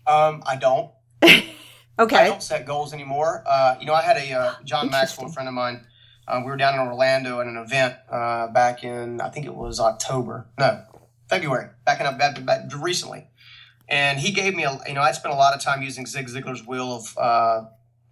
Um, 0.07 0.43
i 0.45 0.55
don't 0.55 0.91
okay. 1.99 2.15
I 2.17 2.27
don't 2.27 2.43
set 2.43 2.65
goals 2.65 2.93
anymore. 2.93 3.43
Uh, 3.45 3.75
you 3.79 3.85
know, 3.85 3.93
I 3.93 4.01
had 4.01 4.17
a 4.17 4.33
uh, 4.33 4.53
John 4.63 4.89
Maxwell, 4.91 5.27
a 5.27 5.31
friend 5.31 5.47
of 5.47 5.53
mine. 5.53 5.85
Uh, 6.27 6.41
we 6.43 6.51
were 6.51 6.57
down 6.57 6.75
in 6.75 6.79
Orlando 6.79 7.39
at 7.39 7.47
an 7.47 7.57
event 7.57 7.95
uh, 8.09 8.47
back 8.47 8.83
in, 8.83 9.19
I 9.19 9.29
think 9.29 9.45
it 9.45 9.55
was 9.55 9.79
October, 9.79 10.47
no, 10.57 10.83
February, 11.29 11.69
back 11.83 11.99
in 11.99 12.17
back, 12.17 12.43
back 12.45 12.71
recently. 12.77 13.27
And 13.89 14.19
he 14.19 14.31
gave 14.31 14.55
me 14.55 14.63
a, 14.63 14.79
you 14.87 14.93
know, 14.93 15.01
I'd 15.01 15.15
spent 15.15 15.33
a 15.33 15.37
lot 15.37 15.53
of 15.53 15.61
time 15.61 15.81
using 15.81 16.05
Zig 16.05 16.27
Ziglar's 16.27 16.65
wheel 16.65 16.93
of 16.93 17.17
uh, 17.17 17.65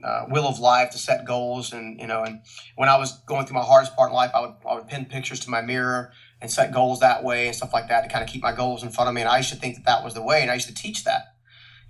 uh, 0.04 0.25
wheel 0.25 0.47
of 0.47 0.60
life 0.60 0.89
to 0.91 0.97
set 0.97 1.23
goals, 1.23 1.71
and 1.71 1.99
you 1.99 2.08
know, 2.08 2.23
and 2.23 2.41
when 2.75 2.89
I 2.89 2.97
was 2.97 3.19
going 3.19 3.45
through 3.45 3.56
my 3.56 3.63
hardest 3.63 3.95
part 3.95 4.10
in 4.10 4.15
life, 4.15 4.32
I 4.34 4.41
would 4.41 4.56
I 4.69 4.75
would 4.75 4.88
pin 4.88 5.06
pictures 5.06 5.39
to 5.41 5.49
my 5.49 5.62
mirror 5.62 6.12
and 6.41 6.52
set 6.52 6.73
goals 6.73 6.99
that 6.99 7.23
way 7.23 7.47
and 7.47 7.56
stuff 7.56 7.71
like 7.73 7.88
that 7.88 8.02
to 8.02 8.10
kind 8.10 8.23
of 8.23 8.30
keep 8.30 8.41
my 8.41 8.54
goals 8.54 8.84
in 8.84 8.89
front 8.89 9.08
of 9.08 9.13
me. 9.13 9.21
And 9.21 9.30
I 9.30 9.38
used 9.38 9.52
to 9.52 9.56
think 9.56 9.75
that 9.75 9.86
that 9.86 10.04
was 10.04 10.13
the 10.13 10.23
way, 10.23 10.41
and 10.41 10.52
I 10.52 10.56
used 10.56 10.67
to 10.67 10.73
teach 10.73 11.06
that. 11.06 11.36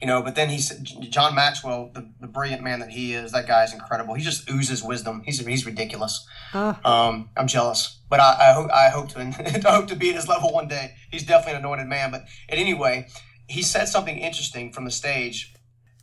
You 0.02 0.08
know, 0.08 0.22
but 0.22 0.36
then 0.36 0.50
he 0.50 0.60
said, 0.60 0.86
John 1.10 1.36
Maxwell, 1.36 1.92
the, 1.94 2.10
the 2.22 2.28
brilliant 2.28 2.64
man 2.64 2.80
that 2.80 2.90
he 2.90 3.14
is, 3.14 3.34
that 3.34 3.48
guy 3.48 3.66
is 3.66 3.74
incredible. 3.74 4.14
He 4.14 4.24
just 4.24 4.50
oozes 4.50 4.82
wisdom. 4.82 5.22
He's 5.26 5.46
he's 5.46 5.66
ridiculous. 5.66 6.26
Oh. 6.54 6.78
Um, 6.86 7.30
I'm 7.36 7.48
jealous, 7.48 8.00
but 8.10 8.22
I, 8.22 8.50
I 8.50 8.54
hope 8.54 8.72
I 8.72 8.90
hope 8.90 9.10
to 9.10 9.20
I 9.68 9.76
hope 9.76 9.88
to 9.88 9.96
be 9.96 10.10
at 10.10 10.16
his 10.16 10.28
level 10.28 10.54
one 10.54 10.70
day. 10.70 10.94
He's 11.12 11.26
definitely 11.26 11.60
an 11.60 11.66
anointed 11.66 11.88
man. 11.88 12.12
But 12.12 12.24
anyway, 12.48 13.08
he 13.48 13.62
said 13.62 13.86
something 13.86 14.18
interesting 14.18 14.72
from 14.72 14.86
the 14.86 14.92
stage, 14.92 15.54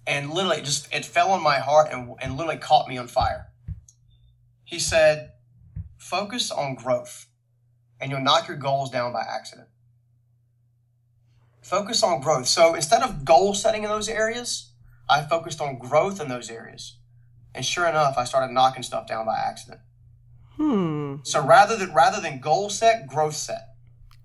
and 0.06 0.30
literally 0.30 0.60
just 0.60 0.92
it 0.94 1.06
fell 1.06 1.30
on 1.30 1.42
my 1.42 1.58
heart 1.58 1.88
and 1.90 2.16
and 2.20 2.36
literally 2.36 2.58
caught 2.58 2.88
me 2.88 2.98
on 2.98 3.08
fire. 3.08 3.46
He 4.64 4.78
said, 4.78 5.32
"Focus 5.96 6.50
on 6.50 6.74
growth, 6.74 7.28
and 7.98 8.10
you'll 8.10 8.20
knock 8.20 8.46
your 8.46 8.58
goals 8.58 8.90
down 8.90 9.14
by 9.14 9.22
accident." 9.22 9.68
Focus 11.66 12.02
on 12.04 12.20
growth. 12.20 12.46
So 12.46 12.74
instead 12.74 13.02
of 13.02 13.24
goal 13.24 13.52
setting 13.52 13.82
in 13.82 13.90
those 13.90 14.08
areas, 14.08 14.72
I 15.08 15.22
focused 15.22 15.60
on 15.60 15.78
growth 15.78 16.20
in 16.20 16.28
those 16.28 16.48
areas. 16.48 16.98
And 17.54 17.64
sure 17.64 17.88
enough, 17.88 18.16
I 18.16 18.24
started 18.24 18.52
knocking 18.52 18.84
stuff 18.84 19.06
down 19.06 19.26
by 19.26 19.36
accident. 19.36 19.80
Hmm. 20.56 21.16
So 21.24 21.44
rather 21.44 21.76
than 21.76 21.92
rather 21.92 22.20
than 22.20 22.40
goal 22.40 22.70
set, 22.70 23.06
growth 23.06 23.34
set. 23.34 23.74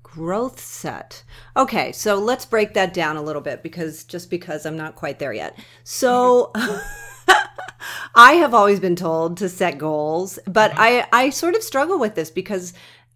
Growth 0.03 0.59
set. 0.59 1.23
Okay, 1.57 1.91
so 1.93 2.15
let's 2.15 2.45
break 2.45 2.73
that 2.73 2.93
down 2.93 3.17
a 3.17 3.21
little 3.21 3.41
bit 3.41 3.63
because 3.63 4.03
just 4.03 4.29
because 4.29 4.65
I'm 4.65 4.77
not 4.77 4.95
quite 4.95 5.19
there 5.19 5.33
yet. 5.33 5.57
So 5.83 6.51
I 8.15 8.33
have 8.33 8.53
always 8.53 8.79
been 8.79 8.95
told 8.95 9.37
to 9.37 9.49
set 9.49 9.77
goals, 9.77 10.37
but 10.45 10.73
I 10.75 11.07
I 11.11 11.31
sort 11.31 11.55
of 11.55 11.63
struggle 11.63 11.97
with 11.97 12.15
this 12.15 12.29
because 12.29 12.73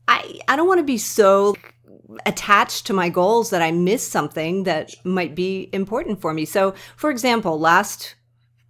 I 0.07 0.39
I 0.47 0.55
don't 0.55 0.67
want 0.67 0.79
to 0.79 0.85
be 0.85 0.97
so 0.97 1.55
attached 2.25 2.85
to 2.87 2.93
my 2.93 3.09
goals 3.09 3.49
that 3.49 3.61
I 3.61 3.71
miss 3.71 4.07
something 4.07 4.63
that 4.63 4.93
might 5.03 5.35
be 5.35 5.69
important 5.73 6.21
for 6.21 6.33
me. 6.33 6.45
So, 6.45 6.73
for 6.95 7.09
example, 7.09 7.59
last 7.59 8.15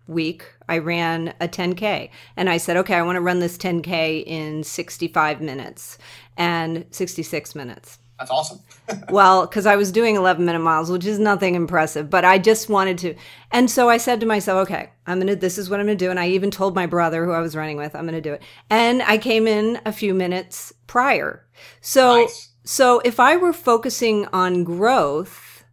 week 0.08 0.45
I 0.69 0.78
ran 0.78 1.34
a 1.39 1.48
10K 1.48 2.10
and 2.38 2.50
I 2.50 2.58
said, 2.58 2.78
okay, 2.78 2.95
I 2.95 3.02
want 3.02 3.17
to 3.17 3.21
run 3.21 3.39
this 3.39 3.58
10K 3.58 4.24
in 4.26 4.63
65 4.63 5.41
minutes 5.41 5.98
and 6.38 6.86
66 6.91 7.56
minutes. 7.56 8.00
That's 8.17 8.32
awesome. 8.32 8.60
well, 9.10 9.45
because 9.45 9.65
I 9.65 9.76
was 9.76 9.91
doing 9.91 10.15
11 10.15 10.45
minute 10.45 10.60
miles, 10.60 10.89
which 10.89 11.06
is 11.06 11.19
nothing 11.19 11.56
impressive, 11.56 12.10
but 12.10 12.24
I 12.24 12.38
just 12.38 12.69
wanted 12.69 12.98
to. 13.00 13.15
And 13.52 13.69
so 13.69 13.89
I 13.89 13.98
said 13.98 14.21
to 14.21 14.26
myself, 14.26 14.67
okay, 14.67 14.91
I'm 15.06 15.17
going 15.17 15.28
to, 15.28 15.36
this 15.36 15.58
is 15.58 15.69
what 15.69 15.82
I'm 15.82 15.86
going 15.86 15.98
to 15.98 16.06
do. 16.06 16.12
And 16.12 16.19
I 16.19 16.30
even 16.30 16.50
told 16.50 16.76
my 16.76 16.86
brother 16.86 17.26
who 17.26 17.32
I 17.32 17.41
was 17.41 17.56
running 17.56 17.76
with, 17.76 17.93
I'm 17.93 18.06
going 18.06 18.13
to 18.13 18.21
do 18.21 18.34
it. 18.34 18.41
And 18.69 19.02
I 19.04 19.17
came 19.17 19.48
in 19.48 19.82
a 19.86 19.91
few 19.91 20.13
minutes 20.13 20.71
prior. 20.88 21.45
So, 21.82 22.21
Nice. 22.21 22.52
So 22.65 22.99
if 23.06 23.19
I 23.19 23.38
were 23.38 23.54
focusing 23.54 24.25
on 24.34 24.63
growth, 24.63 25.63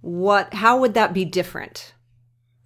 what, 0.00 0.54
how 0.54 0.78
would 0.78 0.94
that 0.94 1.12
be 1.12 1.24
different? 1.24 1.94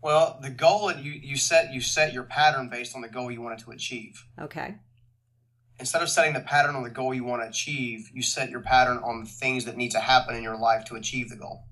Well, 0.03 0.39
the 0.43 0.51
goal 0.51 0.89
that 0.89 1.03
you 1.03 1.13
you 1.13 1.37
set 1.37 1.73
you 1.73 1.81
set 1.81 2.13
your 2.13 2.25
pattern 2.25 2.69
based 2.69 2.97
on 2.97 3.03
the 3.03 3.09
goal 3.09 3.31
you 3.31 3.41
wanted 3.41 3.61
to 3.61 3.71
achieve. 3.71 4.27
Okay. 4.41 4.75
Instead 5.79 6.03
of 6.03 6.09
setting 6.09 6.33
the 6.35 6.41
pattern 6.41 6.75
on 6.75 6.83
the 6.83 6.91
goal 6.91 7.15
you 7.15 7.25
want 7.25 7.41
to 7.43 7.49
achieve, 7.49 8.11
you 8.13 8.21
set 8.21 8.51
your 8.51 8.61
pattern 8.61 8.99
on 8.99 9.21
the 9.21 9.31
things 9.31 9.65
that 9.65 9.77
need 9.77 9.93
to 9.93 10.01
happen 10.01 10.35
in 10.35 10.43
your 10.43 10.57
life 10.57 10.85
to 10.87 10.97
achieve 10.97 11.31
the 11.31 11.37
goal. 11.37 11.65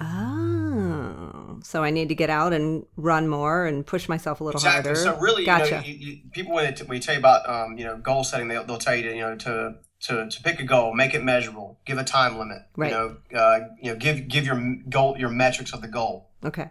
Oh, 0.00 1.60
so 1.62 1.84
I 1.84 1.90
need 1.90 2.08
to 2.08 2.14
get 2.14 2.30
out 2.30 2.52
and 2.52 2.84
run 2.96 3.28
more 3.28 3.66
and 3.66 3.86
push 3.86 4.08
myself 4.08 4.40
a 4.40 4.44
little 4.44 4.60
harder. 4.60 4.90
Exactly. 4.90 5.04
harder. 5.04 5.18
So 5.18 5.22
really, 5.22 5.44
gotcha. 5.44 5.64
you 5.66 5.72
know, 5.74 5.82
you, 5.82 5.94
you, 5.94 6.18
people 6.32 6.54
when 6.54 6.64
they, 6.64 6.72
t- 6.72 6.84
when 6.84 6.96
you 6.96 7.02
tell 7.02 7.14
you 7.14 7.20
about 7.20 7.48
um, 7.48 7.78
you 7.78 7.84
know 7.84 7.96
goal 7.96 8.24
setting, 8.24 8.48
they'll, 8.48 8.64
they'll 8.64 8.78
tell 8.78 8.96
you 8.96 9.04
to 9.04 9.14
you 9.14 9.20
know 9.20 9.36
to 9.36 9.74
to 10.02 10.28
to 10.28 10.42
pick 10.42 10.60
a 10.60 10.64
goal, 10.64 10.94
make 10.94 11.14
it 11.14 11.22
measurable, 11.22 11.80
give 11.84 11.98
a 11.98 12.04
time 12.04 12.38
limit. 12.38 12.62
Right. 12.76 12.90
You 12.90 12.96
know, 12.96 13.38
uh, 13.38 13.60
you 13.80 13.92
know, 13.92 13.96
give 13.96 14.28
give 14.28 14.44
your 14.44 14.76
goal 14.88 15.16
your 15.18 15.30
metrics 15.30 15.72
of 15.72 15.80
the 15.80 15.88
goal. 15.88 16.30
okay. 16.44 16.70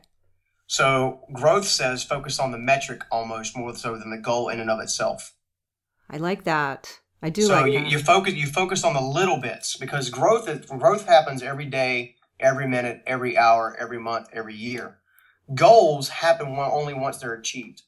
So 0.68 1.26
growth 1.34 1.66
says 1.66 2.02
focus 2.02 2.40
on 2.40 2.52
the 2.52 2.58
metric 2.58 3.02
almost 3.12 3.58
more 3.58 3.76
so 3.76 3.98
than 3.98 4.10
the 4.10 4.18
goal 4.18 4.48
in 4.48 4.62
and 4.62 4.70
of 4.70 4.80
itself. 4.80 5.34
I 6.10 6.16
like 6.16 6.46
that. 6.46 7.00
I 7.22 7.30
do 7.30 7.42
so 7.44 7.54
like 7.54 7.74
you, 7.74 7.80
that. 7.80 7.92
you 7.92 8.00
focus 8.00 8.34
you 8.34 8.48
focus 8.48 8.84
on 8.84 8.94
the 8.94 9.02
little 9.02 9.38
bits 9.38 9.76
because 9.76 10.10
growth 10.10 10.48
is, 10.48 10.66
growth 10.66 11.08
happens 11.08 11.44
every 11.44 11.66
day, 11.66 12.16
every 12.40 12.68
minute, 12.68 13.02
every 13.06 13.38
hour, 13.38 13.76
every 13.80 14.00
month, 14.00 14.28
every 14.34 14.56
year. 14.56 15.00
Goals 15.54 16.08
happen 16.08 16.48
only 16.58 16.94
once 16.94 17.18
they're 17.18 17.34
achieved. 17.34 17.84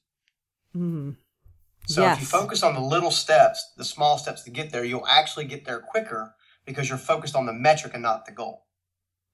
Mm. 0.76 1.16
So 1.88 2.06
if 2.06 2.20
you 2.20 2.26
focus 2.26 2.64
on 2.64 2.74
the 2.76 2.80
little 2.80 3.12
steps, 3.12 3.74
the 3.76 3.84
small 3.84 4.18
steps 4.18 4.44
to 4.44 4.50
get 4.50 4.72
there, 4.72 4.86
you'll 4.86 5.08
actually 5.08 5.46
get 5.46 5.66
there 5.66 5.80
quicker 5.80 6.36
because 6.66 6.88
you're 6.88 6.98
focused 6.98 7.36
on 7.36 7.46
the 7.46 7.54
metric 7.54 7.94
and 7.94 8.04
not 8.04 8.26
the 8.26 8.32
goal. 8.32 8.66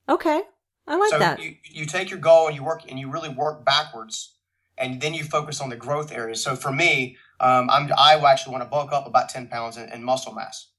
Okay. 0.08 0.42
I 0.88 0.96
like 0.96 1.12
so 1.12 1.20
that. 1.20 1.42
you, 1.42 1.56
you 1.64 1.86
take 1.86 2.10
your 2.10 2.20
goal 2.20 2.48
and 2.48 2.56
you 2.56 2.64
work 2.64 2.82
and 2.90 3.00
you 3.00 3.12
really 3.12 3.30
work 3.30 3.64
backwards 3.64 4.36
and 4.78 5.00
then 5.00 5.14
you 5.14 5.24
focus 5.24 5.62
on 5.62 5.70
the 5.70 5.76
growth 5.76 6.12
areas. 6.12 6.42
So 6.42 6.56
for 6.56 6.72
me, 6.72 7.18
um, 7.40 7.70
I'm, 7.70 7.92
I 7.96 8.16
actually 8.16 8.54
want 8.54 8.64
to 8.64 8.70
bulk 8.70 8.92
up 8.92 9.06
about 9.06 9.30
10 9.30 9.48
pounds 9.48 9.78
in, 9.78 9.88
in 9.92 10.04
muscle 10.04 10.34
mass 10.34 10.70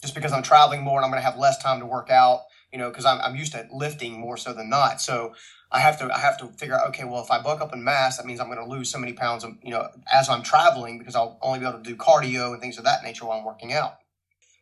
just 0.00 0.14
because 0.14 0.32
I'm 0.32 0.42
traveling 0.42 0.82
more 0.82 0.98
and 0.98 1.04
I'm 1.04 1.10
going 1.10 1.20
to 1.20 1.28
have 1.28 1.38
less 1.38 1.60
time 1.60 1.80
to 1.80 1.86
work 1.86 2.10
out, 2.10 2.42
you 2.72 2.78
know, 2.78 2.90
because 2.90 3.04
I'm, 3.04 3.20
I'm 3.20 3.36
used 3.36 3.52
to 3.52 3.66
lifting 3.72 4.18
more 4.18 4.36
so 4.36 4.52
than 4.52 4.68
not. 4.68 5.00
So 5.00 5.34
I 5.70 5.80
have 5.80 5.98
to, 5.98 6.14
I 6.14 6.18
have 6.18 6.38
to 6.38 6.48
figure 6.48 6.74
out, 6.74 6.88
okay, 6.88 7.04
well, 7.04 7.22
if 7.22 7.30
I 7.30 7.40
bulk 7.40 7.60
up 7.60 7.72
in 7.72 7.82
mass, 7.82 8.16
that 8.16 8.26
means 8.26 8.40
I'm 8.40 8.46
going 8.46 8.58
to 8.58 8.64
lose 8.64 8.90
so 8.90 8.98
many 8.98 9.12
pounds, 9.12 9.44
of, 9.44 9.52
you 9.62 9.70
know, 9.70 9.88
as 10.12 10.28
I'm 10.28 10.42
traveling 10.42 10.98
because 10.98 11.14
I'll 11.14 11.38
only 11.42 11.60
be 11.60 11.66
able 11.66 11.78
to 11.78 11.84
do 11.84 11.96
cardio 11.96 12.52
and 12.52 12.60
things 12.60 12.78
of 12.78 12.84
that 12.84 13.02
nature 13.02 13.24
while 13.24 13.38
I'm 13.38 13.44
working 13.44 13.72
out. 13.72 13.98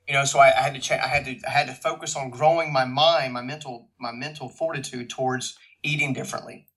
You 0.06 0.14
know, 0.14 0.24
so 0.24 0.38
I, 0.38 0.56
I 0.56 0.62
had 0.62 0.74
to 0.74 0.80
change. 0.80 1.02
I 1.02 1.08
had 1.08 1.24
to, 1.24 1.36
I 1.46 1.50
had 1.50 1.66
to 1.66 1.72
focus 1.72 2.14
on 2.14 2.30
growing 2.30 2.72
my 2.72 2.84
mind, 2.84 3.32
my 3.32 3.42
mental, 3.42 3.88
my 3.98 4.12
mental 4.12 4.48
fortitude 4.48 5.10
towards 5.10 5.58
eating 5.82 6.12
differently, 6.12 6.68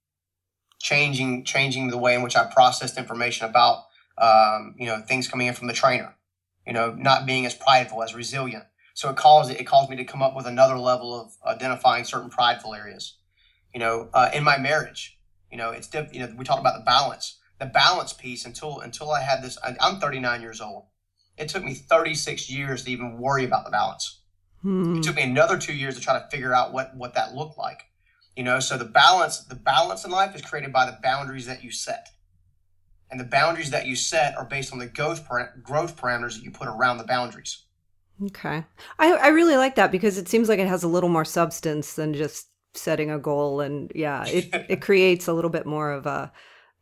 changing, 0.79 1.43
changing 1.45 1.89
the 1.89 1.97
way 1.97 2.15
in 2.15 2.23
which 2.23 2.35
I 2.35 2.45
processed 2.45 2.97
information 2.97 3.47
about, 3.47 3.83
um, 4.17 4.73
you 4.79 4.87
know, 4.87 4.99
things 5.01 5.27
coming 5.27 5.45
in 5.45 5.53
from 5.53 5.67
the 5.67 5.73
trainer. 5.73 6.15
You 6.65 6.73
know, 6.73 6.93
not 6.93 7.25
being 7.25 7.47
as 7.47 7.55
prideful, 7.55 8.03
as 8.03 8.13
resilient. 8.13 8.65
So 8.99 9.09
it 9.09 9.15
calls 9.15 9.49
it, 9.49 9.62
it 9.62 9.63
calls 9.63 9.89
me 9.89 9.95
to 9.95 10.03
come 10.03 10.21
up 10.21 10.35
with 10.35 10.45
another 10.45 10.77
level 10.77 11.17
of 11.17 11.31
identifying 11.45 12.03
certain 12.03 12.29
prideful 12.29 12.75
areas. 12.75 13.15
You 13.73 13.79
know, 13.79 14.09
uh, 14.13 14.29
in 14.33 14.43
my 14.43 14.57
marriage, 14.57 15.17
you 15.49 15.57
know, 15.57 15.71
it's 15.71 15.88
diff- 15.88 16.13
you 16.13 16.19
know 16.19 16.33
we 16.38 16.43
talked 16.43 16.59
about 16.59 16.77
the 16.77 16.83
balance, 16.83 17.39
the 17.59 17.65
balance 17.65 18.12
piece. 18.12 18.43
Until 18.43 18.81
until 18.81 19.12
I 19.12 19.21
had 19.21 19.41
this, 19.41 19.57
I'm 19.79 20.01
39 20.01 20.41
years 20.41 20.59
old. 20.59 20.88
It 21.38 21.47
took 21.47 21.63
me 21.63 21.75
36 21.75 22.49
years 22.49 22.83
to 22.83 22.91
even 22.91 23.17
worry 23.17 23.45
about 23.45 23.63
the 23.63 23.71
balance. 23.71 24.19
Hmm. 24.63 24.97
It 24.97 25.03
took 25.03 25.15
me 25.15 25.23
another 25.23 25.57
two 25.57 25.73
years 25.73 25.95
to 25.95 26.01
try 26.01 26.19
to 26.19 26.27
figure 26.29 26.53
out 26.53 26.73
what 26.73 26.93
what 26.97 27.13
that 27.13 27.33
looked 27.33 27.57
like. 27.57 27.83
You 28.35 28.43
know, 28.43 28.59
so 28.59 28.77
the 28.77 28.83
balance 28.83 29.39
the 29.45 29.55
balance 29.55 30.03
in 30.03 30.12
life 30.12 30.35
is 30.35 30.41
created 30.41 30.73
by 30.73 30.85
the 30.85 30.99
boundaries 31.01 31.45
that 31.45 31.63
you 31.63 31.71
set, 31.71 32.09
and 33.09 33.17
the 33.17 33.23
boundaries 33.23 33.71
that 33.71 33.88
you 33.88 33.95
set 33.95 34.38
are 34.38 34.43
based 34.43 34.73
on 34.73 34.79
the 34.79 34.88
growth 34.88 35.25
growth 35.63 35.95
parameters 35.95 36.35
that 36.35 36.43
you 36.43 36.51
put 36.51 36.67
around 36.67 36.97
the 36.97 37.05
boundaries. 37.05 37.63
Okay. 38.25 38.65
I, 38.97 39.12
I 39.13 39.27
really 39.29 39.55
like 39.58 39.75
that 39.75 39.91
because 39.91 40.17
it 40.17 40.27
seems 40.27 40.49
like 40.49 40.60
it 40.60 40.67
has 40.67 40.84
a 40.84 40.88
little 40.89 41.10
more 41.10 41.25
substance 41.25 41.93
than 41.93 42.13
just 42.13 42.47
setting 42.73 43.10
a 43.12 43.19
goal. 43.19 43.62
And 43.62 43.91
yeah, 43.95 44.25
it, 44.27 44.49
it 44.69 44.82
creates 44.82 45.27
a 45.27 45.34
little 45.34 45.49
bit 45.49 45.65
more 45.65 45.91
of 45.91 46.05
a, 46.05 46.32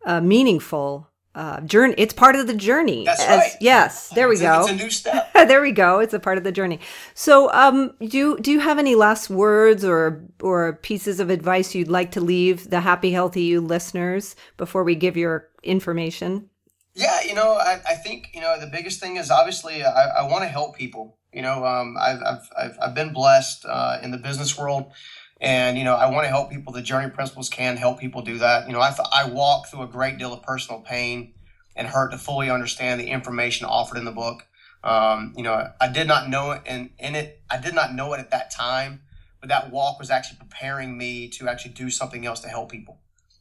a 0.06 0.22
meaningful 0.22 1.10
uh, 1.36 1.62
journey. 1.62 1.94
It's 2.00 2.14
part 2.16 2.36
of 2.36 2.48
the 2.48 2.56
journey. 2.56 3.06
That's 3.06 3.24
right. 3.28 3.52
Yes. 3.62 4.10
There 4.10 4.28
we 4.28 4.34
It's 4.34 4.42
a- 4.42 4.46
go. 4.46 4.62
It's 4.62 4.72
a 4.72 4.76
new 4.76 4.90
step. 5.02 5.32
there 5.34 5.62
we 5.62 5.72
go. 5.72 6.00
It's 6.00 6.16
a 6.16 6.20
part 6.20 6.40
of 6.40 6.44
the 6.44 6.52
journey. 6.52 6.80
So, 7.14 7.54
um, 7.54 7.94
do 8.00 8.18
you, 8.18 8.40
do 8.40 8.52
you 8.52 8.60
have 8.60 8.80
any 8.80 8.96
last 8.96 9.30
words 9.30 9.86
or 9.86 10.24
or 10.42 10.74
pieces 10.82 11.20
of 11.20 11.30
advice 11.30 11.76
you'd 11.76 11.90
like 11.90 12.12
to 12.14 12.22
leave 12.22 12.72
the 12.72 12.80
Happy 12.82 13.12
Healthy 13.12 13.44
You 13.44 13.62
listeners 13.62 14.36
before 14.58 14.84
we 14.84 14.96
give 14.96 15.16
your 15.16 15.48
information? 15.62 16.50
Yeah, 16.98 17.22
you 17.22 17.36
know, 17.36 17.54
I, 17.54 17.80
I 17.88 17.94
think 17.94 18.32
you 18.34 18.42
know 18.42 18.60
the 18.60 18.66
biggest 18.66 19.00
thing 19.00 19.18
is 19.18 19.30
obviously 19.30 19.84
I, 19.84 20.22
I 20.22 20.28
want 20.28 20.42
to 20.42 20.48
help 20.48 20.76
people. 20.76 21.20
You 21.32 21.44
know, 21.44 21.64
um, 21.64 21.96
I've, 21.96 22.24
I've, 22.58 22.78
I've 22.82 22.96
been 22.96 23.14
blessed 23.14 23.68
uh, 23.70 24.00
in 24.02 24.10
the 24.10 24.18
business 24.18 24.58
world, 24.58 24.92
and 25.40 25.78
you 25.78 25.84
know 25.84 25.94
I 25.94 26.10
want 26.10 26.24
to 26.24 26.30
help 26.30 26.50
people. 26.50 26.74
The 26.74 26.82
Journey 26.82 27.12
Principles 27.12 27.50
can 27.50 27.78
help 27.78 28.00
people 28.00 28.24
do 28.24 28.40
that. 28.40 28.66
You 28.66 28.74
know, 28.74 28.80
I 28.80 28.96
I 29.14 29.30
walk 29.30 29.68
through 29.68 29.84
a 29.84 29.88
great 29.88 30.18
deal 30.18 30.34
of 30.34 30.42
personal 30.42 30.82
pain 30.82 31.36
and 31.76 31.88
hurt 31.88 32.10
to 32.14 32.18
fully 32.18 32.50
understand 32.50 33.00
the 33.00 33.10
information 33.10 33.68
offered 33.68 34.00
in 34.00 34.06
the 34.06 34.12
book. 34.12 34.48
Um, 34.84 35.36
you 35.38 35.44
know, 35.44 35.72
I 35.80 35.90
did 35.90 36.08
not 36.08 36.30
know 36.30 36.50
it, 36.50 36.64
and 36.66 36.90
in 36.98 37.14
it, 37.14 37.44
I 37.48 37.60
did 37.60 37.76
not 37.76 37.94
know 37.94 38.14
it 38.14 38.20
at 38.20 38.32
that 38.32 38.50
time, 38.50 39.02
but 39.40 39.50
that 39.50 39.70
walk 39.70 40.00
was 40.00 40.10
actually 40.10 40.40
preparing 40.40 40.98
me 40.98 41.30
to 41.38 41.48
actually 41.48 41.74
do 41.74 41.92
something 41.92 42.26
else 42.26 42.40
to 42.40 42.50
help 42.50 42.72
people 42.72 42.98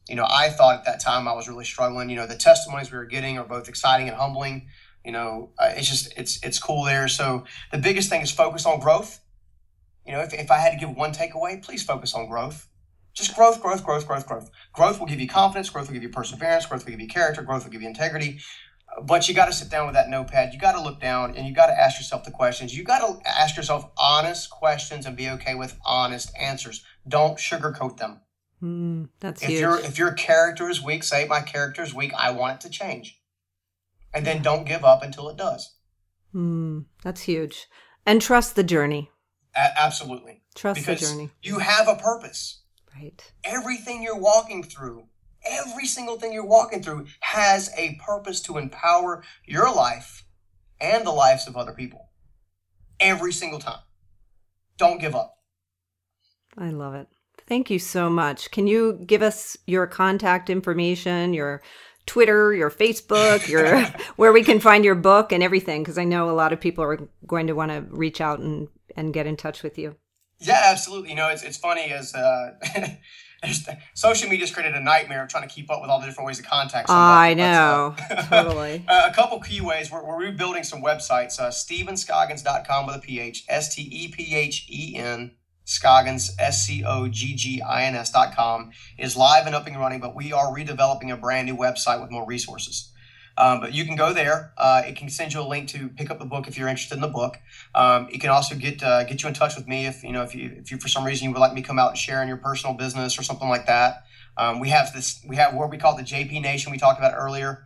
you 0.07 0.15
know, 0.15 0.25
I 0.29 0.49
thought 0.49 0.79
at 0.79 0.85
that 0.85 0.99
time 0.99 1.27
I 1.27 1.33
was 1.33 1.47
really 1.47 1.65
struggling. 1.65 2.09
You 2.09 2.15
know, 2.15 2.27
the 2.27 2.35
testimonies 2.35 2.91
we 2.91 2.97
were 2.97 3.05
getting 3.05 3.37
are 3.37 3.45
both 3.45 3.67
exciting 3.67 4.07
and 4.07 4.17
humbling. 4.17 4.67
You 5.03 5.11
know, 5.11 5.51
uh, 5.59 5.73
it's 5.75 5.87
just 5.87 6.13
it's 6.17 6.43
it's 6.43 6.59
cool 6.59 6.83
there. 6.83 7.07
So 7.07 7.45
the 7.71 7.77
biggest 7.77 8.09
thing 8.09 8.21
is 8.21 8.31
focus 8.31 8.65
on 8.65 8.79
growth. 8.79 9.19
You 10.05 10.13
know, 10.13 10.21
if, 10.21 10.33
if 10.33 10.49
I 10.51 10.57
had 10.57 10.71
to 10.71 10.77
give 10.77 10.95
one 10.95 11.11
takeaway, 11.11 11.61
please 11.61 11.83
focus 11.83 12.13
on 12.13 12.27
growth. 12.27 12.67
Just 13.13 13.35
growth, 13.35 13.61
growth, 13.61 13.83
growth, 13.83 14.07
growth, 14.07 14.27
growth. 14.27 14.51
Growth 14.73 14.99
will 14.99 15.07
give 15.07 15.19
you 15.19 15.27
confidence. 15.27 15.69
Growth 15.69 15.87
will 15.87 15.93
give 15.93 16.03
you 16.03 16.09
perseverance. 16.09 16.65
Growth 16.65 16.85
will 16.85 16.91
give 16.91 17.01
you 17.01 17.07
character. 17.07 17.41
Growth 17.41 17.63
will 17.63 17.71
give 17.71 17.81
you 17.81 17.87
integrity. 17.87 18.39
But 19.03 19.27
you 19.27 19.35
got 19.35 19.47
to 19.47 19.53
sit 19.53 19.69
down 19.69 19.85
with 19.87 19.95
that 19.95 20.09
notepad. 20.09 20.53
You 20.53 20.59
got 20.59 20.73
to 20.73 20.81
look 20.81 21.01
down 21.01 21.35
and 21.35 21.47
you 21.47 21.53
got 21.53 21.67
to 21.67 21.79
ask 21.79 21.99
yourself 21.99 22.23
the 22.23 22.31
questions. 22.31 22.75
You 22.75 22.83
got 22.83 22.99
to 22.99 23.27
ask 23.27 23.57
yourself 23.57 23.89
honest 23.97 24.49
questions 24.49 25.05
and 25.05 25.17
be 25.17 25.29
okay 25.29 25.55
with 25.55 25.77
honest 25.85 26.31
answers. 26.39 26.83
Don't 27.07 27.37
sugarcoat 27.37 27.97
them. 27.97 28.21
Mm, 28.61 29.09
that's 29.19 29.41
if 29.43 29.49
huge. 29.49 29.59
your 29.61 29.79
if 29.79 29.97
your 29.99 30.13
character 30.13 30.69
is 30.69 30.81
weak, 30.83 31.03
say 31.03 31.27
my 31.27 31.41
character 31.41 31.83
is 31.83 31.93
weak, 31.93 32.13
I 32.15 32.31
want 32.31 32.55
it 32.55 32.67
to 32.67 32.69
change, 32.69 33.21
and 34.13 34.25
then 34.25 34.41
don't 34.41 34.65
give 34.65 34.83
up 34.83 35.03
until 35.03 35.29
it 35.29 35.37
does. 35.37 35.75
Mm, 36.33 36.85
that's 37.03 37.21
huge. 37.21 37.67
And 38.05 38.21
trust 38.21 38.55
the 38.55 38.63
journey. 38.63 39.11
A- 39.55 39.79
absolutely, 39.79 40.41
Trust 40.55 40.79
because 40.79 40.99
the 41.01 41.05
journey. 41.07 41.29
you 41.41 41.59
have 41.59 41.87
a 41.87 41.95
purpose. 41.95 42.61
Right. 42.95 43.31
Everything 43.43 44.01
you're 44.01 44.17
walking 44.17 44.63
through, 44.63 45.05
every 45.45 45.85
single 45.85 46.17
thing 46.17 46.33
you're 46.33 46.45
walking 46.45 46.81
through, 46.81 47.05
has 47.19 47.71
a 47.77 47.99
purpose 48.03 48.41
to 48.41 48.57
empower 48.57 49.23
your 49.45 49.71
life 49.73 50.25
and 50.81 51.05
the 51.05 51.11
lives 51.11 51.47
of 51.47 51.55
other 51.55 51.73
people. 51.73 52.09
Every 52.99 53.31
single 53.31 53.59
time. 53.59 53.81
Don't 54.77 54.99
give 54.99 55.15
up. 55.15 55.37
I 56.57 56.69
love 56.71 56.95
it. 56.95 57.07
Thank 57.47 57.69
you 57.69 57.79
so 57.79 58.09
much. 58.09 58.51
Can 58.51 58.67
you 58.67 58.99
give 59.05 59.21
us 59.21 59.57
your 59.65 59.87
contact 59.87 60.49
information, 60.49 61.33
your 61.33 61.61
Twitter, 62.05 62.53
your 62.53 62.69
Facebook, 62.69 63.47
your 63.47 63.81
where 64.17 64.33
we 64.33 64.43
can 64.43 64.59
find 64.59 64.83
your 64.83 64.95
book 64.95 65.31
and 65.31 65.41
everything? 65.41 65.81
Because 65.81 65.97
I 65.97 66.03
know 66.03 66.29
a 66.29 66.31
lot 66.31 66.51
of 66.51 66.59
people 66.59 66.83
are 66.83 66.99
going 67.25 67.47
to 67.47 67.53
want 67.53 67.71
to 67.71 67.81
reach 67.89 68.21
out 68.21 68.39
and 68.39 68.67
and 68.95 69.13
get 69.13 69.27
in 69.27 69.37
touch 69.37 69.63
with 69.63 69.77
you. 69.77 69.95
Yeah, 70.39 70.61
absolutely. 70.65 71.11
You 71.11 71.15
know, 71.15 71.29
it's 71.29 71.43
it's 71.43 71.57
funny 71.57 71.83
as 71.83 72.13
uh, 72.13 72.55
social 73.93 74.29
media's 74.29 74.51
created 74.51 74.75
a 74.75 74.81
nightmare 74.81 75.23
of 75.23 75.29
trying 75.29 75.47
to 75.47 75.53
keep 75.53 75.71
up 75.71 75.81
with 75.81 75.89
all 75.89 75.99
the 75.99 76.05
different 76.05 76.27
ways 76.27 76.37
to 76.37 76.43
contact 76.43 76.89
somebody. 76.89 77.31
I 77.31 77.33
know, 77.33 77.95
uh, 78.09 78.27
totally. 78.43 78.83
uh, 78.87 79.09
a 79.09 79.13
couple 79.15 79.39
key 79.39 79.61
ways. 79.61 79.91
We're, 79.91 80.05
we're 80.05 80.19
rebuilding 80.19 80.63
some 80.63 80.83
websites. 80.83 81.39
Uh, 81.39 81.49
StephenScoggins.com 81.49 82.87
with 82.87 82.95
a 82.95 82.99
PH, 82.99 83.45
S 83.47 83.73
T 83.73 83.81
E 83.83 84.07
P 84.09 84.35
H 84.35 84.67
E 84.69 84.95
N, 84.95 85.31
Scoggins, 85.67 86.33
S 86.39 86.65
C 86.65 86.83
O 86.85 87.09
G 87.09 87.35
G 87.35 87.61
I 87.61 87.83
N 87.83 87.95
S 87.95 88.09
dot 88.09 88.33
com, 88.33 88.71
is 88.97 89.17
live 89.17 89.45
and 89.45 89.53
up 89.53 89.67
and 89.67 89.77
running, 89.77 89.99
but 89.99 90.15
we 90.15 90.31
are 90.31 90.45
redeveloping 90.47 91.11
a 91.11 91.17
brand 91.17 91.45
new 91.45 91.57
website 91.57 92.01
with 92.01 92.09
more 92.09 92.25
resources. 92.25 92.89
Um, 93.37 93.59
but 93.59 93.73
you 93.73 93.83
can 93.83 93.97
go 93.97 94.13
there. 94.13 94.53
Uh, 94.57 94.83
it 94.87 94.95
can 94.95 95.09
send 95.09 95.33
you 95.33 95.41
a 95.41 95.47
link 95.47 95.67
to 95.69 95.89
pick 95.89 96.09
up 96.09 96.19
the 96.19 96.25
book 96.25 96.47
if 96.47 96.57
you're 96.57 96.69
interested 96.69 96.95
in 96.95 97.01
the 97.01 97.09
book. 97.09 97.37
Um, 97.75 98.07
it 98.09 98.21
can 98.21 98.29
also 98.29 98.55
get 98.55 98.81
uh, 98.81 99.03
get 99.03 99.21
you 99.21 99.27
in 99.27 99.35
touch 99.35 99.57
with 99.57 99.67
me 99.67 99.85
if 99.85 100.03
you 100.03 100.13
know 100.13 100.23
if 100.23 100.33
you 100.33 100.55
if 100.57 100.71
you 100.71 100.77
for 100.77 100.87
some 100.87 101.03
reason 101.03 101.27
you 101.27 101.33
would 101.33 101.39
like 101.39 101.53
me 101.53 101.61
to 101.61 101.67
come 101.67 101.77
out 101.77 101.89
and 101.89 101.97
share 101.97 102.21
in 102.21 102.29
your 102.29 102.37
personal 102.37 102.73
business 102.73 103.19
or 103.19 103.23
something 103.23 103.49
like 103.49 103.65
that. 103.65 104.05
Um, 104.37 104.61
we 104.61 104.69
have 104.69 104.93
this 104.93 105.21
we 105.27 105.35
have 105.35 105.53
what 105.53 105.69
we 105.69 105.77
call 105.77 105.97
the 105.97 106.03
JP 106.03 106.41
Nation 106.41 106.71
we 106.71 106.77
talked 106.77 106.97
about 106.97 107.13
earlier. 107.13 107.65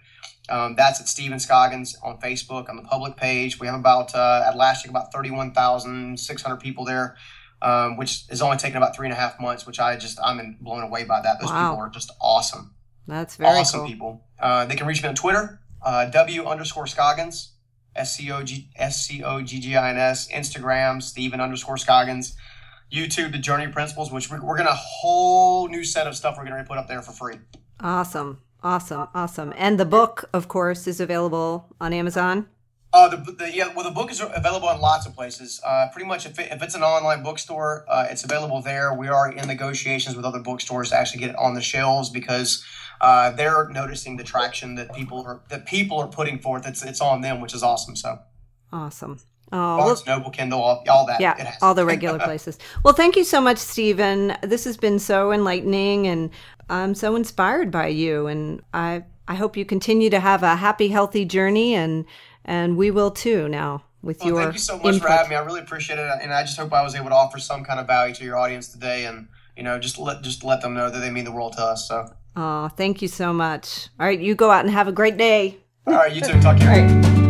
Um, 0.50 0.76
that's 0.76 1.00
at 1.00 1.08
Stephen 1.08 1.40
Scoggins 1.40 1.96
on 2.04 2.20
Facebook 2.20 2.68
on 2.68 2.78
the 2.78 2.82
public 2.82 3.16
page. 3.16 3.60
We 3.60 3.68
have 3.68 3.80
about 3.80 4.16
uh, 4.16 4.44
at 4.48 4.58
last 4.58 4.84
year 4.84 4.90
about 4.90 5.14
thirty 5.14 5.30
one 5.30 5.54
thousand 5.54 6.20
six 6.20 6.42
hundred 6.42 6.62
people 6.62 6.84
there. 6.84 7.16
Um, 7.62 7.96
which 7.96 8.24
is 8.30 8.42
only 8.42 8.58
taken 8.58 8.78
about 8.78 8.96
three 8.96 9.06
and 9.06 9.14
a 9.14 9.16
half 9.16 9.40
months, 9.40 9.68
which 9.68 9.80
I 9.80 9.96
just 9.96 10.20
I'm 10.24 10.58
blown 10.62 10.82
away 10.82 11.04
by 11.04 11.22
that. 11.22 11.40
Those 11.40 11.52
Wow. 11.52 11.72
people 11.72 11.86
are 11.86 11.90
just 11.90 12.10
awesome 12.20 12.74
That's 13.08 13.36
very 13.36 13.60
awesome 13.60 13.82
cool. 13.82 13.88
people. 13.90 14.24
Uh, 14.40 14.66
they 14.66 14.76
can 14.76 14.88
reach 14.88 15.04
me 15.04 15.10
on 15.10 15.16
Twitter, 15.16 15.60
uh, 15.86 16.06
W 16.06 16.46
underscore 16.46 16.88
Scoggins, 16.88 17.52
S 17.96 18.16
C 18.16 18.32
O 18.32 18.42
G 18.42 18.70
S 18.76 19.06
C 19.06 19.24
O 19.24 19.42
G 19.42 19.60
G 19.60 19.76
I 19.76 19.92
N 19.92 19.98
S, 19.98 20.28
Instagram, 20.32 21.04
Stephen 21.04 21.40
underscore 21.40 21.78
Scoggins, 21.78 22.36
YouTube, 22.92 23.32
The 23.32 23.38
Journey 23.38 23.68
Principles, 23.68 24.12
which 24.12 24.32
we're, 24.32 24.42
we're 24.44 24.56
going 24.58 24.66
to 24.68 24.74
a 24.74 24.76
whole 24.76 25.68
new 25.68 25.84
set 25.84 26.08
of 26.08 26.16
stuff 26.16 26.38
we're 26.38 26.46
going 26.46 26.58
to 26.58 26.68
put 26.68 26.78
up 26.80 26.88
there 26.88 27.02
for 27.04 27.12
free. 27.12 27.36
Awesome, 27.80 28.42
awesome, 28.64 29.08
awesome. 29.14 29.54
And 29.56 29.80
the 29.80 29.86
book, 29.86 30.30
of 30.34 30.48
course, 30.48 30.88
is 30.88 31.00
available 31.00 31.68
on 31.80 31.94
Amazon. 31.94 32.48
Uh, 32.94 33.08
the, 33.08 33.32
the 33.32 33.52
yeah, 33.54 33.74
well, 33.74 33.86
the 33.86 33.92
book 33.92 34.12
is 34.12 34.22
available 34.22 34.70
in 34.70 34.80
lots 34.80 35.06
of 35.06 35.16
places. 35.16 35.62
Uh, 35.66 35.88
pretty 35.94 36.08
much, 36.08 36.26
if, 36.26 36.38
it, 36.38 36.52
if 36.52 36.62
it's 36.62 36.76
an 36.76 36.84
online 36.84 37.24
bookstore, 37.24 37.86
uh, 37.88 38.08
it's 38.10 38.24
available 38.24 38.62
there. 38.62 38.94
We 38.94 39.08
are 39.08 39.32
in 39.32 39.48
negotiations 39.48 40.16
with 40.16 40.26
other 40.26 40.40
bookstores 40.40 40.90
to 40.90 40.98
actually 40.98 41.22
get 41.22 41.30
it 41.30 41.36
on 41.38 41.54
the 41.54 41.62
shelves 41.62 42.10
because 42.10 42.66
uh, 43.00 43.32
they're 43.32 43.70
noticing 43.70 44.18
the 44.18 44.24
traction 44.24 44.76
that 44.76 44.94
people 44.94 45.24
are 45.26 45.42
that 45.50 45.66
people 45.66 46.00
are 46.00 46.08
putting 46.08 46.40
forth. 46.40 46.68
It's 46.68 46.84
it's 46.84 47.00
on 47.00 47.22
them, 47.22 47.40
which 47.40 47.54
is 47.54 47.64
awesome. 47.64 47.96
So 47.96 48.20
Awesome. 48.74 49.20
Oh, 49.54 49.78
well, 49.78 49.86
Barnes 49.86 50.06
Noble, 50.06 50.32
Kindle, 50.32 50.62
all, 50.62 50.84
all 50.90 51.06
that. 51.08 51.20
it 51.20 51.24
yeah, 51.24 51.56
all 51.62 51.74
the 51.74 51.86
regular 51.86 52.20
places. 52.24 52.58
Well, 52.84 52.94
thank 52.94 53.18
you 53.18 53.26
so 53.26 53.42
much, 53.42 53.58
Stephen. 53.58 54.38
This 54.44 54.64
has 54.64 54.78
been 54.78 54.98
so 54.98 55.34
enlightening, 55.34 56.08
and 56.08 56.30
I'm 56.70 56.96
so 56.96 57.18
inspired 57.18 57.70
by 57.70 57.88
you. 57.88 58.28
And 58.28 58.62
I, 58.74 59.04
I 59.28 59.36
hope 59.36 59.58
you 59.58 59.66
continue 59.66 60.10
to 60.10 60.22
have 60.22 60.44
a 60.44 60.56
happy, 60.56 60.88
healthy 60.88 61.26
journey, 61.26 61.76
and 61.76 62.06
and 62.46 62.78
we 62.78 62.92
will 62.92 63.12
too. 63.12 63.48
Now 63.48 63.84
with 64.02 64.20
Well, 64.20 64.30
your 64.30 64.42
thank 64.44 64.54
you 64.54 64.60
so 64.60 64.78
much 64.78 64.96
input. 64.96 65.02
for 65.02 65.08
having 65.10 65.30
me. 65.30 65.36
I 65.36 65.40
really 65.46 65.60
appreciate 65.62 66.00
it, 66.00 66.12
and 66.22 66.34
I 66.34 66.42
just 66.44 66.58
hope 66.58 66.74
I 66.74 66.82
was 66.84 66.96
able 66.96 67.10
to 67.10 67.16
offer 67.16 67.40
some 67.40 67.64
kind 67.64 67.80
of 67.80 67.88
value 67.88 68.14
to 68.16 68.24
your 68.24 68.38
audience 68.38 68.68
today, 68.70 69.06
and 69.06 69.28
you 69.56 69.64
know, 69.64 69.78
just 69.80 69.98
let 70.00 70.22
just 70.24 70.44
let 70.44 70.62
them 70.62 70.74
know 70.74 70.90
that 70.90 71.00
they 71.00 71.10
mean 71.12 71.26
the 71.26 71.32
world 71.32 71.54
to 71.54 71.62
us. 71.64 71.88
So, 71.88 72.08
Oh, 72.36 72.70
thank 72.70 73.02
you 73.02 73.08
so 73.10 73.34
much. 73.34 73.90
All 74.00 74.06
right, 74.08 74.20
you 74.20 74.36
go 74.36 74.50
out 74.52 74.64
and 74.66 74.74
have 74.74 74.88
a 74.88 74.92
great 74.94 75.18
day. 75.18 75.58
all 75.86 75.94
right, 75.94 76.14
you 76.14 76.22
too. 76.22 76.40
Talk 76.42 76.58
to 76.58 76.64
you. 76.64 76.70
All 76.70 76.78
right. 76.78 77.21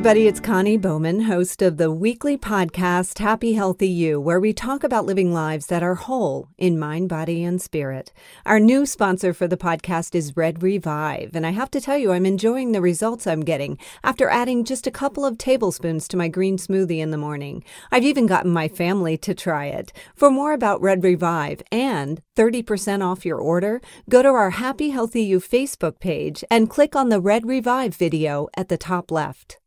Everybody. 0.00 0.26
It's 0.26 0.40
Connie 0.40 0.78
Bowman, 0.78 1.20
host 1.20 1.60
of 1.60 1.76
the 1.76 1.92
weekly 1.92 2.38
podcast 2.38 3.18
Happy 3.18 3.52
Healthy 3.52 3.90
You, 3.90 4.18
where 4.18 4.40
we 4.40 4.54
talk 4.54 4.82
about 4.82 5.04
living 5.04 5.30
lives 5.30 5.66
that 5.66 5.82
are 5.82 5.94
whole 5.94 6.48
in 6.56 6.78
mind, 6.78 7.10
body, 7.10 7.44
and 7.44 7.60
spirit. 7.60 8.10
Our 8.46 8.58
new 8.58 8.86
sponsor 8.86 9.34
for 9.34 9.46
the 9.46 9.58
podcast 9.58 10.14
is 10.14 10.38
Red 10.38 10.62
Revive, 10.62 11.32
and 11.34 11.46
I 11.46 11.50
have 11.50 11.70
to 11.72 11.82
tell 11.82 11.98
you, 11.98 12.12
I'm 12.12 12.24
enjoying 12.24 12.72
the 12.72 12.80
results 12.80 13.26
I'm 13.26 13.42
getting 13.42 13.76
after 14.02 14.30
adding 14.30 14.64
just 14.64 14.86
a 14.86 14.90
couple 14.90 15.26
of 15.26 15.36
tablespoons 15.36 16.08
to 16.08 16.16
my 16.16 16.28
green 16.28 16.56
smoothie 16.56 17.00
in 17.00 17.10
the 17.10 17.18
morning. 17.18 17.62
I've 17.92 18.04
even 18.04 18.24
gotten 18.24 18.50
my 18.52 18.68
family 18.68 19.18
to 19.18 19.34
try 19.34 19.66
it. 19.66 19.92
For 20.16 20.30
more 20.30 20.54
about 20.54 20.80
Red 20.80 21.04
Revive 21.04 21.60
and 21.70 22.22
30% 22.36 23.04
off 23.04 23.26
your 23.26 23.38
order, 23.38 23.82
go 24.08 24.22
to 24.22 24.30
our 24.30 24.48
Happy 24.48 24.88
Healthy 24.88 25.24
You 25.24 25.40
Facebook 25.40 26.00
page 26.00 26.42
and 26.50 26.70
click 26.70 26.96
on 26.96 27.10
the 27.10 27.20
Red 27.20 27.46
Revive 27.46 27.94
video 27.94 28.48
at 28.56 28.70
the 28.70 28.78
top 28.78 29.10
left. 29.10 29.60